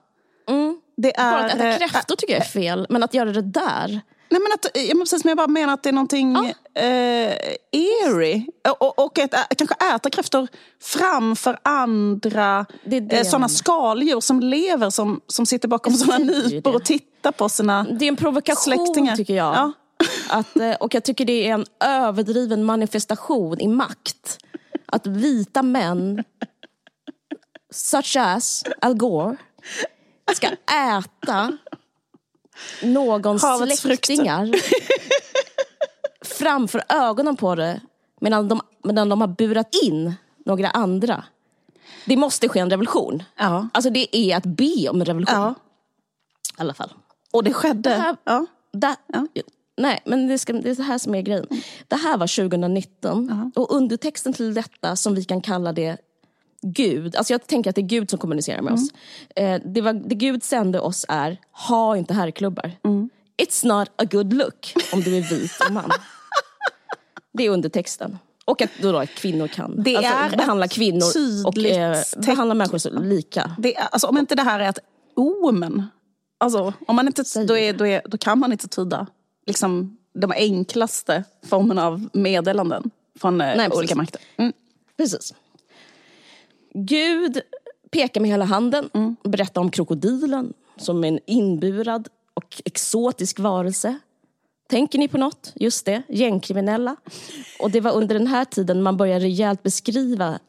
Det 0.97 1.17
är, 1.17 1.31
Bara 1.31 1.45
att 1.45 1.53
äta 1.55 1.69
eh, 1.69 1.77
kräftor 1.77 2.15
tycker 2.15 2.33
jag 2.33 2.41
är 2.41 2.49
fel, 2.49 2.87
men 2.89 3.03
att 3.03 3.13
göra 3.13 3.31
det 3.31 3.41
där. 3.41 4.01
Nej, 4.29 4.41
men 4.41 4.51
att, 4.53 4.65
ja, 4.87 4.95
precis, 4.99 5.23
men 5.23 5.29
jag 5.31 5.37
bara 5.37 5.47
menar 5.47 5.73
att 5.73 5.83
det 5.83 5.89
är 5.89 5.93
någonting 5.93 6.35
eh, 6.73 7.37
eerie. 7.71 8.45
Och, 8.79 8.99
och, 8.99 9.19
ä, 9.19 9.27
kanske 9.57 9.75
äta 9.95 10.09
kräftor 10.09 10.47
framför 10.81 11.59
andra 11.63 12.65
eh, 13.09 13.23
sådana 13.23 13.49
skaldjur 13.49 14.19
som 14.19 14.39
lever 14.39 14.89
som, 14.89 15.21
som 15.27 15.45
sitter 15.45 15.67
bakom 15.67 15.93
sådana 15.93 16.17
nypor 16.25 16.75
och 16.75 16.85
tittar 16.85 17.31
på 17.31 17.49
sina 17.49 17.83
Det 17.83 18.05
är 18.05 18.09
en 18.09 18.15
provokation 18.15 18.63
släktingar. 18.63 19.15
tycker 19.15 19.35
jag. 19.35 19.55
Ja. 19.55 19.71
Att, 20.29 20.57
eh, 20.57 20.71
och 20.73 20.93
jag 20.93 21.03
tycker 21.03 21.25
det 21.25 21.47
är 21.47 21.53
en 21.53 21.65
överdriven 21.79 22.63
manifestation 22.63 23.59
i 23.59 23.67
makt. 23.67 24.37
Att 24.85 25.07
vita 25.07 25.63
män, 25.63 26.23
such 27.73 28.15
as 28.19 28.63
Al 28.81 28.93
Gore, 28.93 29.37
ska 30.33 30.47
äta 30.47 31.57
någons 32.83 33.43
Havets 33.43 33.81
släktingar 33.81 34.51
framför 36.25 36.83
ögonen 36.89 37.35
på 37.35 37.55
det 37.55 37.81
medan 38.21 38.47
de, 38.47 38.61
medan 38.83 39.09
de 39.09 39.21
har 39.21 39.27
burat 39.27 39.69
in 39.83 40.13
några 40.45 40.69
andra. 40.69 41.23
Det 42.05 42.17
måste 42.17 42.49
ske 42.49 42.59
en 42.59 42.69
revolution. 42.69 43.23
Ja. 43.37 43.67
Alltså 43.73 43.89
det 43.89 44.17
är 44.17 44.37
att 44.37 44.45
be 44.45 44.89
om 44.89 45.01
en 45.01 45.05
revolution. 45.05 45.39
Ja. 45.41 45.53
I 46.57 46.61
alla 46.61 46.73
fall. 46.73 46.93
Och 47.31 47.43
det 47.43 47.53
skedde. 47.53 47.89
Det 47.89 47.95
här- 47.95 48.17
ja. 48.23 48.45
Da, 48.73 48.95
Nej, 49.79 50.01
men 50.05 50.27
det, 50.27 50.37
ska, 50.37 50.53
det 50.53 50.69
är 50.69 50.75
det 50.75 50.83
här 50.83 50.97
som 50.97 51.15
är 51.15 51.21
grejen. 51.21 51.47
Det 51.87 51.95
här 51.95 52.17
var 52.17 52.27
2019 52.49 53.51
och 53.55 53.71
undertexten 53.75 54.33
till 54.33 54.53
detta 54.53 54.95
som 54.95 55.15
vi 55.15 55.23
kan 55.23 55.41
kalla 55.41 55.73
det 55.73 55.97
Gud, 56.61 57.15
alltså 57.15 57.33
jag 57.33 57.47
tänker 57.47 57.69
att 57.69 57.75
det 57.75 57.81
är 57.81 57.87
Gud 57.87 58.09
som 58.09 58.19
kommunicerar 58.19 58.61
med 58.61 58.73
oss. 58.73 58.89
Eh, 59.35 59.61
det, 59.65 59.81
var, 59.81 59.93
det 59.93 60.15
Gud 60.15 60.43
sände 60.43 60.79
oss 60.79 61.05
är, 61.09 61.37
ha 61.51 61.97
inte 61.97 62.13
herrklubbar. 62.13 62.71
It's 63.41 63.65
not 63.67 63.89
a 63.95 64.05
good 64.11 64.33
look 64.33 64.73
om 64.93 65.01
du 65.01 65.17
är 65.17 65.21
vit 65.21 65.51
och 65.67 65.73
man. 65.73 65.91
det 67.33 67.45
är 67.45 67.49
undertexten. 67.49 68.17
Och 68.45 68.61
att 68.61 68.69
då, 68.81 68.91
då 68.91 68.97
att 68.97 69.09
kvinnor 69.09 69.47
kan. 69.47 69.83
Det 69.83 69.95
alltså, 69.95 70.13
är 70.13 70.37
behandla 70.37 70.67
kvinnor 70.67 71.05
och 71.45 71.57
eh, 71.57 71.97
behandla 72.25 72.53
människor 72.55 72.77
så 72.77 72.99
lika. 72.99 73.55
Det, 73.59 73.75
är- 73.75 73.87
alltså, 73.91 74.07
om 74.07 74.17
inte 74.17 74.35
det 74.35 74.41
här 74.43 74.59
är 74.59 74.69
ett 74.69 74.79
omen. 75.15 75.83
Alltså, 76.39 76.73
om 76.87 76.95
man 76.95 77.07
inte, 77.07 77.23
då, 77.47 77.57
är, 77.57 77.73
då, 77.73 77.87
är, 77.87 78.01
då 78.05 78.17
kan 78.17 78.39
man 78.39 78.51
inte 78.51 78.67
tyda 78.67 79.07
liksom, 79.45 79.97
de 80.13 80.31
enklaste 80.31 81.23
formerna 81.45 81.87
av 81.87 82.09
meddelanden 82.13 82.91
från 83.19 83.41
eh, 83.41 83.47
Nej, 83.47 83.55
precis. 83.57 83.77
olika 83.77 83.95
makter. 83.95 84.21
Mm. 84.37 84.53
Precis. 84.97 85.33
Gud 86.79 87.41
pekar 87.91 88.21
med 88.21 88.29
hela 88.29 88.45
handen 88.45 88.89
och 89.23 89.29
berättar 89.29 89.61
om 89.61 89.71
krokodilen 89.71 90.53
som 90.77 91.03
en 91.03 91.19
inburad 91.25 92.07
och 92.33 92.61
exotisk 92.65 93.39
varelse. 93.39 93.99
Tänker 94.69 94.99
ni 94.99 95.07
på 95.07 95.17
något? 95.17 95.53
Just 95.55 95.85
det, 95.85 96.03
gängkriminella. 96.07 96.95
Och 97.59 97.71
det 97.71 97.79
var 97.79 97.91
under 97.91 98.15
den 98.15 98.27
här 98.27 98.45
tiden 98.45 98.83
man 98.83 98.97
började 98.97 99.25
rejält 99.25 99.63
beskriva 99.63 100.39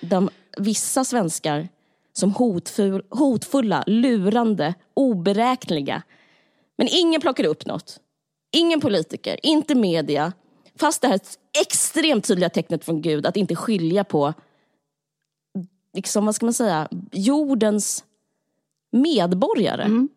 de, 0.00 0.30
vissa 0.58 1.04
svenskar 1.04 1.68
som 2.12 2.32
hotfull, 2.32 3.02
hotfulla, 3.10 3.84
lurande, 3.86 4.74
oberäkneliga. 4.94 6.02
Men 6.78 6.88
ingen 6.90 7.20
plockade 7.20 7.48
upp 7.48 7.66
något. 7.66 8.00
Ingen 8.52 8.80
politiker, 8.80 9.38
inte 9.42 9.74
media. 9.74 10.32
Fast 10.78 11.02
det 11.02 11.08
här 11.08 11.20
extremt 11.62 12.24
tydliga 12.24 12.50
tecknet 12.50 12.84
från 12.84 13.02
Gud 13.02 13.26
att 13.26 13.36
inte 13.36 13.56
skilja 13.56 14.04
på 14.04 14.34
liksom, 15.96 16.26
vad 16.26 16.34
ska 16.34 16.46
man 16.46 16.52
säga, 16.52 16.88
jordens 17.12 18.04
medborgare. 18.92 19.82
Mm. 19.82 20.08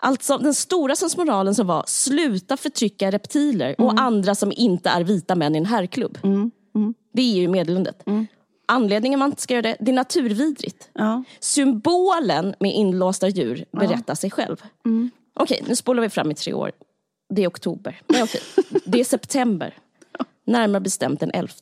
Alltså 0.00 0.38
den 0.38 0.54
stora 0.54 0.96
sensmoralen 0.96 1.54
som 1.54 1.66
var 1.66 1.84
sluta 1.86 2.56
förtrycka 2.56 3.10
reptiler 3.10 3.74
mm. 3.78 3.86
och 3.86 4.00
andra 4.00 4.34
som 4.34 4.52
inte 4.56 4.88
är 4.88 5.04
vita 5.04 5.34
män 5.34 5.54
i 5.54 5.58
en 5.58 5.66
herrklubb. 5.66 6.18
Mm. 6.22 6.50
Mm. 6.74 6.94
Det 7.12 7.22
är 7.22 7.36
ju 7.36 7.48
meddelandet. 7.48 8.06
Mm. 8.06 8.26
Anledningen 8.66 9.18
man 9.18 9.30
inte 9.30 9.42
ska 9.42 9.54
göra 9.54 9.62
det, 9.62 9.76
det 9.80 9.90
är 9.90 9.94
naturvidrigt. 9.94 10.90
Ja. 10.92 11.24
Symbolen 11.40 12.54
med 12.60 12.74
inlåsta 12.74 13.28
djur 13.28 13.64
berättar 13.72 14.04
ja. 14.06 14.14
sig 14.14 14.30
själv. 14.30 14.62
Mm. 14.86 15.10
Okej, 15.34 15.64
nu 15.68 15.76
spolar 15.76 16.02
vi 16.02 16.08
fram 16.08 16.30
i 16.30 16.34
tre 16.34 16.52
år. 16.52 16.72
Det 17.28 17.44
är 17.44 17.48
oktober. 17.48 18.00
Nej, 18.06 18.22
okej. 18.22 18.40
Det 18.84 19.00
är 19.00 19.04
september. 19.04 19.74
Närmare 20.44 20.80
bestämt 20.80 21.20
den 21.20 21.30
11. 21.34 21.52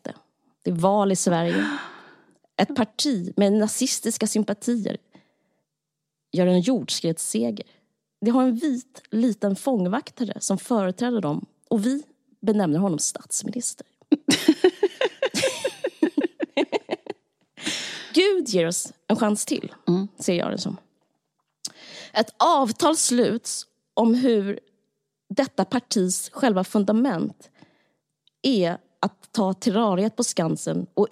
Det 0.64 0.70
är 0.70 0.74
val 0.74 1.12
i 1.12 1.16
Sverige. 1.16 1.66
Ett 2.56 2.76
parti 2.76 3.32
med 3.36 3.52
nazistiska 3.52 4.26
sympatier 4.26 4.96
gör 6.32 6.46
en 6.46 6.60
jordskredsseger. 6.60 7.66
Det 8.20 8.30
har 8.30 8.42
en 8.42 8.54
vit 8.54 9.02
liten 9.10 9.56
fångvaktare 9.56 10.40
som 10.40 10.58
företräder 10.58 11.20
dem 11.20 11.46
och 11.68 11.86
vi 11.86 12.02
benämner 12.40 12.78
honom 12.78 12.98
statsminister. 12.98 13.86
Gud 18.14 18.48
ger 18.48 18.66
oss 18.66 18.92
en 19.06 19.16
chans 19.16 19.44
till, 19.44 19.74
mm. 19.88 20.08
ser 20.18 20.34
jag 20.34 20.50
det 20.50 20.58
som. 20.58 20.76
Ett 22.12 22.34
avtal 22.36 22.96
sluts 22.96 23.66
om 23.94 24.14
hur 24.14 24.60
detta 25.28 25.64
partis 25.64 26.30
själva 26.32 26.64
fundament 26.64 27.50
är 28.42 28.78
att 29.00 29.32
ta 29.32 29.54
terrariet 29.54 30.16
på 30.16 30.24
Skansen 30.24 30.86
och 30.94 31.06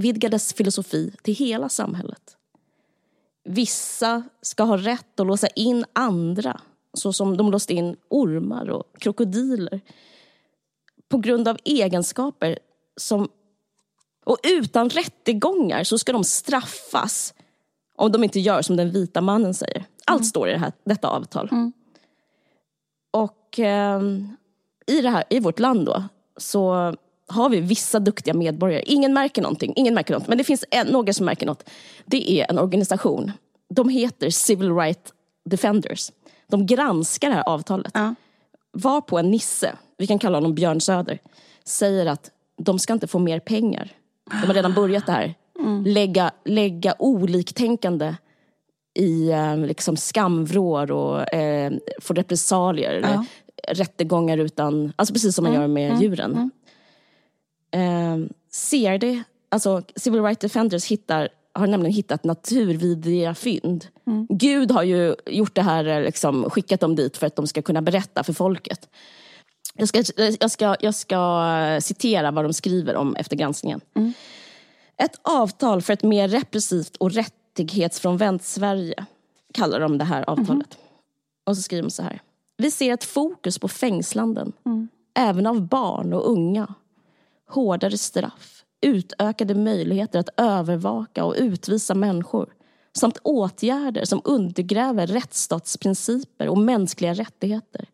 utvidga 0.00 0.28
dess 0.28 0.52
filosofi 0.52 1.12
till 1.22 1.34
hela 1.34 1.68
samhället. 1.68 2.36
Vissa 3.44 4.22
ska 4.42 4.62
ha 4.62 4.76
rätt 4.76 5.20
att 5.20 5.26
låsa 5.26 5.46
in 5.46 5.84
andra 5.92 6.60
så 6.94 7.12
som 7.12 7.36
de 7.36 7.50
låste 7.50 7.74
in 7.74 7.96
ormar 8.08 8.70
och 8.70 8.84
krokodiler 8.98 9.80
på 11.08 11.18
grund 11.18 11.48
av 11.48 11.58
egenskaper 11.64 12.58
som... 12.96 13.28
Och 14.24 14.38
utan 14.42 14.90
rättegångar 14.90 15.84
så 15.84 15.98
ska 15.98 16.12
de 16.12 16.24
straffas 16.24 17.34
om 17.96 18.12
de 18.12 18.24
inte 18.24 18.40
gör 18.40 18.62
som 18.62 18.76
den 18.76 18.90
vita 18.90 19.20
mannen 19.20 19.54
säger. 19.54 19.84
Allt 20.06 20.20
mm. 20.20 20.24
står 20.24 20.48
i 20.48 20.52
det 20.52 20.58
här, 20.58 20.72
detta 20.84 21.08
avtal. 21.08 21.48
Mm. 21.52 21.72
Och 23.10 23.58
eh, 23.58 24.02
i, 24.86 25.00
det 25.00 25.10
här, 25.10 25.24
i 25.30 25.40
vårt 25.40 25.58
land 25.58 25.86
då, 25.86 26.04
så 26.36 26.94
har 27.30 27.48
vi 27.48 27.60
vissa 27.60 28.00
duktiga 28.00 28.34
medborgare. 28.34 28.82
Ingen 28.86 29.12
märker 29.12 29.42
någonting, 29.42 29.72
ingen 29.76 29.94
märker 29.94 30.14
något. 30.14 30.28
men 30.28 30.38
det 30.38 30.44
finns 30.44 30.64
en, 30.70 30.86
några 30.86 31.12
som 31.12 31.26
märker 31.26 31.46
något. 31.46 31.70
Det 32.04 32.30
är 32.30 32.50
en 32.50 32.58
organisation. 32.58 33.32
De 33.74 33.88
heter 33.88 34.30
Civil 34.30 34.76
Rights 34.76 35.12
Defenders. 35.44 36.12
De 36.46 36.66
granskar 36.66 37.28
det 37.28 37.34
här 37.34 37.48
avtalet. 37.48 37.92
Ja. 37.94 38.14
Var 38.72 39.00
på 39.00 39.18
en 39.18 39.30
nisse, 39.30 39.72
vi 39.98 40.06
kan 40.06 40.18
kalla 40.18 40.36
honom 40.36 40.54
Björn 40.54 40.80
Söder, 40.80 41.18
säger 41.64 42.06
att 42.06 42.30
de 42.62 42.78
ska 42.78 42.92
inte 42.92 43.06
få 43.06 43.18
mer 43.18 43.40
pengar. 43.40 43.92
De 44.30 44.46
har 44.46 44.54
redan 44.54 44.74
börjat 44.74 45.06
det 45.06 45.12
här. 45.12 45.34
Mm. 45.58 45.84
Lägga, 45.84 46.30
lägga 46.44 46.94
oliktänkande 46.98 48.14
i 48.94 49.30
eh, 49.30 49.56
liksom 49.56 49.96
skamvrår 49.96 50.90
och 50.90 51.34
eh, 51.34 51.72
få 52.00 52.14
repressalier. 52.14 53.00
Ja. 53.02 53.24
Rättegångar 53.68 54.38
utan, 54.38 54.92
alltså 54.96 55.14
precis 55.14 55.34
som 55.34 55.44
man 55.44 55.54
mm. 55.54 55.62
gör 55.62 55.68
med 55.68 55.90
mm. 55.90 56.02
djuren. 56.02 56.50
Eh, 57.70 58.18
CRD, 58.52 59.22
alltså 59.48 59.82
Civil 59.96 60.22
Rights 60.22 60.40
Defenders, 60.40 60.86
hittar, 60.86 61.28
har 61.52 61.66
nämligen 61.66 61.94
hittat 61.94 62.24
naturvidriga 62.24 63.34
fynd. 63.34 63.86
Mm. 64.06 64.26
Gud 64.30 64.70
har 64.70 64.82
ju 64.82 65.14
gjort 65.26 65.54
det 65.54 65.62
här, 65.62 66.02
liksom, 66.02 66.50
skickat 66.50 66.80
dem 66.80 66.96
dit 66.96 67.16
för 67.16 67.26
att 67.26 67.36
de 67.36 67.46
ska 67.46 67.62
kunna 67.62 67.82
berätta 67.82 68.24
för 68.24 68.32
folket. 68.32 68.88
Jag 69.74 69.88
ska, 69.88 70.02
jag 70.40 70.50
ska, 70.50 70.76
jag 70.80 70.94
ska 70.94 71.78
citera 71.82 72.30
vad 72.30 72.44
de 72.44 72.52
skriver 72.52 72.96
om 72.96 73.16
efter 73.16 73.36
granskningen. 73.36 73.80
Mm. 73.94 74.12
Ett 74.96 75.20
avtal 75.22 75.82
för 75.82 75.92
ett 75.92 76.02
mer 76.02 76.28
repressivt 76.28 76.96
och 76.96 77.12
rättighetsfrånvänt 77.12 78.42
Sverige 78.42 79.06
kallar 79.54 79.80
de 79.80 79.98
det 79.98 80.04
här 80.04 80.30
avtalet. 80.30 80.48
Mm. 80.50 80.66
Och 81.44 81.56
så 81.56 81.62
skriver 81.62 81.82
de 81.82 81.90
så 81.90 82.02
här. 82.02 82.22
Vi 82.56 82.70
ser 82.70 82.94
ett 82.94 83.04
fokus 83.04 83.58
på 83.58 83.68
fängslanden, 83.68 84.52
mm. 84.66 84.88
även 85.14 85.46
av 85.46 85.68
barn 85.68 86.12
och 86.12 86.30
unga 86.30 86.74
hårdare 87.50 87.98
straff, 87.98 88.64
utökade 88.80 89.54
möjligheter 89.54 90.18
att 90.18 90.28
övervaka 90.36 91.24
och 91.24 91.34
utvisa 91.38 91.94
människor 91.94 92.52
samt 92.92 93.18
åtgärder 93.22 94.04
som 94.04 94.20
undergräver 94.24 95.06
rättsstatsprinciper 95.06 96.48
och 96.48 96.58
mänskliga 96.58 97.14
rättigheter. 97.14 97.88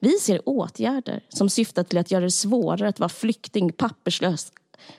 Vi 0.00 0.10
ser 0.10 0.48
åtgärder 0.48 1.24
som 1.28 1.48
syftar 1.48 1.82
till 1.82 1.98
att 1.98 2.10
göra 2.10 2.24
det 2.24 2.30
svårare 2.30 2.88
att 2.88 3.00
vara 3.00 3.08
flykting, 3.08 3.72
papperslös 3.72 4.52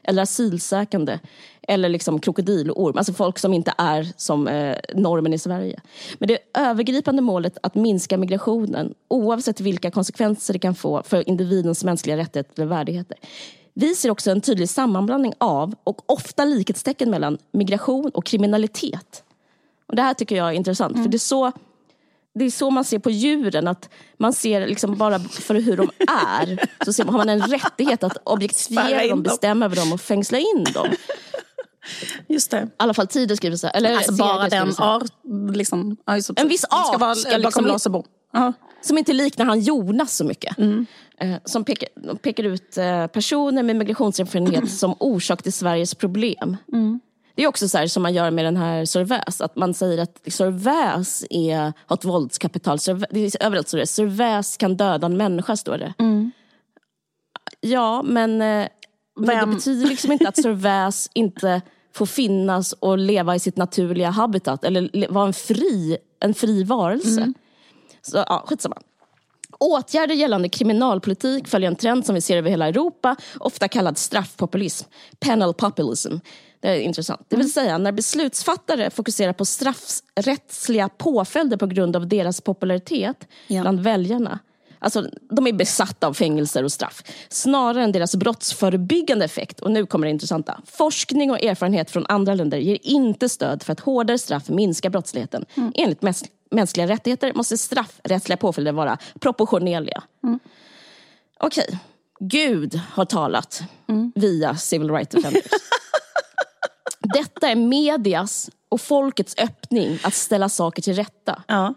eller 0.03 0.21
asylsökande 0.21 1.19
eller 1.61 1.89
liksom 1.89 2.19
krokodilorm, 2.19 2.97
alltså 2.97 3.13
folk 3.13 3.39
som 3.39 3.53
inte 3.53 3.73
är 3.77 4.13
som 4.17 4.47
eh, 4.47 4.77
normen 4.93 5.33
i 5.33 5.39
Sverige. 5.39 5.81
Men 6.17 6.27
det 6.27 6.37
övergripande 6.57 7.21
målet 7.21 7.57
att 7.63 7.75
minska 7.75 8.17
migrationen 8.17 8.93
oavsett 9.07 9.61
vilka 9.61 9.91
konsekvenser 9.91 10.53
det 10.53 10.59
kan 10.59 10.75
få 10.75 11.03
för 11.03 11.29
individens 11.29 11.83
mänskliga 11.83 12.17
rättigheter 12.17 12.63
och 12.63 12.71
värdigheter. 12.71 13.17
Vi 13.73 13.95
ser 13.95 14.11
också 14.11 14.31
en 14.31 14.41
tydlig 14.41 14.69
sammanblandning 14.69 15.33
av 15.37 15.75
och 15.83 16.11
ofta 16.11 16.45
likhetstecken 16.45 17.09
mellan 17.11 17.37
migration 17.51 18.11
och 18.13 18.25
kriminalitet. 18.25 19.23
Och 19.87 19.95
det 19.95 20.01
här 20.01 20.13
tycker 20.13 20.35
jag 20.35 20.47
är 20.47 20.53
intressant, 20.53 20.91
mm. 20.91 21.03
för 21.03 21.11
det 21.11 21.17
är, 21.17 21.19
så, 21.19 21.51
det 22.35 22.45
är 22.45 22.51
så 22.51 22.69
man 22.69 22.83
ser 22.83 22.99
på 22.99 23.09
djuren. 23.09 23.67
Att 23.67 23.89
man 24.17 24.33
ser 24.33 24.67
liksom 24.67 24.97
bara 24.97 25.19
för 25.19 25.55
hur 25.55 25.77
de 25.77 25.89
är, 26.37 26.67
så 26.85 26.93
ser 26.93 27.05
man, 27.05 27.13
har 27.13 27.19
man 27.19 27.29
en 27.29 27.41
rättighet 27.41 28.03
att 28.03 28.17
objektifiera 28.23 29.07
dem, 29.07 29.23
bestämma 29.23 29.65
över 29.65 29.75
dem 29.75 29.93
och 29.93 30.01
fängsla 30.01 30.37
in 30.37 30.63
dem. 30.73 30.87
Just 32.27 32.51
det. 32.51 32.57
I 32.57 32.69
alla 32.77 32.93
fall 32.93 33.07
Tidö 33.07 33.35
skriver 33.35 33.57
så. 33.57 33.67
Eller 33.67 33.95
alltså 33.95 34.13
bara 34.13 34.49
den 34.49 34.73
art, 34.77 35.03
liksom, 35.53 35.97
en 36.35 36.47
viss 36.47 36.63
art 36.63 36.87
ska 36.87 36.97
vara 36.97 37.15
ska 37.15 37.37
liksom, 37.37 37.65
lås 37.65 37.85
och 37.85 37.91
bom. 37.91 38.03
Som 38.81 38.97
inte 38.97 39.13
liknar 39.13 39.45
han 39.45 39.59
Jonas 39.59 40.15
så 40.15 40.25
mycket. 40.25 40.57
Mm. 40.57 40.85
Eh, 41.23 41.37
som 41.45 41.63
pekar, 41.63 42.15
pekar 42.15 42.43
ut 42.43 42.77
eh, 42.77 43.07
personer 43.07 43.63
med 43.63 43.75
migrationserfarenhet 43.75 44.71
som 44.79 44.95
orsak 44.99 45.43
till 45.43 45.53
Sveriges 45.53 45.95
problem. 45.95 46.57
Mm. 46.73 46.99
Det 47.35 47.43
är 47.43 47.47
också 47.47 47.69
så 47.69 47.77
här, 47.77 47.87
som 47.87 48.03
man 48.03 48.13
gör 48.13 48.31
med 48.31 48.45
den 48.45 48.57
här 48.57 48.85
Servais, 48.85 49.41
att 49.41 49.55
man 49.55 49.73
säger 49.73 50.03
att 50.03 50.21
Servais 50.27 51.25
är, 51.29 51.73
har 51.85 51.97
ett 51.97 52.05
våldskapital. 52.05 52.79
Servais, 52.79 53.35
överallt 53.35 53.67
står 53.67 53.77
det 53.77 53.87
Servais 53.87 54.57
kan 54.57 54.77
döda 54.77 55.05
en 55.05 55.17
människa, 55.17 55.55
står 55.55 55.77
det. 55.77 55.93
Mm. 55.99 56.31
Ja, 57.61 58.01
men, 58.03 58.41
eh, 58.41 58.67
men 59.19 59.49
det 59.49 59.55
betyder 59.55 59.87
liksom 59.87 60.11
inte 60.11 60.27
att 60.27 60.41
Servais 60.41 61.09
inte 61.13 61.61
får 61.93 62.05
finnas 62.05 62.73
och 62.73 62.97
leva 62.97 63.35
i 63.35 63.39
sitt 63.39 63.57
naturliga 63.57 64.09
habitat 64.09 64.63
eller 64.63 65.11
vara 65.11 65.27
en 65.27 65.33
fri, 65.33 65.97
en 66.19 66.33
fri 66.33 66.63
varelse. 66.63 67.21
Mm. 67.21 67.33
Så 68.01 68.17
ja, 68.17 68.43
skitsamma. 68.47 68.77
Åtgärder 69.63 70.15
gällande 70.15 70.49
kriminalpolitik 70.49 71.47
följer 71.47 71.67
en 71.67 71.75
trend 71.75 72.05
som 72.05 72.15
vi 72.15 72.21
ser 72.21 72.37
över 72.37 72.49
hela 72.49 72.67
Europa, 72.67 73.15
ofta 73.39 73.67
kallad 73.67 73.97
straffpopulism, 73.97 74.89
penal 75.19 75.53
populism. 75.53 76.17
Det 76.59 76.67
är 76.67 76.79
intressant. 76.79 77.25
Det 77.29 77.35
vill 77.35 77.45
mm. 77.45 77.51
säga 77.51 77.77
när 77.77 77.91
beslutsfattare 77.91 78.89
fokuserar 78.89 79.33
på 79.33 79.45
straffrättsliga 79.45 80.89
påföljder 80.89 81.57
på 81.57 81.67
grund 81.67 81.95
av 81.95 82.07
deras 82.07 82.41
popularitet 82.41 83.27
ja. 83.47 83.61
bland 83.61 83.79
väljarna. 83.79 84.39
Alltså, 84.83 85.09
de 85.29 85.47
är 85.47 85.53
besatta 85.53 86.07
av 86.07 86.13
fängelser 86.13 86.63
och 86.63 86.71
straff. 86.71 87.03
Snarare 87.29 87.83
än 87.83 87.91
deras 87.91 88.15
brottsförebyggande 88.15 89.25
effekt. 89.25 89.59
Och 89.59 89.71
nu 89.71 89.85
kommer 89.85 90.07
det 90.07 90.11
intressanta. 90.11 90.61
Forskning 90.65 91.31
och 91.31 91.43
erfarenhet 91.43 91.91
från 91.91 92.05
andra 92.09 92.33
länder 92.33 92.57
ger 92.57 92.77
inte 92.81 93.29
stöd 93.29 93.63
för 93.63 93.73
att 93.73 93.79
hårdare 93.79 94.17
straff 94.17 94.49
minskar 94.49 94.89
brottsligheten. 94.89 95.45
Mm. 95.55 95.71
Enligt 95.75 96.01
mänskliga 96.51 96.87
rättigheter 96.87 97.33
måste 97.33 97.57
straffrättsliga 97.57 98.37
påföljder 98.37 98.71
vara 98.71 98.97
proportionerliga. 99.19 100.03
Mm. 100.23 100.39
Okej, 101.39 101.65
okay. 101.67 101.77
Gud 102.19 102.81
har 102.91 103.05
talat 103.05 103.61
mm. 103.89 104.11
via 104.15 104.55
Civil 104.57 104.91
Rights 104.91 105.15
Defenders. 105.15 105.43
Detta 107.13 107.49
är 107.49 107.55
medias 107.55 108.49
och 108.69 108.81
folkets 108.81 109.35
öppning 109.37 109.99
att 110.03 110.13
ställa 110.13 110.49
saker 110.49 110.81
till 110.81 110.95
rätta. 110.95 111.43
Ja. 111.47 111.73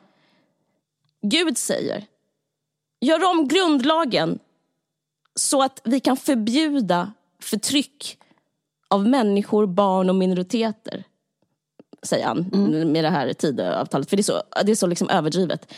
Gud 1.23 1.59
säger, 1.59 2.05
Gör 3.07 3.31
om 3.31 3.49
grundlagen 3.49 4.39
så 5.35 5.63
att 5.63 5.81
vi 5.85 6.01
kan 6.01 6.17
förbjuda 6.17 7.13
förtryck 7.43 8.19
av 8.89 9.09
människor, 9.09 9.67
barn 9.67 10.11
och 10.11 10.15
minoriteter. 10.15 11.05
Säger 12.03 12.27
han 12.27 12.51
mm. 12.55 12.93
med 12.93 13.05
det 13.05 13.11
här 13.11 13.33
Tidöavtalet. 13.33 14.11
För 14.11 14.17
det 14.17 14.21
är 14.21 14.25
så, 14.25 14.43
det 14.65 14.73
är 14.73 14.77
så 14.77 14.87
liksom 14.87 15.11
överdrivet. 15.11 15.73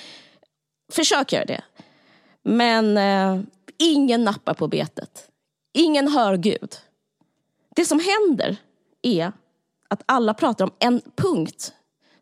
Försök 0.93 1.33
göra 1.33 1.45
det. 1.45 1.63
Men 2.43 2.97
eh, 2.97 3.45
ingen 3.79 4.25
nappar 4.25 4.55
på 4.55 4.69
betet. 4.69 5.29
Ingen 5.73 6.09
hör 6.09 6.37
Gud. 6.37 6.77
Det 7.77 7.85
som 7.85 8.01
händer 8.01 8.57
är 9.03 9.33
att 9.89 10.03
alla 10.07 10.35
pratar 10.35 10.65
om 10.65 10.73
en 10.79 11.01
punkt 11.17 11.73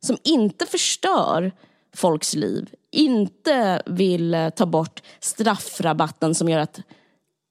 som 0.00 0.16
inte 0.24 0.66
förstör 0.66 1.52
folks 1.94 2.34
liv, 2.34 2.74
inte 2.96 3.82
vill 3.86 4.34
eh, 4.34 4.50
ta 4.50 4.66
bort 4.66 5.02
straffrabatten 5.20 6.34
som 6.34 6.48
gör 6.48 6.58
att 6.58 6.80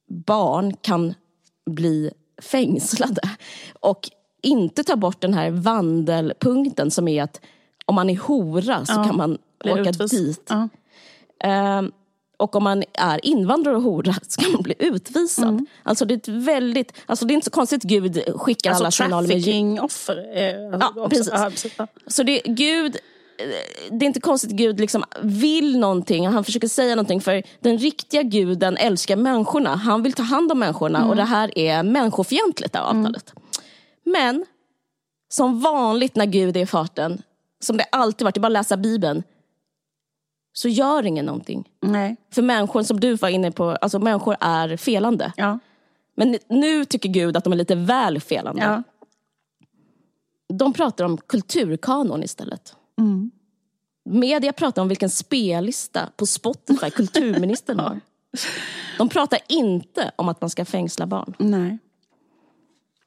barn 0.08 0.76
kan 0.82 1.14
bli 1.66 2.12
fängslade 2.41 3.22
och 3.80 4.10
inte 4.43 4.84
ta 4.84 4.96
bort 4.96 5.22
den 5.22 5.34
här 5.34 5.52
vandelpunkten 5.52 6.91
som 6.91 7.08
är 7.08 7.24
att 7.24 7.41
om 7.86 7.96
man 7.96 8.10
är 8.10 8.18
hora 8.18 8.86
så 8.86 8.93
ja, 8.93 9.04
kan 9.04 9.18
man 9.18 9.38
åka 9.66 9.89
utvis. 9.89 10.12
dit. 10.12 10.50
Ja. 10.50 10.70
Uh, 11.80 11.89
och 12.38 12.56
om 12.56 12.64
man 12.64 12.84
är 12.93 13.26
invandrare 13.26 13.76
och 13.76 13.82
hora 13.82 14.14
så 14.28 14.41
kan 14.41 14.52
man 14.52 14.62
bli 14.62 14.76
utvisad. 14.80 15.50
Mm. 15.50 15.66
Alltså 15.84 16.06
det 16.06 16.14
är 16.14 16.18
ett 16.18 16.28
väldigt, 16.28 16.93
alltså 17.06 17.26
det 17.26 17.34
är 17.34 17.36
inte 17.36 17.46
så 17.46 17.52
konstigt 17.52 17.84
Gud 17.84 18.24
skickar 18.36 18.70
alltså 18.70 18.84
alla 18.84 18.91
signaler 18.91 19.28
med... 19.28 19.38
trafficking-offer. 19.38 20.16
Ja, 20.96 21.10
precis. 21.10 21.30
Ja, 21.32 21.50
precis. 21.50 21.78
Så 22.08 22.24
det, 22.24 22.41
Gud 22.46 22.98
det 23.92 24.06
är 24.06 24.08
inte 24.08 24.22
konstigt 24.22 24.52
att 24.52 24.58
Gud 24.58 24.80
liksom 24.80 25.04
vill 25.22 25.80
någonting, 25.80 26.28
han 26.28 26.44
försöker 26.44 26.68
säga 26.68 26.96
någonting 26.96 27.22
för 27.22 27.44
den 27.60 27.78
riktiga 27.78 28.22
guden 28.22 28.78
älskar 28.78 29.16
människorna. 29.16 29.76
Han 29.76 30.04
vill 30.04 30.14
ta 30.14 30.24
hand 30.24 30.52
om 30.52 30.60
människorna 30.60 30.98
mm. 30.98 31.10
och 31.10 31.16
det 31.16 31.24
här 31.24 31.58
är 31.58 31.84
människofientligt 31.84 32.74
det 32.74 32.80
här 32.80 32.86
avtalet. 32.86 33.34
Mm. 33.36 33.44
Men 34.04 34.46
som 35.30 35.60
vanligt 35.60 36.16
när 36.16 36.26
Gud 36.26 36.58
är 36.58 36.62
i 36.62 36.66
farten, 36.66 37.22
som 37.60 37.78
det 37.78 37.84
alltid 37.92 38.26
varit, 38.26 38.36
det 38.36 38.40
är 38.40 38.42
bara 38.42 38.48
att 38.48 38.54
läsa 38.54 38.78
Bibeln, 38.78 39.24
så 40.54 40.68
gör 40.68 41.06
ingen 41.06 41.26
någonting. 41.26 41.70
Nej. 41.82 42.16
För 42.34 42.42
människor 42.42 42.84
som 42.84 43.00
du 43.00 43.16
var 43.16 43.30
inne 43.30 43.52
på, 43.52 43.64
alltså 43.64 44.00
människor 44.00 44.38
är 44.40 44.78
felande. 44.78 45.34
Ja. 45.38 45.60
Men 46.16 46.38
nu 46.50 46.86
tycker 46.86 47.10
Gud 47.10 47.38
att 47.38 47.44
de 47.44 47.54
är 47.54 47.58
lite 47.58 47.76
väl 47.76 48.22
felande. 48.22 48.62
Ja. 48.62 48.84
De 50.56 50.74
pratar 50.74 51.06
om 51.06 51.18
kulturkanon 51.18 52.24
istället. 52.24 52.76
Media 54.06 54.53
pratar 54.53 54.82
om 54.82 54.88
vilken 54.88 55.10
spellista 55.10 56.10
på 56.18 56.26
Spotify 56.26 56.89
kulturministern 56.89 57.80
har. 57.80 57.99
De 58.97 59.10
pratar 59.10 59.39
inte 59.49 60.12
om 60.16 60.30
att 60.30 60.41
man 60.41 60.49
ska 60.49 60.66
fängsla 60.66 61.08
barn. 61.08 61.34
Nej. 61.39 61.78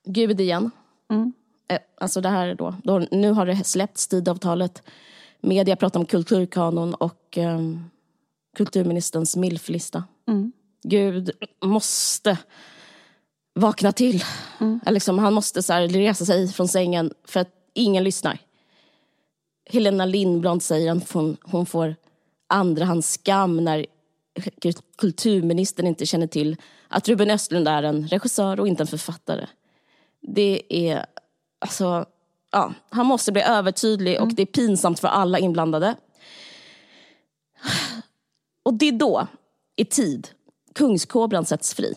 Gud 0.05 0.41
igen. 0.41 0.71
Mm. 1.11 1.33
Eh, 1.69 1.79
alltså 2.01 2.21
det 2.21 2.29
här 2.29 2.55
då, 2.55 2.75
då, 2.85 2.99
nu 3.11 3.31
har 3.31 3.47
det 3.47 3.65
släppts 3.65 4.09
tidavtalet. 4.09 4.83
Media 5.41 5.77
pratar 5.77 6.01
om 6.01 6.07
kulturkanon 6.07 6.95
och 6.95 7.37
um, 7.37 7.91
kulturministerns 8.57 9.37
milflista. 9.37 10.05
Mm. 10.29 10.53
Gud 10.83 11.31
måste 11.65 12.39
vakna 13.55 13.93
till. 13.93 14.25
Mm. 14.61 14.81
Liksom, 14.87 15.19
han 15.19 15.35
måste 15.35 15.63
så 15.63 15.73
här, 15.73 15.89
resa 15.89 16.25
sig 16.25 16.53
från 16.53 16.69
sängen 16.69 17.13
för 17.25 17.41
att 17.41 17.51
ingen 17.75 18.05
lyssnar. 18.05 18.39
Helena 19.69 20.05
Lindblad 20.05 20.63
säger 20.63 20.93
att 20.93 21.13
hon, 21.13 21.37
hon 21.43 21.67
får 21.67 21.97
andrahandsskam 22.47 23.65
när 23.65 23.87
kulturministern 24.97 25.87
inte 25.87 26.07
känner 26.07 26.27
till 26.27 26.57
att 26.89 27.09
Ruben 27.09 27.31
Östlund 27.31 27.69
är 27.69 27.83
en 27.83 28.09
regissör 28.09 28.61
och 28.61 28.69
inte 28.69 28.83
en 28.83 28.87
författare. 28.87 29.47
Det 30.21 30.63
är, 30.69 31.07
alltså, 31.59 32.07
ja, 32.53 32.73
han 32.91 33.07
måste 33.07 33.33
bli 33.33 33.43
övertydlig 33.43 34.17
och 34.17 34.23
mm. 34.23 34.35
det 34.35 34.43
är 34.43 34.47
pinsamt 34.47 35.01
för 35.01 35.09
alla 35.09 35.39
inblandade. 35.39 35.95
Och 38.63 38.75
det 38.75 38.89
är 38.89 38.93
då, 38.93 39.27
i 39.77 39.85
tid, 39.85 40.29
kungskobran 40.75 41.45
sätts 41.45 41.75
fri. 41.75 41.95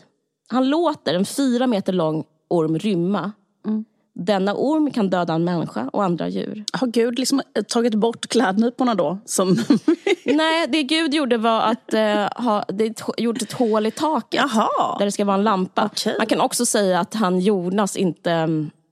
Han 0.47 0.69
låter 0.69 1.13
en 1.13 1.25
fyra 1.25 1.67
meter 1.67 1.93
lång 1.93 2.23
orm 2.47 2.79
rymma. 2.79 3.31
Mm. 3.65 3.85
Denna 4.25 4.53
orm 4.55 4.91
kan 4.91 5.09
döda 5.09 5.33
en 5.33 5.43
människa 5.43 5.89
och 5.93 6.03
andra 6.03 6.27
djur. 6.29 6.65
Har 6.73 6.87
Gud 6.87 7.19
liksom 7.19 7.41
tagit 7.67 7.95
bort 7.95 8.27
klädnyporna 8.27 8.95
då? 8.95 9.17
Som... 9.25 9.57
Nej, 10.25 10.67
det 10.67 10.83
Gud 10.83 11.13
gjorde 11.13 11.37
var 11.37 11.61
att 11.61 11.93
uh, 11.93 12.43
ha, 12.43 12.65
det 12.67 13.01
gjort 13.17 13.41
ett 13.41 13.51
hål 13.51 13.85
i 13.85 13.91
taket. 13.91 14.41
Jaha. 14.41 14.97
Där 14.99 15.05
det 15.05 15.11
ska 15.11 15.25
vara 15.25 15.37
en 15.37 15.43
lampa. 15.43 15.85
Okay. 15.85 16.17
Man 16.17 16.27
kan 16.27 16.41
också 16.41 16.65
säga 16.65 16.99
att 16.99 17.13
han 17.13 17.39
Jonas 17.39 17.95
inte... 17.95 18.29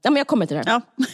Ja, 0.01 0.11
men 0.11 0.15
jag 0.15 0.27
kommer 0.27 0.45
till 0.45 0.57
det. 0.57 0.63
Ja. 0.65 0.81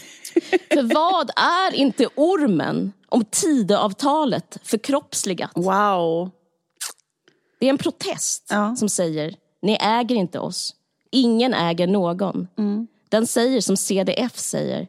För 0.74 0.94
vad 0.94 1.30
är 1.30 1.76
inte 1.76 2.08
ormen 2.16 2.94
om 3.10 3.26
Tidöavtalet 3.26 4.58
förkroppsligat? 4.64 5.52
Wow. 5.56 6.30
Det 7.60 7.66
är 7.66 7.70
en 7.70 7.78
protest 7.78 8.48
ja. 8.50 8.76
som 8.76 8.90
säger, 8.90 9.36
ni 9.62 9.78
äger 9.82 10.16
inte 10.16 10.40
oss. 10.40 10.76
Ingen 11.12 11.54
äger 11.54 11.88
någon. 11.88 12.48
Mm. 12.58 12.88
Den 13.10 13.28
säger 13.28 13.62
som 13.62 13.78
CDF 13.78 14.38
säger, 14.38 14.88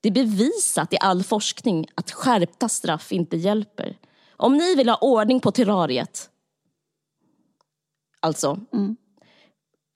det 0.00 0.08
är 0.08 0.12
bevisat 0.12 0.92
i 0.92 0.96
all 1.00 1.22
forskning 1.22 1.86
att 1.94 2.10
skärpta 2.10 2.68
straff 2.68 3.12
inte 3.12 3.36
hjälper. 3.36 3.96
Om 4.36 4.56
ni 4.56 4.74
vill 4.74 4.88
ha 4.88 4.96
ordning 4.96 5.40
på 5.40 5.50
terrariet, 5.50 6.30
alltså, 8.20 8.60
mm. 8.72 8.96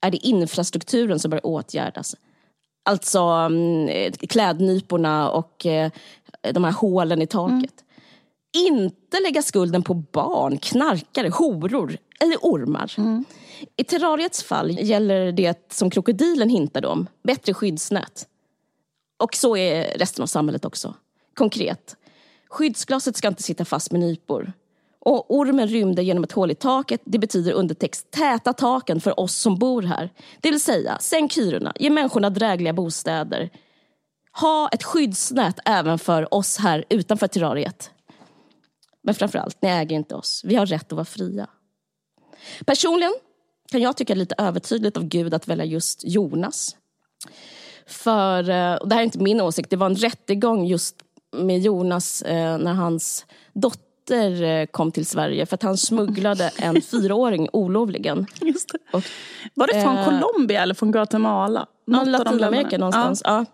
är 0.01 0.11
det 0.11 0.17
infrastrukturen 0.17 1.19
som 1.19 1.31
bör 1.31 1.45
åtgärdas. 1.45 2.15
Alltså 2.85 3.19
mm, 3.19 4.11
klädnyporna 4.11 5.29
och 5.29 5.65
eh, 5.65 5.91
de 6.53 6.63
här 6.63 6.71
hålen 6.71 7.21
i 7.21 7.27
taket. 7.27 7.83
Mm. 8.55 8.67
Inte 8.67 9.19
lägga 9.19 9.41
skulden 9.41 9.83
på 9.83 9.93
barn, 9.93 10.57
knarkare, 10.57 11.29
horor 11.29 11.97
eller 12.19 12.37
ormar. 12.41 12.93
Mm. 12.97 13.25
I 13.77 13.83
terrariets 13.83 14.43
fall 14.43 14.71
gäller 14.79 15.31
det 15.31 15.73
som 15.73 15.89
krokodilen 15.89 16.49
hintade 16.49 16.87
om, 16.87 17.07
bättre 17.23 17.53
skyddsnät. 17.53 18.27
Och 19.17 19.35
så 19.35 19.57
är 19.57 19.97
resten 19.97 20.23
av 20.23 20.27
samhället 20.27 20.65
också. 20.65 20.95
Konkret. 21.33 21.95
Skyddsglaset 22.49 23.17
ska 23.17 23.27
inte 23.27 23.43
sitta 23.43 23.65
fast 23.65 23.91
med 23.91 24.01
nypor. 24.01 24.53
Och 24.99 25.35
ormen 25.35 25.67
rymde 25.67 26.03
genom 26.03 26.23
ett 26.23 26.31
hål 26.31 26.51
i 26.51 26.55
taket. 26.55 27.01
Det 27.03 27.19
betyder 27.19 27.53
undertext 27.53 28.11
täta 28.11 28.53
taken 28.53 29.01
för 29.01 29.19
oss 29.19 29.35
som 29.35 29.59
bor 29.59 29.81
här. 29.81 30.09
Det 30.41 30.51
vill 30.51 30.61
säga, 30.61 30.97
sänk 30.99 31.37
hyrorna, 31.37 31.73
ge 31.75 31.89
människorna 31.89 32.29
drägliga 32.29 32.73
bostäder. 32.73 33.49
Ha 34.41 34.69
ett 34.69 34.83
skyddsnät 34.83 35.59
även 35.65 35.99
för 35.99 36.33
oss 36.33 36.57
här 36.57 36.85
utanför 36.89 37.27
terrariet. 37.27 37.91
Men 39.01 39.15
framförallt, 39.15 39.61
ni 39.61 39.69
äger 39.69 39.95
inte 39.95 40.15
oss. 40.15 40.41
Vi 40.45 40.55
har 40.55 40.65
rätt 40.65 40.85
att 40.85 40.91
vara 40.91 41.05
fria. 41.05 41.47
Personligen 42.65 43.13
kan 43.71 43.81
jag 43.81 43.97
tycka 43.97 44.15
lite 44.15 44.35
övertydligt 44.37 44.97
av 44.97 45.03
Gud 45.03 45.33
att 45.33 45.47
välja 45.47 45.65
just 45.65 46.01
Jonas. 46.03 46.75
För, 47.87 48.49
eh, 48.49 48.75
och 48.75 48.87
det 48.89 48.95
här 48.95 49.01
är 49.01 49.05
inte 49.05 49.19
min 49.19 49.41
åsikt, 49.41 49.69
det 49.69 49.75
var 49.75 49.85
en 49.85 49.95
rättegång 49.95 50.65
just 50.65 50.95
med 51.37 51.59
Jonas 51.59 52.21
eh, 52.21 52.57
när 52.57 52.73
hans 52.73 53.25
dotter 53.53 54.43
eh, 54.43 54.65
kom 54.65 54.91
till 54.91 55.05
Sverige 55.05 55.45
för 55.45 55.55
att 55.55 55.63
han 55.63 55.77
smugglade 55.77 56.51
en 56.57 56.81
fyraåring 56.81 57.49
olovligen. 57.53 58.25
Just 58.41 58.71
det. 58.71 58.97
Och, 58.97 59.03
var 59.53 59.67
det 59.67 59.81
från 59.81 59.97
eh, 59.97 60.05
Colombia 60.05 60.61
eller 60.61 60.73
från 60.73 60.91
Guatemala? 60.91 61.67
Något 61.87 62.07
Latinamerika 62.07 62.77
någonstans. 62.77 63.21
Ja. 63.25 63.37
ja. 63.37 63.45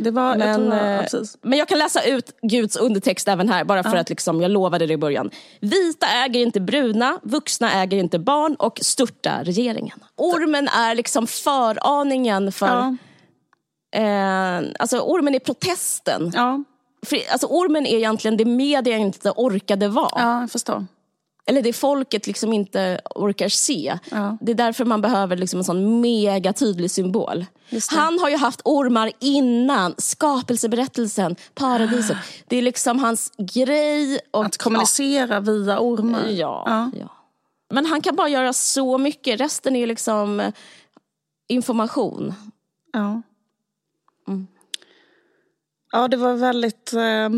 Det 0.00 0.10
var, 0.10 0.36
men, 0.36 0.48
jag 0.48 0.56
tror, 0.56 0.74
ja, 0.74 1.02
eh, 1.02 1.22
men 1.42 1.58
jag 1.58 1.68
kan 1.68 1.78
läsa 1.78 2.02
ut 2.02 2.40
Guds 2.42 2.76
undertext 2.76 3.28
även 3.28 3.48
här, 3.48 3.64
bara 3.64 3.82
för 3.82 3.94
ja. 3.94 4.00
att 4.00 4.10
liksom, 4.10 4.40
jag 4.40 4.50
lovade 4.50 4.86
det 4.86 4.92
i 4.92 4.96
början. 4.96 5.30
Vita 5.60 6.06
äger 6.06 6.40
inte 6.40 6.60
bruna, 6.60 7.18
vuxna 7.22 7.72
äger 7.72 7.98
inte 7.98 8.18
barn 8.18 8.54
och 8.54 8.78
störta 8.82 9.42
regeringen. 9.42 9.98
Ormen 10.16 10.68
är 10.68 10.94
liksom 10.94 11.26
föraningen 11.26 12.52
för... 12.52 12.66
Ja. 12.66 12.96
Eh, 14.00 14.62
alltså 14.78 15.00
ormen 15.00 15.34
är 15.34 15.38
protesten. 15.38 16.32
Ja. 16.34 16.64
För, 17.06 17.18
alltså 17.32 17.46
ormen 17.46 17.86
är 17.86 17.96
egentligen 17.96 18.36
det 18.36 18.44
media 18.44 18.96
inte 18.96 19.30
orkade 19.30 19.88
vara. 19.88 20.10
Ja, 20.14 20.40
jag 20.40 20.50
förstår 20.50 20.86
eller 21.50 21.62
det 21.62 21.72
folket 21.72 22.26
liksom 22.26 22.52
inte 22.52 23.00
orkar 23.14 23.48
se. 23.48 23.98
Ja. 24.10 24.38
Det 24.40 24.52
är 24.52 24.56
därför 24.56 24.84
man 24.84 25.00
behöver 25.00 25.36
liksom 25.36 25.58
en 25.58 25.64
sån 25.64 26.00
mega 26.00 26.52
tydlig 26.52 26.90
symbol. 26.90 27.46
Han 27.90 28.18
har 28.18 28.28
ju 28.28 28.36
haft 28.36 28.60
ormar 28.64 29.12
innan, 29.18 29.94
skapelseberättelsen, 29.98 31.36
paradiset. 31.54 32.16
Det 32.46 32.56
är 32.56 32.62
liksom 32.62 32.98
hans 32.98 33.32
grej. 33.38 34.20
Och, 34.30 34.44
att 34.44 34.56
kommunicera 34.56 35.34
ja. 35.34 35.40
via 35.40 35.80
ormar. 35.80 36.26
Ja, 36.28 36.64
ja. 36.66 36.90
ja. 37.00 37.08
Men 37.70 37.86
han 37.86 38.00
kan 38.00 38.16
bara 38.16 38.28
göra 38.28 38.52
så 38.52 38.98
mycket, 38.98 39.40
resten 39.40 39.76
är 39.76 39.86
liksom 39.86 40.40
eh, 40.40 40.52
information. 41.48 42.34
Ja. 42.92 43.22
Mm. 44.28 44.46
Ja, 45.92 46.08
det 46.08 46.16
var 46.16 46.34
väldigt 46.34 46.92
eh, 46.92 47.28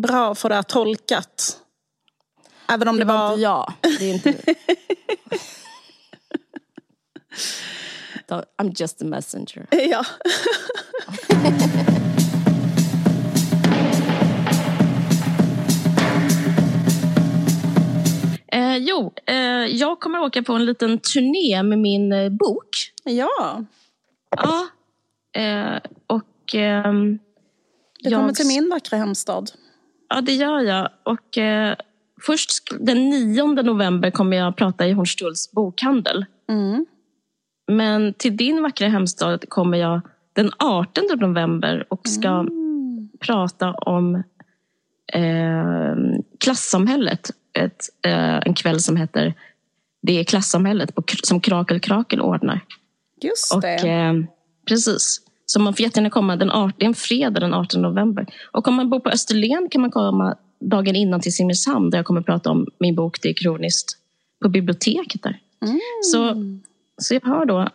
bra 0.00 0.34
för 0.34 0.48
det 0.48 0.54
här 0.54 0.62
tolkat 0.62 1.60
Även 2.70 2.88
om 2.88 2.96
det, 2.96 3.04
det 3.04 3.12
var, 3.12 3.18
var... 3.18 3.32
inte 3.32 3.42
jag. 3.42 3.72
Det 3.98 4.10
är 4.10 4.14
inte... 4.14 4.34
I'm 8.62 8.72
just 8.80 9.02
a 9.02 9.04
messenger. 9.04 9.66
Ja. 9.70 10.04
Eh, 18.52 18.76
jo, 18.76 19.12
eh, 19.26 19.36
jag 19.66 20.00
kommer 20.00 20.18
åka 20.20 20.42
på 20.42 20.52
en 20.52 20.64
liten 20.66 20.98
turné 20.98 21.62
med 21.62 21.78
min 21.78 22.12
eh, 22.12 22.28
bok. 22.28 22.68
Ja. 23.04 23.64
Ja. 24.36 24.66
Eh, 25.40 25.80
och... 26.06 26.54
ehm, 26.54 27.18
Du 27.98 28.10
kommer 28.10 28.26
jag- 28.26 28.34
till 28.34 28.46
min 28.46 28.70
vackra 28.70 28.98
hemstad. 28.98 29.50
Ja, 30.08 30.20
det 30.20 30.32
gör 30.34 30.60
jag. 30.60 30.88
Och, 31.02 31.38
eh, 31.38 31.76
först 32.26 32.52
den 32.80 33.10
9 33.10 33.46
november 33.62 34.10
kommer 34.10 34.36
jag 34.36 34.56
prata 34.56 34.86
i 34.86 34.92
Hornstulls 34.92 35.52
bokhandel. 35.52 36.24
Mm. 36.48 36.86
Men 37.72 38.14
till 38.14 38.36
din 38.36 38.62
vackra 38.62 38.88
hemstad 38.88 39.44
kommer 39.48 39.78
jag 39.78 40.00
den 40.32 40.50
18 40.58 41.04
november 41.20 41.86
och 41.90 42.08
ska 42.08 42.28
Mm. 42.28 43.08
prata 43.20 43.70
om 43.72 44.14
eh, 45.12 45.94
klassamhället. 46.40 47.30
Ett, 47.58 47.84
eh, 48.06 48.36
en 48.46 48.54
kväll 48.54 48.80
som 48.80 48.96
heter 48.96 49.34
Det 50.02 50.18
är 50.20 50.24
klassamhället 50.24 50.94
på, 50.94 51.02
som 51.22 51.40
Krakel 51.40 51.80
Krakel 51.80 52.20
ordnar. 52.20 52.60
Just 53.22 53.54
Och, 53.54 53.60
det. 53.60 53.88
eh, 53.88 54.12
precis. 54.68 55.20
Så 55.46 55.60
man 55.60 55.74
får 55.74 55.80
jättegärna 55.80 56.10
komma. 56.10 56.36
Den 56.36 56.50
18, 56.50 56.72
det 56.78 56.84
är 56.84 56.88
en 56.88 56.94
fredag 56.94 57.40
den 57.40 57.54
18 57.54 57.82
november. 57.82 58.26
Och 58.52 58.68
om 58.68 58.74
man 58.74 58.90
bor 58.90 59.00
på 59.00 59.10
Österlen 59.10 59.68
kan 59.70 59.80
man 59.80 59.90
komma 59.90 60.36
dagen 60.60 60.96
innan 60.96 61.20
till 61.20 61.34
Simrishamn 61.34 61.90
där 61.90 61.98
jag 61.98 62.06
kommer 62.06 62.22
prata 62.22 62.50
om 62.50 62.66
min 62.78 62.94
bok 62.94 63.22
Det 63.22 63.28
är 63.28 63.34
kroniskt 63.34 63.98
på 64.42 64.48
biblioteket 64.48 65.22
där. 65.22 65.40
Mm. 65.62 65.80
Så, 66.02 66.34
så 66.98 67.14
jag 67.14 67.20
har 67.20 67.44
då 67.46 67.68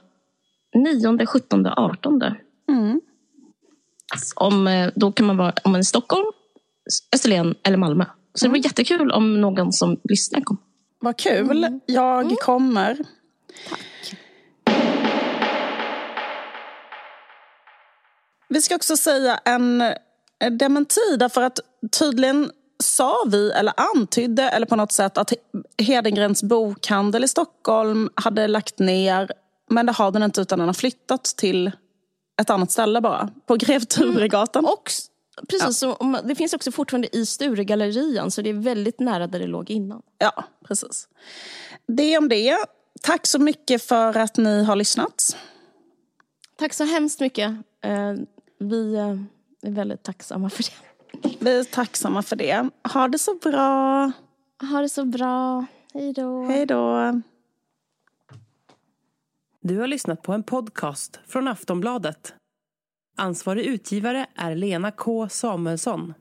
9, 0.75 1.25
17, 1.25 1.65
18. 1.65 2.21
Mm. 2.69 3.01
Om, 4.35 4.67
eh, 4.67 4.91
då 4.95 5.11
kan 5.11 5.25
man 5.25 5.37
vara 5.37 5.53
om 5.63 5.71
man 5.71 5.75
är 5.75 5.81
i 5.81 5.83
Stockholm, 5.83 6.25
Österlen 7.13 7.55
eller 7.63 7.77
Malmö. 7.77 8.05
Så 8.33 8.45
det 8.45 8.49
Mm. 8.49 8.61
var 8.61 8.65
jättekul 8.65 9.11
om 9.11 9.41
någon 9.41 9.73
som 9.73 9.99
lyssnar 10.03 10.41
kom. 10.41 10.57
Vad 10.99 11.17
kul. 11.17 11.79
Jag 11.85 12.29
kommer. 12.39 12.97
Vi 18.49 18.61
ska 18.61 18.75
också 18.75 18.97
säga 18.97 19.39
en 19.45 19.83
dementi 20.51 21.17
därför 21.19 21.41
att 21.41 21.59
tydligen 21.99 22.51
sa 22.83 23.15
vi 23.27 23.51
eller 23.51 23.73
antydde 23.95 24.43
eller 24.49 24.65
på 24.67 24.75
något 24.75 24.91
sätt 24.91 25.17
att 25.17 25.33
Hedengrens 25.77 26.43
bokhandel 26.43 27.23
i 27.23 27.27
Stockholm 27.27 28.09
hade 28.15 28.47
lagt 28.47 28.79
ner 28.79 29.31
men 29.69 29.85
det 29.85 29.91
har 29.91 30.11
den 30.11 30.23
inte 30.23 30.41
utan 30.41 30.59
den 30.59 30.67
har 30.67 30.73
flyttat 30.73 31.23
till 31.23 31.71
ett 32.41 32.49
annat 32.49 32.71
ställe 32.71 33.01
bara. 33.01 33.29
På 33.45 33.55
Grev 33.55 33.79
Turegatan. 33.79 34.65
Och, 34.65 34.83
s- 34.87 35.07
precis, 35.49 35.77
så, 35.77 35.97
man- 36.03 36.27
det 36.27 36.35
finns 36.35 36.53
också 36.53 36.71
fortfarande 36.71 37.17
i 37.17 37.25
Sturegallerian 37.25 38.31
så 38.31 38.41
det 38.41 38.49
är 38.49 38.53
väldigt 38.53 38.99
nära 38.99 39.27
där 39.27 39.39
det 39.39 39.47
låg 39.47 39.69
innan. 39.71 40.01
Ja, 40.17 40.43
precis. 40.67 41.07
Det 41.87 42.17
om 42.17 42.29
det. 42.29 42.57
Tack 43.01 43.27
så 43.27 43.39
mycket 43.39 43.83
för 43.83 44.17
att 44.17 44.37
ni 44.37 44.63
har 44.63 44.75
lyssnat. 44.75 45.37
Tack 46.57 46.73
så 46.73 46.83
hemskt 46.83 47.19
mycket. 47.19 47.51
Eh, 47.83 48.13
vi 48.59 48.95
eh, 48.95 49.07
är 49.69 49.71
väldigt 49.71 50.03
tacksamma 50.03 50.49
för 50.49 50.63
det. 50.63 50.69
Vi 51.39 51.59
är 51.59 51.63
tacksamma 51.63 52.21
för 52.21 52.35
det. 52.35 52.69
Ha 52.93 53.07
det 53.07 53.19
så 53.19 53.35
bra. 53.35 54.11
Ha 54.71 54.81
det 54.81 54.89
så 54.89 55.05
bra. 55.05 55.65
Hej 55.93 56.13
då. 56.13 56.43
Hej 56.43 56.65
då. 56.65 57.21
Du 59.61 59.77
har 59.79 59.87
lyssnat 59.87 60.21
på 60.21 60.33
en 60.33 60.43
podcast 60.43 61.19
från 61.27 61.47
Aftonbladet. 61.47 62.33
Ansvarig 63.17 63.65
utgivare 63.65 64.25
är 64.35 64.55
Lena 64.55 64.91
K 64.91 65.29
Samuelsson. 65.29 66.13